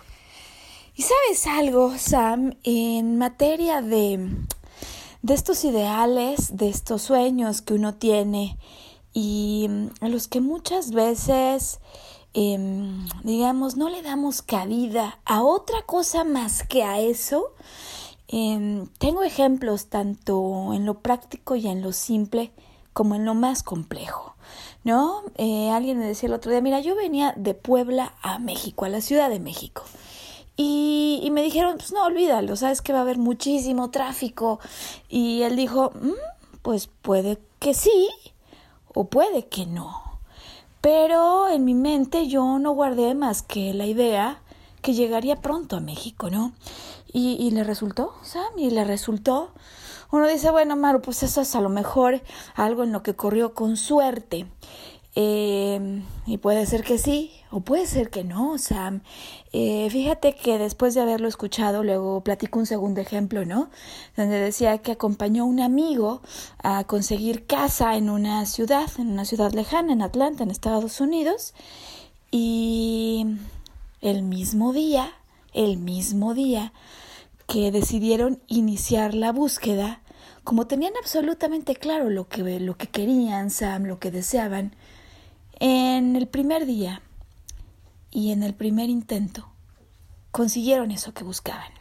Y 0.94 1.02
sabes 1.02 1.46
algo, 1.46 1.96
Sam, 1.96 2.56
en 2.64 3.18
materia 3.18 3.82
de, 3.82 4.36
de 5.22 5.34
estos 5.34 5.64
ideales, 5.64 6.56
de 6.56 6.68
estos 6.68 7.02
sueños 7.02 7.62
que 7.62 7.74
uno 7.74 7.94
tiene 7.94 8.58
y 9.12 9.66
mm, 9.68 9.86
a 10.00 10.08
los 10.08 10.28
que 10.28 10.40
muchas 10.40 10.92
veces, 10.92 11.80
em, 12.34 13.06
digamos, 13.24 13.76
no 13.76 13.88
le 13.88 14.02
damos 14.02 14.42
cabida 14.42 15.18
a 15.24 15.42
otra 15.42 15.82
cosa 15.82 16.24
más 16.24 16.62
que 16.62 16.82
a 16.82 17.00
eso, 17.00 17.52
em, 18.28 18.86
tengo 18.98 19.22
ejemplos 19.22 19.86
tanto 19.86 20.72
en 20.74 20.86
lo 20.86 21.00
práctico 21.00 21.56
y 21.56 21.66
en 21.66 21.82
lo 21.82 21.92
simple 21.92 22.52
como 22.92 23.14
en 23.14 23.24
lo 23.24 23.34
más 23.34 23.62
complejo. 23.62 24.34
¿No? 24.84 25.22
Eh, 25.36 25.70
alguien 25.70 25.98
me 25.98 26.06
decía 26.06 26.28
el 26.28 26.32
otro 26.32 26.50
día, 26.50 26.62
mira, 26.62 26.80
yo 26.80 26.96
venía 26.96 27.34
de 27.36 27.52
Puebla 27.52 28.14
a 28.22 28.38
México, 28.38 28.84
a 28.84 28.88
la 28.88 29.00
Ciudad 29.00 29.28
de 29.28 29.40
México. 29.40 29.82
Y, 30.56 31.20
y 31.22 31.30
me 31.30 31.42
dijeron, 31.42 31.76
pues 31.76 31.92
no, 31.92 32.04
olvídalo, 32.04 32.56
sabes 32.56 32.80
que 32.80 32.92
va 32.92 33.00
a 33.00 33.02
haber 33.02 33.18
muchísimo 33.18 33.90
tráfico. 33.90 34.60
Y 35.08 35.42
él 35.42 35.56
dijo, 35.56 35.92
mm, 36.00 36.12
pues 36.62 36.88
puede 37.02 37.38
que 37.58 37.74
sí 37.74 38.08
o 38.94 39.04
puede 39.04 39.46
que 39.46 39.66
no. 39.66 40.02
Pero 40.80 41.48
en 41.48 41.64
mi 41.64 41.74
mente 41.74 42.28
yo 42.28 42.58
no 42.58 42.72
guardé 42.72 43.14
más 43.14 43.42
que 43.42 43.74
la 43.74 43.86
idea 43.86 44.40
que 44.82 44.94
llegaría 44.94 45.36
pronto 45.36 45.76
a 45.76 45.80
México, 45.80 46.30
¿no? 46.30 46.52
Y, 47.12 47.36
y 47.40 47.50
le 47.50 47.64
resultó, 47.64 48.14
Sam, 48.22 48.59
y 48.59 48.70
le 48.70 48.84
resultó. 48.84 49.50
Uno 50.11 50.26
dice, 50.26 50.50
bueno, 50.50 50.76
Maru, 50.76 51.00
pues 51.00 51.22
eso 51.22 51.40
es 51.40 51.54
a 51.54 51.61
lo 51.61 51.68
mejor 51.68 52.22
algo 52.54 52.84
en 52.84 52.92
lo 52.92 53.02
que 53.02 53.14
corrió 53.14 53.54
con 53.54 53.76
suerte. 53.76 54.46
Eh, 55.20 56.02
y 56.26 56.38
puede 56.38 56.64
ser 56.66 56.84
que 56.84 56.96
sí, 56.96 57.32
o 57.50 57.61
puede 57.61 57.86
ser 57.86 58.09
que 58.09 58.22
no, 58.22 58.56
Sam. 58.56 59.02
Eh, 59.52 59.88
fíjate 59.90 60.36
que 60.36 60.59
después 60.59 60.94
de 60.94 61.00
haberlo 61.00 61.26
escuchado, 61.26 61.82
luego 61.82 62.22
platico 62.22 62.61
un 62.61 62.66
segundo 62.66 63.00
ejemplo, 63.00 63.44
¿no? 63.44 63.68
Donde 64.16 64.38
decía 64.38 64.78
que 64.78 64.92
acompañó 64.92 65.42
a 65.42 65.46
un 65.46 65.59
amigo 65.59 66.22
a 66.62 66.84
conseguir 66.84 67.46
casa 67.46 67.96
en 67.96 68.11
una 68.11 68.46
ciudad, 68.46 68.88
en 68.98 69.09
una 69.11 69.24
ciudad 69.24 69.52
lejana, 69.52 69.92
en 69.92 70.02
Atlanta, 70.02 70.44
en 70.44 70.50
Estados 70.52 71.00
Unidos. 71.00 71.52
Y 72.30 73.26
el 74.02 74.22
mismo 74.22 74.72
día, 74.72 75.12
el 75.53 75.78
mismo 75.78 76.34
día 76.34 76.72
que 77.46 77.70
decidieron 77.70 78.42
iniciar 78.46 79.14
la 79.14 79.32
búsqueda, 79.32 80.03
como 80.44 80.66
tenían 80.66 80.92
absolutamente 81.01 81.74
claro 81.76 82.11
lo 82.11 82.28
que, 82.28 82.61
lo 82.61 82.76
que 82.76 82.88
querían, 82.88 83.51
Sam, 83.51 83.84
lo 83.84 83.99
que 83.99 84.11
deseaban, 84.11 84.76
en 85.59 86.14
el 86.14 86.28
primer 86.28 86.66
día 86.66 87.03
y 88.11 88.32
en 88.32 88.42
el 88.42 88.55
primer 88.55 88.90
intento 88.90 89.49
consiguieron 90.30 90.90
eso 90.90 91.14
que 91.14 91.24
buscaban. 91.24 91.72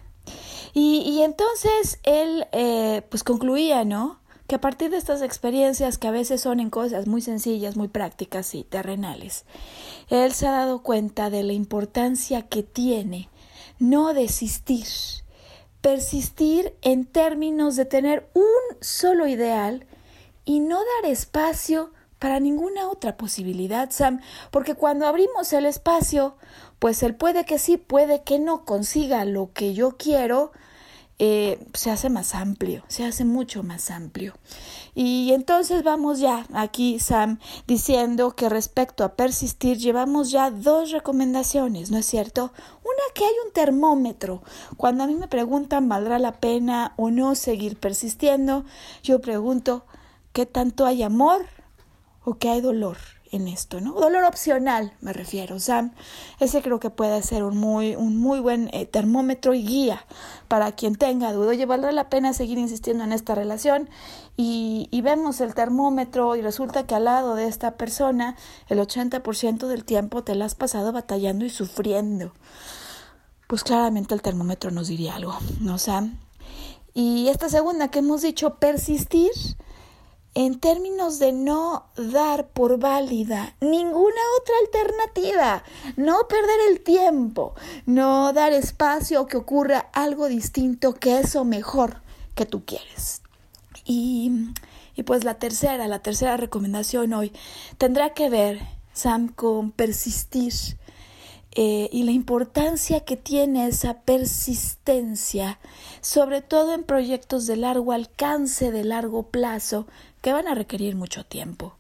Y, 0.74 1.02
y 1.06 1.24
entonces 1.24 2.00
él 2.04 2.48
eh, 2.52 3.02
pues 3.10 3.24
concluía, 3.24 3.84
¿no? 3.84 4.20
Que 4.48 4.56
a 4.56 4.62
partir 4.62 4.90
de 4.90 4.98
estas 4.98 5.22
experiencias 5.22 5.98
que 5.98 6.08
a 6.08 6.12
veces 6.12 6.42
son 6.42 6.60
en 6.60 6.70
cosas 6.70 7.08
muy 7.08 7.22
sencillas, 7.22 7.76
muy 7.76 7.90
prácticas 7.90 8.56
y 8.56 8.64
terrenales, 8.64 9.46
él 10.10 10.32
se 10.34 10.48
ha 10.48 10.52
dado 10.52 10.82
cuenta 10.82 11.30
de 11.30 11.44
la 11.44 11.54
importancia 11.54 12.44
que 12.44 12.64
tiene 12.64 13.30
no 13.80 14.14
desistir, 14.14 14.88
persistir 15.82 16.76
en 16.82 17.06
términos 17.06 17.76
de 17.76 17.86
tener 17.86 18.30
un 18.34 18.78
solo 18.82 19.28
ideal 19.28 19.86
y 20.46 20.60
no 20.60 20.78
dar 20.78 21.12
espacio 21.12 21.92
para 22.20 22.40
ninguna 22.40 22.90
otra 22.90 23.16
posibilidad, 23.18 23.92
Sam, 23.92 24.22
porque 24.52 24.74
cuando 24.74 25.06
abrimos 25.06 25.54
el 25.54 25.66
espacio, 25.66 26.36
pues 26.80 27.04
él 27.04 27.16
puede 27.16 27.46
que 27.46 27.60
sí, 27.60 27.78
puede 27.78 28.24
que 28.24 28.40
no 28.40 28.66
consiga 28.66 29.24
lo 29.26 29.52
que 29.54 29.74
yo 29.74 29.98
quiero, 29.98 30.52
eh, 31.20 31.66
se 31.74 31.90
hace 31.90 32.10
más 32.10 32.36
amplio, 32.36 32.84
se 32.88 33.04
hace 33.04 33.26
mucho 33.26 33.64
más 33.64 33.90
amplio. 33.90 34.36
Y 34.94 35.32
entonces 35.34 35.84
vamos 35.84 36.20
ya 36.20 36.46
aquí, 36.54 37.00
Sam, 37.00 37.40
diciendo 37.66 38.36
que 38.36 38.50
respecto 38.50 39.04
a 39.04 39.16
persistir, 39.16 39.78
llevamos 39.78 40.30
ya 40.30 40.52
dos 40.52 40.92
recomendaciones, 40.92 41.90
¿no 41.90 41.98
es 41.98 42.06
cierto? 42.06 42.52
Una 42.84 43.14
que 43.16 43.26
hay 43.26 43.34
un 43.46 43.52
termómetro. 43.52 44.44
Cuando 44.78 45.04
a 45.04 45.08
mí 45.08 45.16
me 45.16 45.28
preguntan, 45.28 45.90
¿valdrá 45.90 46.20
la 46.20 46.40
pena 46.40 46.94
o 46.98 47.10
no 47.10 47.34
seguir 47.34 47.80
persistiendo? 47.80 48.64
Yo 49.02 49.20
pregunto, 49.20 49.86
¿qué 50.34 50.46
tanto 50.46 50.86
hay 50.86 51.02
amor 51.02 51.48
o 52.24 52.36
que 52.36 52.50
hay 52.50 52.62
dolor 52.62 52.98
en 53.32 53.48
esto, 53.48 53.82
¿no? 53.82 53.94
Dolor 53.94 54.24
opcional, 54.24 54.94
me 55.02 55.14
refiero, 55.14 55.60
Sam. 55.60 55.94
Ese 56.40 56.62
creo 56.62 56.80
que 56.80 56.90
puede 56.90 57.22
ser 57.24 57.44
un 57.44 57.58
muy, 57.58 57.96
un 57.96 58.18
muy 58.18 58.40
buen 58.40 58.70
eh, 58.74 58.86
termómetro 58.86 59.54
y 59.54 59.64
guía 59.66 60.06
para 60.48 60.72
quien 60.72 60.96
tenga 60.96 61.34
duda. 61.34 61.50
Oye, 61.50 61.66
¿valdrá 61.66 61.92
la 61.92 62.10
pena 62.10 62.34
seguir 62.34 62.58
insistiendo 62.58 63.04
en 63.04 63.14
esta 63.14 63.36
relación? 63.36 63.90
Y, 64.36 64.88
y 64.92 65.02
vemos 65.02 65.42
el 65.42 65.54
termómetro 65.54 66.36
y 66.36 66.42
resulta 66.42 66.86
que 66.86 66.96
al 66.96 67.06
lado 67.06 67.36
de 67.36 67.48
esta 67.48 67.78
persona 67.78 68.36
el 68.68 68.80
80% 68.80 69.68
del 69.68 69.86
tiempo 69.86 70.24
te 70.24 70.36
la 70.36 70.46
has 70.46 70.56
pasado 70.56 70.92
batallando 70.92 71.46
y 71.46 71.50
sufriendo. 71.50 72.34
Pues 73.48 73.64
claramente 73.64 74.14
el 74.14 74.22
termómetro 74.22 74.72
nos 74.72 74.90
diría 74.90 75.16
algo, 75.16 75.38
¿no, 75.62 75.78
Sam? 75.78 76.20
Y 76.94 77.28
esta 77.30 77.48
segunda 77.48 77.90
que 77.90 78.00
hemos 78.00 78.24
dicho, 78.24 78.56
persistir, 78.56 79.32
en 80.38 80.60
términos 80.60 81.18
de 81.18 81.34
no 81.34 81.88
dar 81.96 82.50
por 82.50 82.78
válida 82.78 83.56
ninguna 83.60 84.22
otra 84.40 84.54
alternativa, 84.62 85.64
no 85.96 86.28
perder 86.28 86.60
el 86.70 86.82
tiempo, 86.82 87.56
no 87.88 88.34
dar 88.34 88.54
espacio 88.54 89.22
a 89.22 89.28
que 89.28 89.38
ocurra 89.38 89.90
algo 89.94 90.28
distinto 90.28 90.94
que 90.94 91.18
eso 91.22 91.44
mejor 91.44 92.04
que 92.36 92.46
tú 92.46 92.66
quieres. 92.66 93.24
Y, 93.84 94.52
y 94.96 95.02
pues 95.02 95.24
la 95.24 95.40
tercera, 95.40 95.88
la 95.88 96.04
tercera 96.04 96.38
recomendación 96.38 97.14
hoy 97.14 97.34
tendrá 97.80 98.14
que 98.14 98.30
ver, 98.30 98.60
Sam, 98.94 99.30
con 99.30 99.72
persistir 99.72 100.54
eh, 101.60 101.90
y 101.92 102.04
la 102.04 102.12
importancia 102.12 103.00
que 103.00 103.18
tiene 103.18 103.68
esa 103.68 104.02
persistencia, 104.02 105.58
sobre 106.02 106.44
todo 106.44 106.76
en 106.76 106.84
proyectos 106.84 107.48
de 107.48 107.56
largo 107.56 107.94
alcance, 107.94 108.72
de 108.72 108.84
largo 108.84 109.32
plazo, 109.32 109.88
que 110.22 110.34
van 110.34 110.48
a 110.48 110.56
requerir 110.56 110.96
mucho 110.96 111.26
tiempo. 111.26 111.76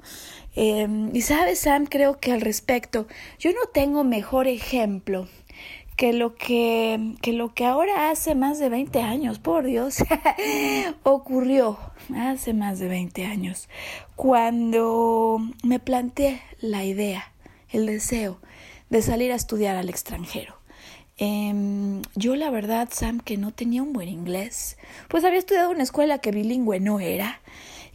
Em, 0.56 1.16
y 1.16 1.22
sabes, 1.22 1.60
Sam, 1.60 1.86
creo 1.86 2.20
que 2.20 2.32
al 2.32 2.42
respecto, 2.42 3.08
yo 3.40 3.52
no 3.52 3.70
tengo 3.74 4.04
mejor 4.04 4.48
ejemplo 4.48 5.28
que 5.96 6.14
lo 6.14 6.36
que, 6.36 7.16
que 7.22 7.34
lo 7.34 7.54
que 7.54 7.66
ahora 7.66 8.12
hace 8.12 8.36
más 8.36 8.60
de 8.60 8.70
20 8.70 9.02
años, 9.02 9.40
por 9.40 9.66
Dios, 9.66 9.98
ocurrió 11.04 11.80
hace 12.16 12.54
más 12.54 12.80
de 12.80 12.88
20 12.88 13.26
años, 13.26 13.68
cuando 14.16 15.40
me 15.64 15.80
planteé 15.80 16.42
la 16.60 16.86
idea, 16.86 17.32
el 17.72 17.88
deseo 17.88 18.40
de 18.90 19.02
salir 19.02 19.32
a 19.32 19.36
estudiar 19.36 19.76
al 19.76 19.90
extranjero. 19.90 20.56
Em, 21.18 22.04
yo 22.16 22.36
la 22.36 22.52
verdad, 22.52 22.90
Sam, 22.92 23.20
que 23.20 23.38
no 23.38 23.52
tenía 23.52 23.82
un 23.82 23.92
buen 23.92 24.08
inglés, 24.08 24.78
pues 25.08 25.24
había 25.24 25.40
estudiado 25.40 25.72
en 25.72 25.78
una 25.78 25.84
escuela 25.84 26.20
que 26.20 26.32
bilingüe 26.32 26.80
no 26.80 27.00
era. 27.00 27.42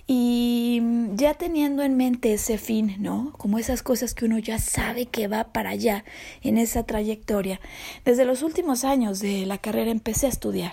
Y 0.06 0.82
ya 1.14 1.34
teniendo 1.34 1.82
en 1.82 1.96
mente 1.96 2.32
ese 2.32 2.58
fin, 2.58 2.96
¿no? 2.98 3.32
Como 3.38 3.58
esas 3.58 3.82
cosas 3.82 4.14
que 4.14 4.24
uno 4.24 4.38
ya 4.38 4.58
sabe 4.58 5.06
que 5.06 5.28
va 5.28 5.44
para 5.52 5.70
allá 5.70 6.04
en 6.42 6.58
esa 6.58 6.82
trayectoria, 6.84 7.60
desde 8.04 8.24
los 8.24 8.42
últimos 8.42 8.84
años 8.84 9.20
de 9.20 9.46
la 9.46 9.58
carrera 9.58 9.90
empecé 9.90 10.26
a 10.26 10.30
estudiar. 10.30 10.72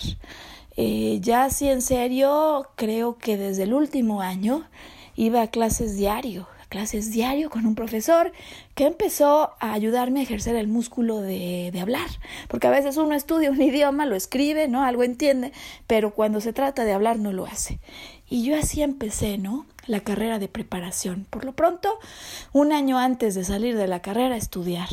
Eh, 0.76 1.18
ya 1.20 1.44
así 1.44 1.68
en 1.68 1.82
serio, 1.82 2.68
creo 2.76 3.18
que 3.18 3.36
desde 3.36 3.64
el 3.64 3.74
último 3.74 4.20
año 4.20 4.68
iba 5.16 5.42
a 5.42 5.48
clases 5.48 5.96
diario, 5.96 6.46
clases 6.70 7.12
diario 7.12 7.50
con 7.50 7.66
un 7.66 7.74
profesor 7.74 8.32
que 8.74 8.86
empezó 8.86 9.50
a 9.60 9.74
ayudarme 9.74 10.20
a 10.20 10.22
ejercer 10.22 10.56
el 10.56 10.68
músculo 10.68 11.20
de, 11.20 11.68
de, 11.70 11.80
hablar, 11.80 12.08
porque 12.48 12.68
a 12.68 12.70
veces 12.70 12.96
uno 12.96 13.14
estudia 13.14 13.50
un 13.50 13.60
idioma, 13.62 14.06
lo 14.06 14.16
escribe, 14.16 14.68
¿no? 14.68 14.82
Algo 14.82 15.02
entiende, 15.02 15.52
pero 15.86 16.14
cuando 16.14 16.40
se 16.40 16.54
trata 16.54 16.84
de 16.84 16.92
hablar 16.92 17.18
no 17.18 17.32
lo 17.32 17.44
hace. 17.44 17.80
Y 18.30 18.44
yo 18.44 18.56
así 18.56 18.80
empecé, 18.80 19.36
¿no? 19.36 19.66
La 19.86 20.00
carrera 20.00 20.38
de 20.38 20.46
preparación. 20.46 21.26
Por 21.28 21.44
lo 21.44 21.52
pronto, 21.52 21.98
un 22.52 22.72
año 22.72 22.96
antes 22.96 23.34
de 23.34 23.44
salir 23.44 23.76
de 23.76 23.88
la 23.88 24.00
carrera, 24.00 24.36
estudiar. 24.36 24.88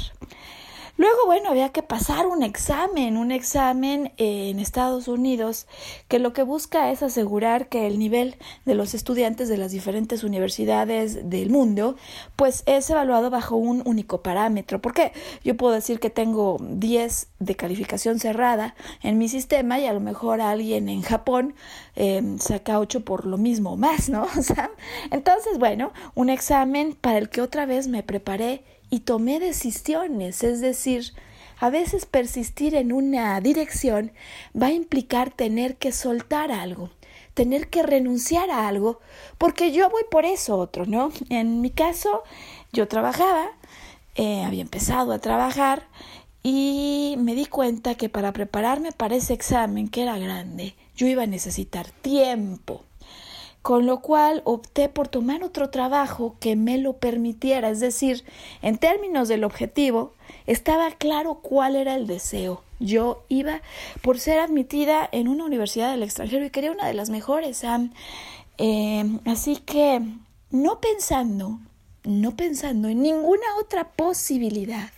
Luego, 0.97 1.27
bueno, 1.27 1.49
había 1.49 1.69
que 1.69 1.83
pasar 1.83 2.25
un 2.25 2.41
examen, 2.41 3.17
un 3.17 3.31
examen 3.31 4.13
en 4.17 4.57
Estados 4.57 5.07
Unidos 5.07 5.67
que 6.07 6.17
lo 6.17 6.33
que 6.33 6.41
busca 6.41 6.91
es 6.91 7.03
asegurar 7.03 7.69
que 7.69 7.85
el 7.85 7.99
nivel 7.99 8.35
de 8.65 8.73
los 8.73 8.95
estudiantes 8.95 9.47
de 9.47 9.57
las 9.57 9.71
diferentes 9.71 10.23
universidades 10.23 11.29
del 11.29 11.51
mundo 11.51 11.97
pues 12.35 12.63
es 12.65 12.89
evaluado 12.89 13.29
bajo 13.29 13.55
un 13.55 13.83
único 13.85 14.23
parámetro. 14.23 14.81
Porque 14.81 15.11
yo 15.43 15.55
puedo 15.55 15.75
decir 15.75 15.99
que 15.99 16.09
tengo 16.09 16.57
10 16.59 17.27
de 17.37 17.55
calificación 17.55 18.19
cerrada 18.19 18.73
en 19.03 19.19
mi 19.19 19.29
sistema 19.29 19.79
y 19.79 19.85
a 19.85 19.93
lo 19.93 19.99
mejor 19.99 20.41
alguien 20.41 20.89
en 20.89 21.03
Japón 21.03 21.53
eh, 21.95 22.23
saca 22.39 22.79
8 22.79 23.05
por 23.05 23.27
lo 23.27 23.37
mismo 23.37 23.73
o 23.73 23.77
más, 23.77 24.09
¿no? 24.09 24.25
O 24.37 24.41
sea, 24.41 24.71
entonces, 25.11 25.59
bueno, 25.59 25.91
un 26.15 26.29
examen 26.29 26.97
para 26.99 27.17
el 27.17 27.29
que 27.29 27.41
otra 27.41 27.65
vez 27.65 27.87
me 27.87 28.01
preparé 28.01 28.63
y 28.89 29.01
tomé 29.01 29.39
decisiones, 29.39 30.43
es 30.43 30.61
decir, 30.61 31.13
a 31.59 31.69
veces 31.69 32.05
persistir 32.05 32.75
en 32.75 32.91
una 32.91 33.39
dirección 33.41 34.11
va 34.59 34.67
a 34.67 34.71
implicar 34.71 35.31
tener 35.31 35.77
que 35.77 35.91
soltar 35.91 36.51
algo, 36.51 36.91
tener 37.33 37.69
que 37.69 37.83
renunciar 37.83 38.49
a 38.49 38.67
algo, 38.67 38.99
porque 39.37 39.71
yo 39.71 39.89
voy 39.89 40.03
por 40.09 40.25
eso 40.25 40.57
otro, 40.57 40.85
¿no? 40.85 41.11
En 41.29 41.61
mi 41.61 41.69
caso, 41.69 42.23
yo 42.71 42.87
trabajaba, 42.87 43.49
eh, 44.15 44.43
había 44.43 44.61
empezado 44.61 45.11
a 45.11 45.19
trabajar 45.19 45.87
y 46.43 47.15
me 47.19 47.35
di 47.35 47.45
cuenta 47.45 47.95
que 47.95 48.09
para 48.09 48.33
prepararme 48.33 48.91
para 48.91 49.15
ese 49.15 49.33
examen, 49.33 49.89
que 49.89 50.03
era 50.03 50.17
grande, 50.17 50.75
yo 50.95 51.07
iba 51.07 51.23
a 51.23 51.27
necesitar 51.27 51.89
tiempo 51.89 52.86
con 53.67 53.85
lo 53.85 53.99
cual 53.99 54.43
opté 54.45 54.87
por 54.87 55.09
tomar 55.09 55.43
otro 55.43 55.69
trabajo 55.69 56.37
que 56.39 56.55
me 56.55 56.77
lo 56.77 56.93
permitiera, 56.93 57.69
es 57.69 57.81
decir, 57.81 58.23
en 58.61 58.77
términos 58.77 59.27
del 59.27 59.43
objetivo, 59.43 60.13
estaba 60.45 60.89
claro 60.91 61.41
cuál 61.41 61.75
era 61.75 61.95
el 61.95 62.07
deseo. 62.07 62.63
Yo 62.79 63.25
iba 63.27 63.61
por 64.01 64.19
ser 64.19 64.39
admitida 64.39 65.09
en 65.11 65.27
una 65.27 65.43
universidad 65.43 65.91
del 65.91 66.03
extranjero 66.03 66.45
y 66.45 66.49
quería 66.49 66.71
una 66.71 66.87
de 66.87 66.93
las 66.93 67.09
mejores, 67.09 67.61
eh, 68.57 69.19
así 69.25 69.57
que 69.57 70.01
no 70.49 70.79
pensando, 70.79 71.59
no 72.05 72.37
pensando 72.37 72.87
en 72.87 73.01
ninguna 73.01 73.47
otra 73.59 73.89
posibilidad, 73.89 74.91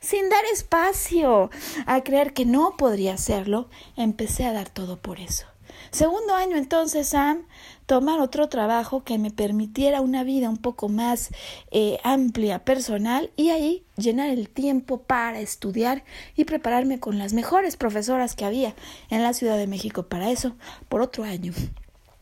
sin 0.00 0.30
dar 0.30 0.44
espacio 0.54 1.50
a 1.84 2.02
creer 2.02 2.32
que 2.32 2.46
no 2.46 2.78
podría 2.78 3.12
hacerlo, 3.12 3.68
empecé 3.94 4.46
a 4.46 4.54
dar 4.54 4.70
todo 4.70 4.96
por 4.96 5.20
eso. 5.20 5.44
Segundo 5.90 6.34
año 6.34 6.56
entonces, 6.56 7.08
Sam, 7.08 7.46
tomar 7.86 8.20
otro 8.20 8.48
trabajo 8.48 9.04
que 9.04 9.16
me 9.16 9.30
permitiera 9.30 10.00
una 10.00 10.24
vida 10.24 10.50
un 10.50 10.56
poco 10.56 10.88
más 10.88 11.30
eh, 11.70 11.98
amplia, 12.02 12.64
personal, 12.64 13.30
y 13.36 13.50
ahí 13.50 13.84
llenar 13.96 14.28
el 14.30 14.48
tiempo 14.48 15.02
para 15.02 15.40
estudiar 15.40 16.04
y 16.36 16.44
prepararme 16.44 17.00
con 17.00 17.18
las 17.18 17.32
mejores 17.32 17.76
profesoras 17.76 18.34
que 18.34 18.44
había 18.44 18.74
en 19.08 19.22
la 19.22 19.32
Ciudad 19.32 19.56
de 19.56 19.68
México 19.68 20.02
para 20.04 20.30
eso, 20.30 20.56
por 20.88 21.00
otro 21.00 21.24
año. 21.24 21.52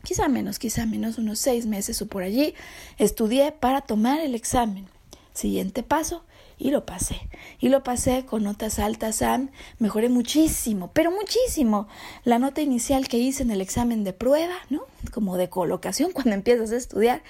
Quizá 0.03 0.27
menos, 0.27 0.59
quizá 0.59 0.85
menos, 0.85 1.17
unos 1.17 1.39
seis 1.39 1.65
meses 1.65 1.99
o 2.01 2.07
por 2.07 2.21
allí, 2.21 2.53
estudié 2.99 3.51
para 3.51 3.81
tomar 3.81 4.19
el 4.19 4.35
examen. 4.35 4.87
Siguiente 5.33 5.81
paso, 5.81 6.23
y 6.57 6.71
lo 6.71 6.85
pasé. 6.85 7.27
Y 7.59 7.69
lo 7.69 7.83
pasé 7.83 8.25
con 8.25 8.43
notas 8.43 8.79
altas, 8.79 9.17
Sam. 9.17 9.49
Mejoré 9.79 10.09
muchísimo, 10.09 10.91
pero 10.93 11.11
muchísimo. 11.11 11.87
La 12.23 12.39
nota 12.39 12.61
inicial 12.61 13.07
que 13.07 13.17
hice 13.17 13.43
en 13.43 13.51
el 13.51 13.61
examen 13.61 14.03
de 14.03 14.13
prueba, 14.13 14.55
¿no? 14.69 14.81
Como 15.13 15.37
de 15.37 15.49
colocación 15.49 16.11
cuando 16.13 16.33
empiezas 16.33 16.71
a 16.71 16.77
estudiar. 16.77 17.23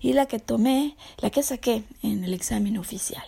Y 0.00 0.12
la 0.12 0.26
que 0.26 0.38
tomé, 0.38 0.96
la 1.18 1.30
que 1.30 1.42
saqué 1.42 1.84
en 2.02 2.24
el 2.24 2.34
examen 2.34 2.78
oficial. 2.78 3.24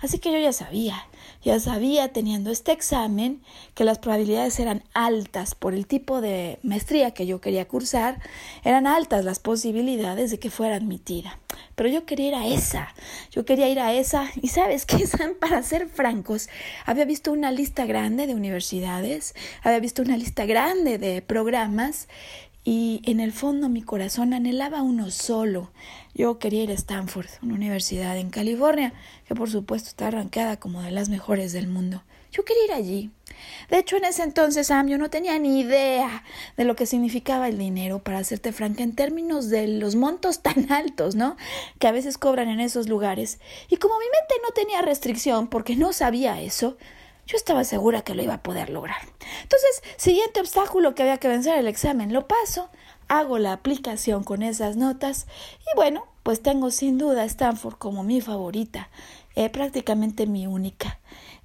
Así 0.00 0.18
que 0.18 0.30
yo 0.30 0.38
ya 0.38 0.52
sabía, 0.52 1.06
ya 1.44 1.60
sabía 1.60 2.12
teniendo 2.12 2.50
este 2.50 2.72
examen 2.72 3.42
que 3.74 3.84
las 3.84 3.98
probabilidades 3.98 4.58
eran 4.58 4.82
altas 4.94 5.54
por 5.54 5.74
el 5.74 5.86
tipo 5.86 6.20
de 6.20 6.58
maestría 6.62 7.12
que 7.12 7.26
yo 7.26 7.40
quería 7.40 7.68
cursar, 7.68 8.20
eran 8.64 8.86
altas 8.86 9.24
las 9.24 9.38
posibilidades 9.38 10.30
de 10.30 10.38
que 10.38 10.50
fuera 10.50 10.76
admitida. 10.76 11.38
Pero 11.74 11.88
yo 11.88 12.06
quería 12.06 12.28
ir 12.28 12.34
a 12.34 12.46
esa, 12.46 12.94
yo 13.30 13.44
quería 13.44 13.68
ir 13.68 13.78
a 13.78 13.92
esa 13.92 14.30
y 14.40 14.48
sabes 14.48 14.86
qué, 14.86 15.04
para 15.40 15.62
ser 15.62 15.88
francos, 15.88 16.48
había 16.86 17.04
visto 17.04 17.30
una 17.32 17.52
lista 17.52 17.84
grande 17.84 18.26
de 18.26 18.34
universidades, 18.34 19.34
había 19.62 19.80
visto 19.80 20.02
una 20.02 20.16
lista 20.16 20.46
grande 20.46 20.98
de 20.98 21.20
programas 21.20 22.08
y 22.64 23.02
en 23.04 23.20
el 23.20 23.32
fondo 23.32 23.68
mi 23.68 23.82
corazón 23.82 24.32
anhelaba 24.32 24.82
uno 24.82 25.10
solo. 25.10 25.70
Yo 26.14 26.38
quería 26.38 26.62
ir 26.62 26.70
a 26.70 26.74
Stanford, 26.74 27.26
una 27.42 27.54
universidad 27.54 28.16
en 28.16 28.30
California, 28.30 28.94
que 29.28 29.34
por 29.34 29.50
supuesto 29.50 29.90
está 29.90 30.08
arrancada 30.08 30.58
como 30.58 30.80
de 30.80 30.90
las 30.90 31.10
mejores 31.10 31.52
del 31.52 31.68
mundo. 31.68 32.02
Yo 32.32 32.44
quería 32.44 32.64
ir 32.64 32.72
allí. 32.72 33.10
De 33.70 33.78
hecho, 33.78 33.96
en 33.96 34.04
ese 34.04 34.22
entonces, 34.22 34.68
Sam, 34.68 34.88
yo 34.88 34.98
no 34.98 35.10
tenía 35.10 35.38
ni 35.38 35.60
idea 35.60 36.24
de 36.56 36.64
lo 36.64 36.74
que 36.74 36.86
significaba 36.86 37.48
el 37.48 37.58
dinero, 37.58 38.00
para 38.00 38.18
hacerte 38.18 38.52
franca, 38.52 38.82
en 38.82 38.94
términos 38.96 39.50
de 39.50 39.68
los 39.68 39.94
montos 39.94 40.40
tan 40.40 40.72
altos, 40.72 41.14
¿no? 41.14 41.36
Que 41.78 41.86
a 41.86 41.92
veces 41.92 42.18
cobran 42.18 42.48
en 42.48 42.60
esos 42.60 42.88
lugares. 42.88 43.38
Y 43.68 43.76
como 43.76 43.98
mi 43.98 44.06
mente 44.06 44.34
no 44.42 44.50
tenía 44.54 44.82
restricción, 44.82 45.48
porque 45.48 45.76
no 45.76 45.92
sabía 45.92 46.40
eso, 46.40 46.76
yo 47.26 47.36
estaba 47.36 47.64
segura 47.64 48.02
que 48.02 48.14
lo 48.14 48.22
iba 48.22 48.34
a 48.34 48.42
poder 48.42 48.70
lograr. 48.70 49.00
Entonces, 49.42 49.82
siguiente 49.96 50.40
obstáculo 50.40 50.94
que 50.94 51.02
había 51.02 51.18
que 51.18 51.28
vencer 51.28 51.58
el 51.58 51.68
examen, 51.68 52.12
lo 52.12 52.26
paso, 52.26 52.70
hago 53.08 53.38
la 53.38 53.52
aplicación 53.52 54.24
con 54.24 54.42
esas 54.42 54.76
notas 54.76 55.26
y 55.60 55.76
bueno, 55.76 56.06
pues 56.22 56.42
tengo 56.42 56.70
sin 56.70 56.98
duda 56.98 57.24
Stanford 57.24 57.76
como 57.76 58.02
mi 58.02 58.20
favorita, 58.20 58.88
eh, 59.34 59.50
prácticamente 59.50 60.26
mi 60.26 60.46
única. 60.46 60.98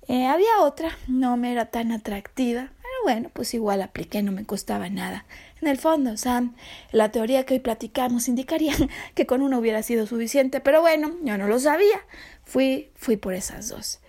Eh, 0.08 0.26
había 0.26 0.62
otra, 0.62 0.98
no 1.08 1.38
me 1.38 1.52
era 1.52 1.68
tan 1.68 1.92
atractiva, 1.92 2.72
pero 2.78 2.94
bueno, 3.04 3.30
pues 3.32 3.54
igual 3.54 3.82
apliqué, 3.82 4.24
no 4.24 4.32
me 4.32 4.46
costaba 4.46 4.90
nada. 4.90 5.26
En 5.62 5.68
el 5.68 5.78
fondo, 5.78 6.18
Sam, 6.18 6.56
la 6.92 7.12
teoría 7.12 7.46
que 7.46 7.56
hoy 7.56 7.60
platicamos 7.60 8.28
indicaría 8.28 8.74
que 9.16 9.26
con 9.28 9.42
una 9.42 9.60
hubiera 9.60 9.84
sido 9.84 10.08
suficiente, 10.08 10.62
pero 10.62 10.82
bueno, 10.82 11.12
yo 11.24 11.38
no 11.38 11.48
lo 11.48 11.60
sabía. 11.60 12.02
Fui, 12.44 12.90
fui 12.96 13.18
por 13.18 13.34
esas 13.34 13.70
dos. 13.70 14.00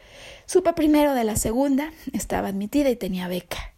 Supe 0.51 0.72
primero 0.72 1.14
de 1.14 1.22
la 1.22 1.36
segunda, 1.36 1.92
estaba 2.12 2.48
admitida 2.48 2.90
y 2.90 2.96
tenía 2.96 3.28
beca, 3.28 3.72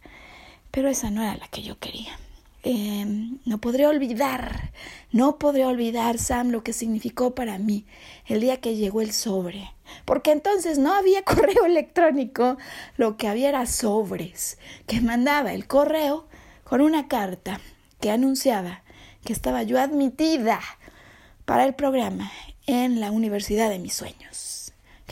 pero 0.71 0.89
esa 0.89 1.11
no 1.11 1.21
era 1.21 1.37
la 1.37 1.47
que 1.49 1.61
yo 1.61 1.77
quería. 1.77 2.17
Em, 2.63 3.37
no 3.45 3.59
podré 3.61 3.85
olvidar, 3.85 4.71
no 5.11 5.37
podré 5.37 5.67
olvidar, 5.67 6.17
Sam, 6.17 6.49
lo 6.49 6.63
que 6.63 6.73
significó 6.73 7.35
para 7.35 7.59
mí 7.59 7.85
el 8.25 8.41
día 8.41 8.59
que 8.59 8.75
llegó 8.75 9.01
el 9.01 9.13
sobre, 9.13 9.71
porque 10.05 10.31
entonces 10.31 10.79
no 10.79 10.95
había 10.95 11.21
correo 11.23 11.65
electrónico, 11.67 12.57
lo 12.97 13.17
que 13.17 13.27
había 13.27 13.49
era 13.49 13.67
sobres, 13.67 14.57
que 14.87 14.99
mandaba 14.99 15.53
el 15.53 15.67
correo 15.67 16.25
con 16.63 16.81
una 16.81 17.07
carta 17.07 17.61
que 18.01 18.09
anunciaba 18.09 18.81
que 19.23 19.33
estaba 19.33 19.61
yo 19.61 19.79
admitida 19.79 20.59
para 21.45 21.65
el 21.65 21.75
programa 21.75 22.31
en 22.65 22.99
la 22.99 23.11
universidad 23.11 23.69
de 23.69 23.77
mis 23.77 23.93
sueños. 23.93 24.52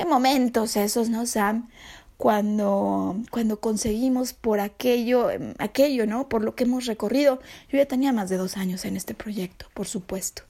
Momentos 0.05 0.75
esos, 0.75 1.09
¿no, 1.09 1.25
Sam? 1.25 1.69
Cuando, 2.17 3.15
cuando 3.31 3.59
conseguimos 3.59 4.33
por 4.33 4.59
aquello, 4.59 5.29
aquello, 5.57 6.05
¿no? 6.05 6.29
Por 6.29 6.43
lo 6.43 6.55
que 6.55 6.65
hemos 6.65 6.85
recorrido. 6.85 7.39
Yo 7.69 7.77
ya 7.77 7.85
tenía 7.87 8.13
más 8.13 8.29
de 8.29 8.37
dos 8.37 8.57
años 8.57 8.85
en 8.85 8.95
este 8.95 9.15
proyecto, 9.15 9.65
por 9.73 9.87
supuesto. 9.87 10.43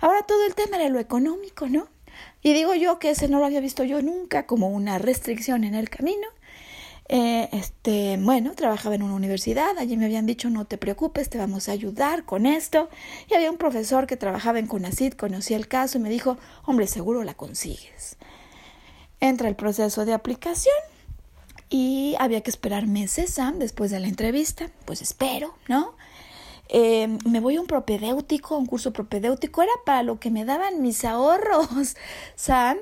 Ahora 0.00 0.22
todo 0.22 0.44
el 0.46 0.54
tema 0.54 0.76
era 0.76 0.88
lo 0.88 0.98
económico, 0.98 1.68
¿no? 1.68 1.88
Y 2.42 2.52
digo 2.52 2.74
yo 2.74 2.98
que 2.98 3.10
ese 3.10 3.28
no 3.28 3.38
lo 3.38 3.46
había 3.46 3.60
visto 3.60 3.84
yo 3.84 4.02
nunca 4.02 4.46
como 4.46 4.68
una 4.68 4.98
restricción 4.98 5.64
en 5.64 5.74
el 5.74 5.88
camino. 5.88 6.26
Eh, 7.08 7.48
este, 7.52 8.16
bueno, 8.18 8.54
trabajaba 8.54 8.94
en 8.94 9.02
una 9.02 9.14
universidad, 9.14 9.76
allí 9.78 9.96
me 9.96 10.06
habían 10.06 10.26
dicho 10.26 10.48
no 10.48 10.64
te 10.64 10.78
preocupes, 10.78 11.28
te 11.28 11.38
vamos 11.38 11.68
a 11.68 11.72
ayudar 11.72 12.24
con 12.24 12.46
esto. 12.46 12.88
Y 13.30 13.34
había 13.34 13.50
un 13.50 13.58
profesor 13.58 14.06
que 14.06 14.16
trabajaba 14.16 14.58
en 14.58 14.66
CONACID, 14.66 15.14
conocía 15.14 15.56
el 15.56 15.68
caso 15.68 15.98
y 15.98 16.00
me 16.00 16.10
dijo, 16.10 16.38
hombre, 16.64 16.86
seguro 16.86 17.24
la 17.24 17.34
consigues. 17.34 18.16
Entra 19.24 19.48
el 19.48 19.56
proceso 19.56 20.04
de 20.04 20.12
aplicación 20.12 20.74
y 21.70 22.14
había 22.18 22.42
que 22.42 22.50
esperar 22.50 22.86
meses, 22.86 23.30
Sam, 23.30 23.58
después 23.58 23.90
de 23.90 23.98
la 23.98 24.08
entrevista. 24.08 24.70
Pues 24.84 25.00
espero, 25.00 25.54
¿no? 25.66 25.94
Eh, 26.68 27.08
me 27.24 27.40
voy 27.40 27.56
a 27.56 27.62
un 27.62 27.66
propedéutico, 27.66 28.58
un 28.58 28.66
curso 28.66 28.92
propedéutico, 28.92 29.62
era 29.62 29.72
para 29.86 30.02
lo 30.02 30.20
que 30.20 30.30
me 30.30 30.44
daban 30.44 30.82
mis 30.82 31.06
ahorros, 31.06 31.96
Sam, 32.36 32.76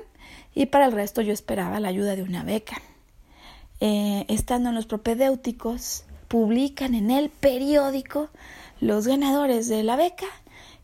y 0.53 0.65
para 0.65 0.87
el 0.87 0.91
resto 0.91 1.21
yo 1.21 1.31
esperaba 1.31 1.79
la 1.79 1.87
ayuda 1.87 2.17
de 2.17 2.23
una 2.23 2.43
beca. 2.43 2.81
Eh, 3.79 4.25
estando 4.27 4.67
en 4.67 4.75
los 4.75 4.85
propedéuticos, 4.85 6.03
publican 6.27 6.93
en 6.93 7.09
el 7.09 7.29
periódico 7.29 8.27
los 8.81 9.07
ganadores 9.07 9.69
de 9.69 9.81
la 9.83 9.95
beca 9.95 10.27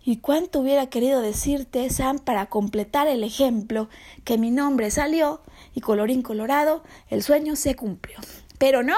y 0.06 0.18
cuánto 0.18 0.62
hubiera 0.62 0.88
querido 0.88 1.20
decirte, 1.20 1.90
Sam, 1.90 2.20
para 2.20 2.46
completar 2.46 3.10
el 3.10 3.26
ejemplo, 3.26 3.90
que 4.24 4.38
mi 4.38 4.52
nombre 4.52 4.90
salió 4.90 5.42
y 5.74 5.82
colorín 5.82 6.22
colorado, 6.22 6.84
el 7.10 7.24
sueño 7.24 7.56
se 7.56 7.76
cumplió. 7.76 8.18
Pero 8.60 8.84
no, 8.84 8.98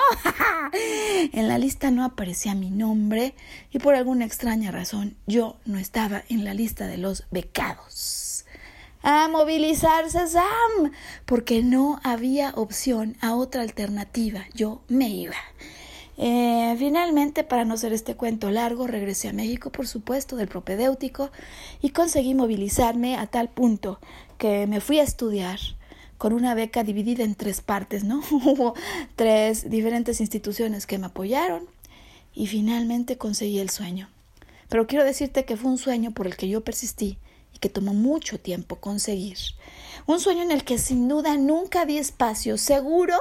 en 1.34 1.47
la 1.47 1.59
lista 1.59 1.91
no 1.91 2.03
aparecía 2.03 2.55
mi 2.55 2.72
nombre 2.72 3.36
y 3.72 3.78
por 3.78 3.93
alguna 3.93 4.26
extraña 4.26 4.72
razón 4.72 5.15
yo 5.28 5.57
no 5.65 5.78
estaba 5.78 6.24
en 6.30 6.43
la 6.43 6.55
lista 6.55 6.88
de 6.88 6.97
los 6.97 7.26
becados. 7.30 8.45
A 9.03 9.28
movilizarse, 9.28 10.28
Sam, 10.28 10.91
porque 11.26 11.63
no 11.63 11.99
había 12.03 12.51
opción 12.55 13.17
a 13.22 13.36
otra 13.36 13.61
alternativa. 13.61 14.45
Yo 14.53 14.82
me 14.88 15.09
iba. 15.09 15.36
Eh, 16.17 16.76
finalmente, 16.78 17.43
para 17.43 17.65
no 17.65 17.78
ser 17.78 17.93
este 17.93 18.15
cuento 18.15 18.51
largo, 18.51 18.86
regresé 18.86 19.30
a 19.30 19.34
México, 19.34 19.72
por 19.72 19.88
supuesto, 19.88 20.36
del 20.36 20.47
propedéutico, 20.47 21.32
y 21.82 21.89
conseguí 21.91 22.36
movilizarme 22.36 23.15
a 23.15 23.26
tal 23.26 23.49
punto 23.49 23.99
que 24.38 24.67
me 24.67 24.82
fui 24.82 24.99
a 24.99 25.03
estudiar 25.03 25.59
con 26.22 26.34
una 26.34 26.53
beca 26.53 26.84
dividida 26.84 27.24
en 27.24 27.34
tres 27.34 27.61
partes, 27.61 28.03
¿no? 28.03 28.22
Hubo 28.32 28.76
tres 29.15 29.72
diferentes 29.72 30.22
instituciones 30.22 30.86
que 30.86 30.99
me 30.99 31.07
apoyaron 31.07 31.67
y 32.32 32.45
finalmente 32.45 33.17
conseguí 33.17 33.57
el 33.57 33.72
sueño. 33.72 34.07
Pero 34.69 34.86
quiero 34.86 35.03
decirte 35.03 35.45
que 35.45 35.57
fue 35.57 35.72
un 35.72 35.80
sueño 35.80 36.11
por 36.11 36.28
el 36.28 36.38
que 36.38 36.47
yo 36.47 36.63
persistí 36.63 37.17
y 37.55 37.57
que 37.57 37.69
tomó 37.69 37.95
mucho 37.95 38.39
tiempo 38.39 38.76
conseguir. 38.76 39.39
Un 40.05 40.19
sueño 40.19 40.43
en 40.43 40.51
el 40.51 40.63
que 40.63 40.78
sin 40.78 41.07
duda 41.07 41.38
nunca 41.38 41.88
di 41.88 41.97
espacio, 41.97 42.59
seguro, 42.59 43.17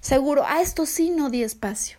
seguro, 0.00 0.44
a 0.44 0.60
esto 0.60 0.86
sí 0.86 1.10
no 1.10 1.30
di 1.30 1.44
espacio 1.44 1.98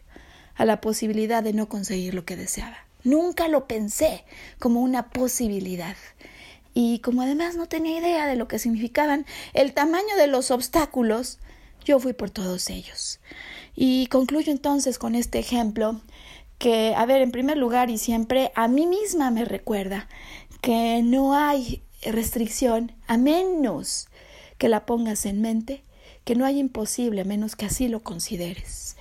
a 0.56 0.66
la 0.66 0.82
posibilidad 0.82 1.42
de 1.42 1.54
no 1.54 1.70
conseguir 1.70 2.14
lo 2.14 2.26
que 2.26 2.36
deseaba. 2.36 2.76
Nunca 3.06 3.48
lo 3.48 3.68
pensé 3.68 4.26
como 4.60 4.82
una 4.82 5.12
posibilidad. 5.12 5.96
Y 6.74 7.00
como 7.00 7.22
además 7.22 7.56
no 7.56 7.68
tenía 7.68 8.00
idea 8.00 8.26
de 8.28 8.36
lo 8.36 8.48
que 8.48 8.60
significaban 8.60 9.26
el 9.54 9.74
tamaño 9.74 10.16
de 10.18 10.28
los 10.28 10.52
obstáculos, 10.52 11.40
yo 11.84 12.00
fui 12.00 12.14
por 12.14 12.30
todos 12.30 12.70
ellos. 12.70 13.20
Y 13.76 14.08
concluyo 14.08 14.52
entonces 14.52 14.98
con 14.98 15.16
este 15.16 15.40
ejemplo 15.40 16.02
que, 16.58 16.94
a 16.96 17.06
ver, 17.06 17.22
en 17.22 17.32
primer 17.32 17.58
lugar 17.58 17.90
y 17.90 17.98
siempre 17.98 18.52
a 18.56 18.68
mí 18.68 18.86
misma 18.86 19.32
me 19.32 19.46
recuerda 19.46 20.08
que 20.62 21.02
no 21.04 21.34
hay 21.36 21.82
restricción 22.04 22.94
a 23.08 23.18
menos 23.18 24.08
que 24.58 24.70
la 24.70 24.86
pongas 24.86 25.26
en 25.26 25.42
mente, 25.42 25.84
que 26.24 26.36
no 26.36 26.46
hay 26.46 26.60
imposible 26.60 27.22
a 27.22 27.26
menos 27.26 27.56
que 27.56 27.66
así 27.66 27.88
lo 27.88 28.02
consideres. 28.02 28.96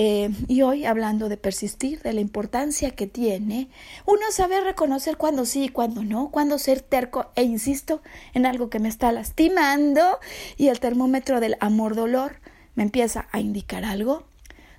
Eh, 0.00 0.30
y 0.46 0.62
hoy 0.62 0.84
hablando 0.84 1.28
de 1.28 1.36
persistir, 1.36 2.02
de 2.02 2.12
la 2.12 2.20
importancia 2.20 2.92
que 2.92 3.08
tiene 3.08 3.68
uno 4.06 4.30
saber 4.30 4.62
reconocer 4.62 5.16
cuándo 5.16 5.44
sí 5.44 5.64
y 5.64 5.68
cuándo 5.70 6.04
no, 6.04 6.30
cuándo 6.30 6.56
ser 6.60 6.82
terco 6.82 7.32
e 7.34 7.42
insisto 7.42 8.00
en 8.32 8.46
algo 8.46 8.70
que 8.70 8.78
me 8.78 8.88
está 8.88 9.10
lastimando 9.10 10.20
y 10.56 10.68
el 10.68 10.78
termómetro 10.78 11.40
del 11.40 11.56
amor-dolor 11.58 12.36
me 12.76 12.84
empieza 12.84 13.26
a 13.32 13.40
indicar 13.40 13.84
algo. 13.84 14.22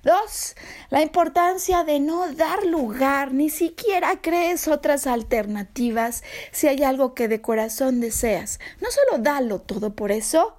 Dos, 0.02 0.56
la 0.88 1.02
importancia 1.02 1.84
de 1.84 2.00
no 2.00 2.32
dar 2.32 2.64
lugar, 2.64 3.34
ni 3.34 3.50
siquiera 3.50 4.22
crees 4.22 4.68
otras 4.68 5.06
alternativas 5.06 6.24
si 6.50 6.68
hay 6.68 6.82
algo 6.82 7.12
que 7.12 7.28
de 7.28 7.42
corazón 7.42 8.00
deseas. 8.00 8.58
No 8.80 8.88
solo 8.90 9.22
dalo 9.22 9.60
todo 9.60 9.94
por 9.94 10.12
eso, 10.12 10.56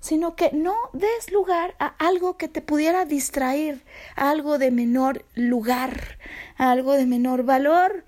sino 0.00 0.36
que 0.36 0.50
no 0.52 0.74
des 0.92 1.30
lugar 1.32 1.74
a 1.78 1.86
algo 1.98 2.36
que 2.36 2.48
te 2.48 2.60
pudiera 2.60 3.04
distraer, 3.04 3.82
a 4.16 4.30
algo 4.30 4.58
de 4.58 4.70
menor 4.70 5.24
lugar, 5.34 6.18
a 6.56 6.70
algo 6.70 6.92
de 6.94 7.06
menor 7.06 7.42
valor. 7.44 8.04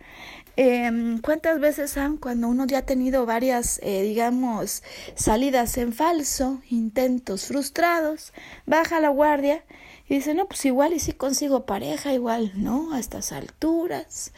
Em, 0.56 1.20
¿Cuántas 1.20 1.58
veces 1.60 1.96
han, 1.96 2.16
cuando 2.16 2.48
uno 2.48 2.66
ya 2.66 2.78
ha 2.78 2.86
tenido 2.86 3.24
varias, 3.24 3.80
eh, 3.82 4.02
digamos, 4.02 4.82
salidas 5.14 5.78
en 5.78 5.92
falso, 5.92 6.60
intentos 6.68 7.46
frustrados, 7.46 8.32
baja 8.66 9.00
la 9.00 9.08
guardia 9.08 9.64
y 10.08 10.16
dice, 10.16 10.34
no, 10.34 10.46
pues 10.46 10.64
igual 10.66 10.92
y 10.92 10.98
si 10.98 11.12
consigo 11.12 11.66
pareja, 11.66 12.12
igual 12.12 12.52
no, 12.56 12.92
a 12.92 12.98
estas 12.98 13.32
alturas, 13.32 14.32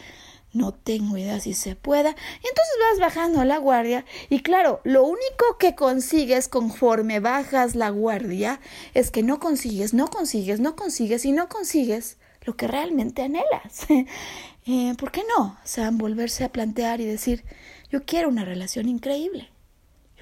no 0.52 0.72
tengo 0.72 1.16
idea 1.16 1.40
si 1.40 1.54
se 1.54 1.76
pueda. 1.76 2.10
Y 2.10 2.46
entonces 2.46 2.74
vas 2.90 3.00
bajando 3.00 3.44
la 3.44 3.58
guardia 3.58 4.04
y 4.28 4.40
claro, 4.40 4.80
lo 4.84 5.04
único 5.04 5.56
que 5.58 5.74
consigues 5.74 6.48
conforme 6.48 7.20
bajas 7.20 7.74
la 7.74 7.90
guardia 7.90 8.60
es 8.94 9.10
que 9.10 9.22
no 9.22 9.40
consigues, 9.40 9.94
no 9.94 10.08
consigues, 10.08 10.60
no 10.60 10.76
consigues 10.76 11.24
y 11.24 11.32
no 11.32 11.48
consigues 11.48 12.18
lo 12.44 12.56
que 12.56 12.66
realmente 12.66 13.22
anhelas. 13.22 13.86
eh, 14.66 14.94
¿Por 14.98 15.10
qué 15.10 15.22
no? 15.36 15.58
O 15.62 15.66
sea, 15.66 15.90
volverse 15.92 16.44
a 16.44 16.52
plantear 16.52 17.00
y 17.00 17.06
decir, 17.06 17.44
yo 17.90 18.04
quiero 18.04 18.28
una 18.28 18.44
relación 18.44 18.88
increíble, 18.88 19.50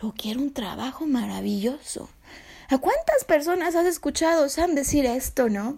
yo 0.01 0.15
quiero 0.17 0.41
un 0.41 0.53
trabajo 0.53 1.07
maravilloso. 1.07 2.09
¿A 2.69 2.79
cuántas 2.79 3.25
personas 3.25 3.75
has 3.75 3.87
escuchado 3.87 4.49
Sam 4.49 4.77
decir 4.77 5.05
esto, 5.05 5.49
no? 5.49 5.77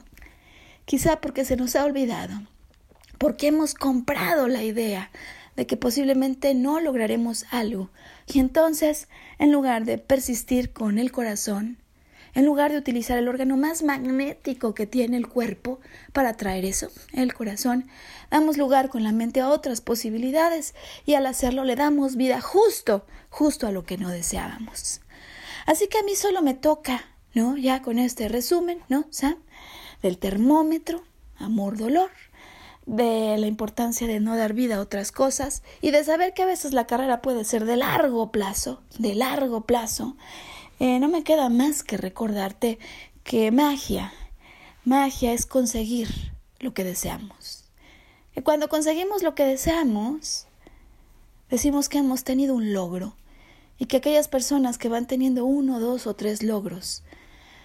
Quizá 0.84 1.20
porque 1.20 1.46
se 1.46 1.56
nos 1.56 1.74
ha 1.74 1.84
olvidado 1.84 2.34
porque 3.22 3.46
hemos 3.46 3.74
comprado 3.74 4.48
la 4.48 4.64
idea 4.64 5.12
de 5.54 5.64
que 5.64 5.76
posiblemente 5.76 6.54
no 6.54 6.80
lograremos 6.80 7.46
algo. 7.52 7.88
Y 8.26 8.40
entonces, 8.40 9.06
en 9.38 9.52
lugar 9.52 9.84
de 9.84 9.96
persistir 9.96 10.72
con 10.72 10.98
el 10.98 11.12
corazón, 11.12 11.78
en 12.34 12.44
lugar 12.44 12.72
de 12.72 12.78
utilizar 12.78 13.16
el 13.18 13.28
órgano 13.28 13.56
más 13.56 13.84
magnético 13.84 14.74
que 14.74 14.88
tiene 14.88 15.18
el 15.18 15.28
cuerpo 15.28 15.78
para 16.12 16.30
atraer 16.30 16.64
eso, 16.64 16.88
el 17.12 17.32
corazón, 17.32 17.86
damos 18.28 18.56
lugar 18.56 18.88
con 18.88 19.04
la 19.04 19.12
mente 19.12 19.40
a 19.40 19.50
otras 19.50 19.80
posibilidades 19.80 20.74
y 21.06 21.14
al 21.14 21.26
hacerlo 21.26 21.62
le 21.62 21.76
damos 21.76 22.16
vida 22.16 22.40
justo, 22.40 23.06
justo 23.30 23.68
a 23.68 23.70
lo 23.70 23.84
que 23.84 23.98
no 23.98 24.08
deseábamos. 24.08 25.00
Así 25.64 25.86
que 25.86 25.98
a 25.98 26.02
mí 26.02 26.16
solo 26.16 26.42
me 26.42 26.54
toca, 26.54 27.04
¿no? 27.34 27.56
Ya 27.56 27.82
con 27.82 28.00
este 28.00 28.28
resumen, 28.28 28.80
¿no? 28.88 29.04
Sam? 29.10 29.36
Del 30.02 30.18
termómetro, 30.18 31.04
amor, 31.36 31.78
dolor, 31.78 32.10
de 32.86 33.36
la 33.38 33.46
importancia 33.46 34.06
de 34.06 34.20
no 34.20 34.36
dar 34.36 34.54
vida 34.54 34.76
a 34.76 34.80
otras 34.80 35.12
cosas 35.12 35.62
y 35.80 35.90
de 35.90 36.02
saber 36.04 36.34
que 36.34 36.42
a 36.42 36.46
veces 36.46 36.72
la 36.72 36.86
carrera 36.86 37.22
puede 37.22 37.44
ser 37.44 37.64
de 37.64 37.76
largo 37.76 38.32
plazo, 38.32 38.82
de 38.98 39.14
largo 39.14 39.62
plazo, 39.62 40.16
eh, 40.80 40.98
no 40.98 41.08
me 41.08 41.22
queda 41.22 41.48
más 41.48 41.82
que 41.82 41.96
recordarte 41.96 42.78
que 43.22 43.50
magia, 43.52 44.12
magia 44.84 45.32
es 45.32 45.46
conseguir 45.46 46.08
lo 46.58 46.74
que 46.74 46.84
deseamos. 46.84 47.64
Y 48.34 48.40
cuando 48.40 48.68
conseguimos 48.68 49.22
lo 49.22 49.34
que 49.34 49.44
deseamos, 49.44 50.46
decimos 51.50 51.88
que 51.88 51.98
hemos 51.98 52.24
tenido 52.24 52.54
un 52.54 52.72
logro 52.72 53.14
y 53.78 53.86
que 53.86 53.98
aquellas 53.98 54.28
personas 54.28 54.78
que 54.78 54.88
van 54.88 55.06
teniendo 55.06 55.44
uno, 55.44 55.80
dos 55.80 56.06
o 56.06 56.14
tres 56.14 56.42
logros 56.42 57.04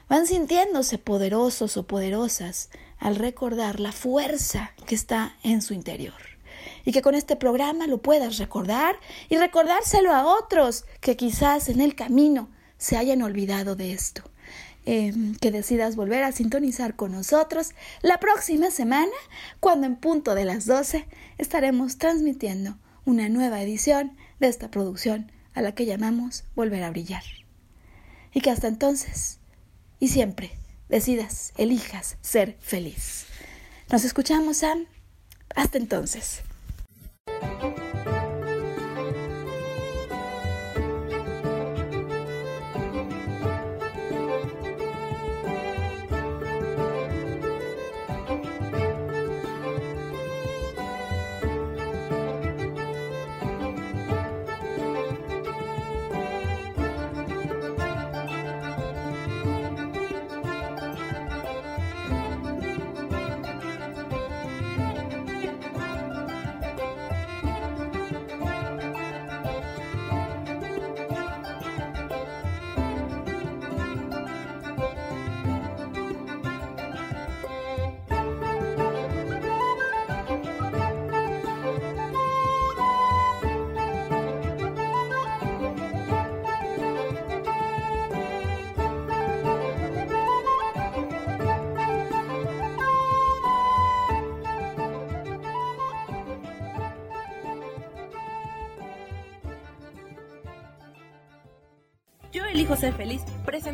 van 0.09 0.25
sintiéndose 0.27 0.97
poderosos 0.97 1.77
o 1.77 1.83
poderosas 1.83 2.69
al 2.99 3.15
recordar 3.15 3.79
la 3.79 3.91
fuerza 3.91 4.71
que 4.85 4.95
está 4.95 5.35
en 5.43 5.61
su 5.61 5.73
interior. 5.73 6.13
Y 6.85 6.91
que 6.91 7.01
con 7.01 7.15
este 7.15 7.35
programa 7.35 7.87
lo 7.87 7.99
puedas 7.99 8.37
recordar 8.37 8.95
y 9.29 9.37
recordárselo 9.37 10.13
a 10.13 10.25
otros 10.25 10.85
que 11.01 11.17
quizás 11.17 11.69
en 11.69 11.81
el 11.81 11.95
camino 11.95 12.49
se 12.77 12.97
hayan 12.97 13.21
olvidado 13.21 13.75
de 13.75 13.91
esto. 13.91 14.23
Em, 14.89 15.35
que 15.35 15.51
decidas 15.51 15.97
volver 15.97 16.23
a 16.23 16.31
sintonizar 16.31 16.95
con 16.95 17.11
nosotros 17.11 17.71
la 18.01 18.21
próxima 18.21 18.71
semana, 18.71 19.11
cuando 19.59 19.85
en 19.85 19.97
punto 19.97 20.33
de 20.33 20.45
las 20.45 20.65
12 20.65 21.05
estaremos 21.37 21.97
transmitiendo 21.97 22.77
una 23.03 23.27
nueva 23.27 23.61
edición 23.61 24.15
de 24.39 24.47
esta 24.47 24.71
producción 24.71 25.29
a 25.53 25.61
la 25.61 25.73
que 25.73 25.85
llamamos 25.85 26.45
Volver 26.55 26.83
a 26.83 26.89
Brillar. 26.89 27.23
Y 28.33 28.39
que 28.39 28.49
hasta 28.49 28.69
entonces, 28.69 29.39
y 29.99 30.07
siempre, 30.07 30.51
decidas, 30.89 31.53
elijas 31.57 32.17
ser 32.21 32.57
feliz. 32.59 33.25
Nos 33.91 34.03
escuchamos, 34.03 34.57
Sam. 34.57 34.85
Hasta 35.55 35.77
entonces. 35.77 36.41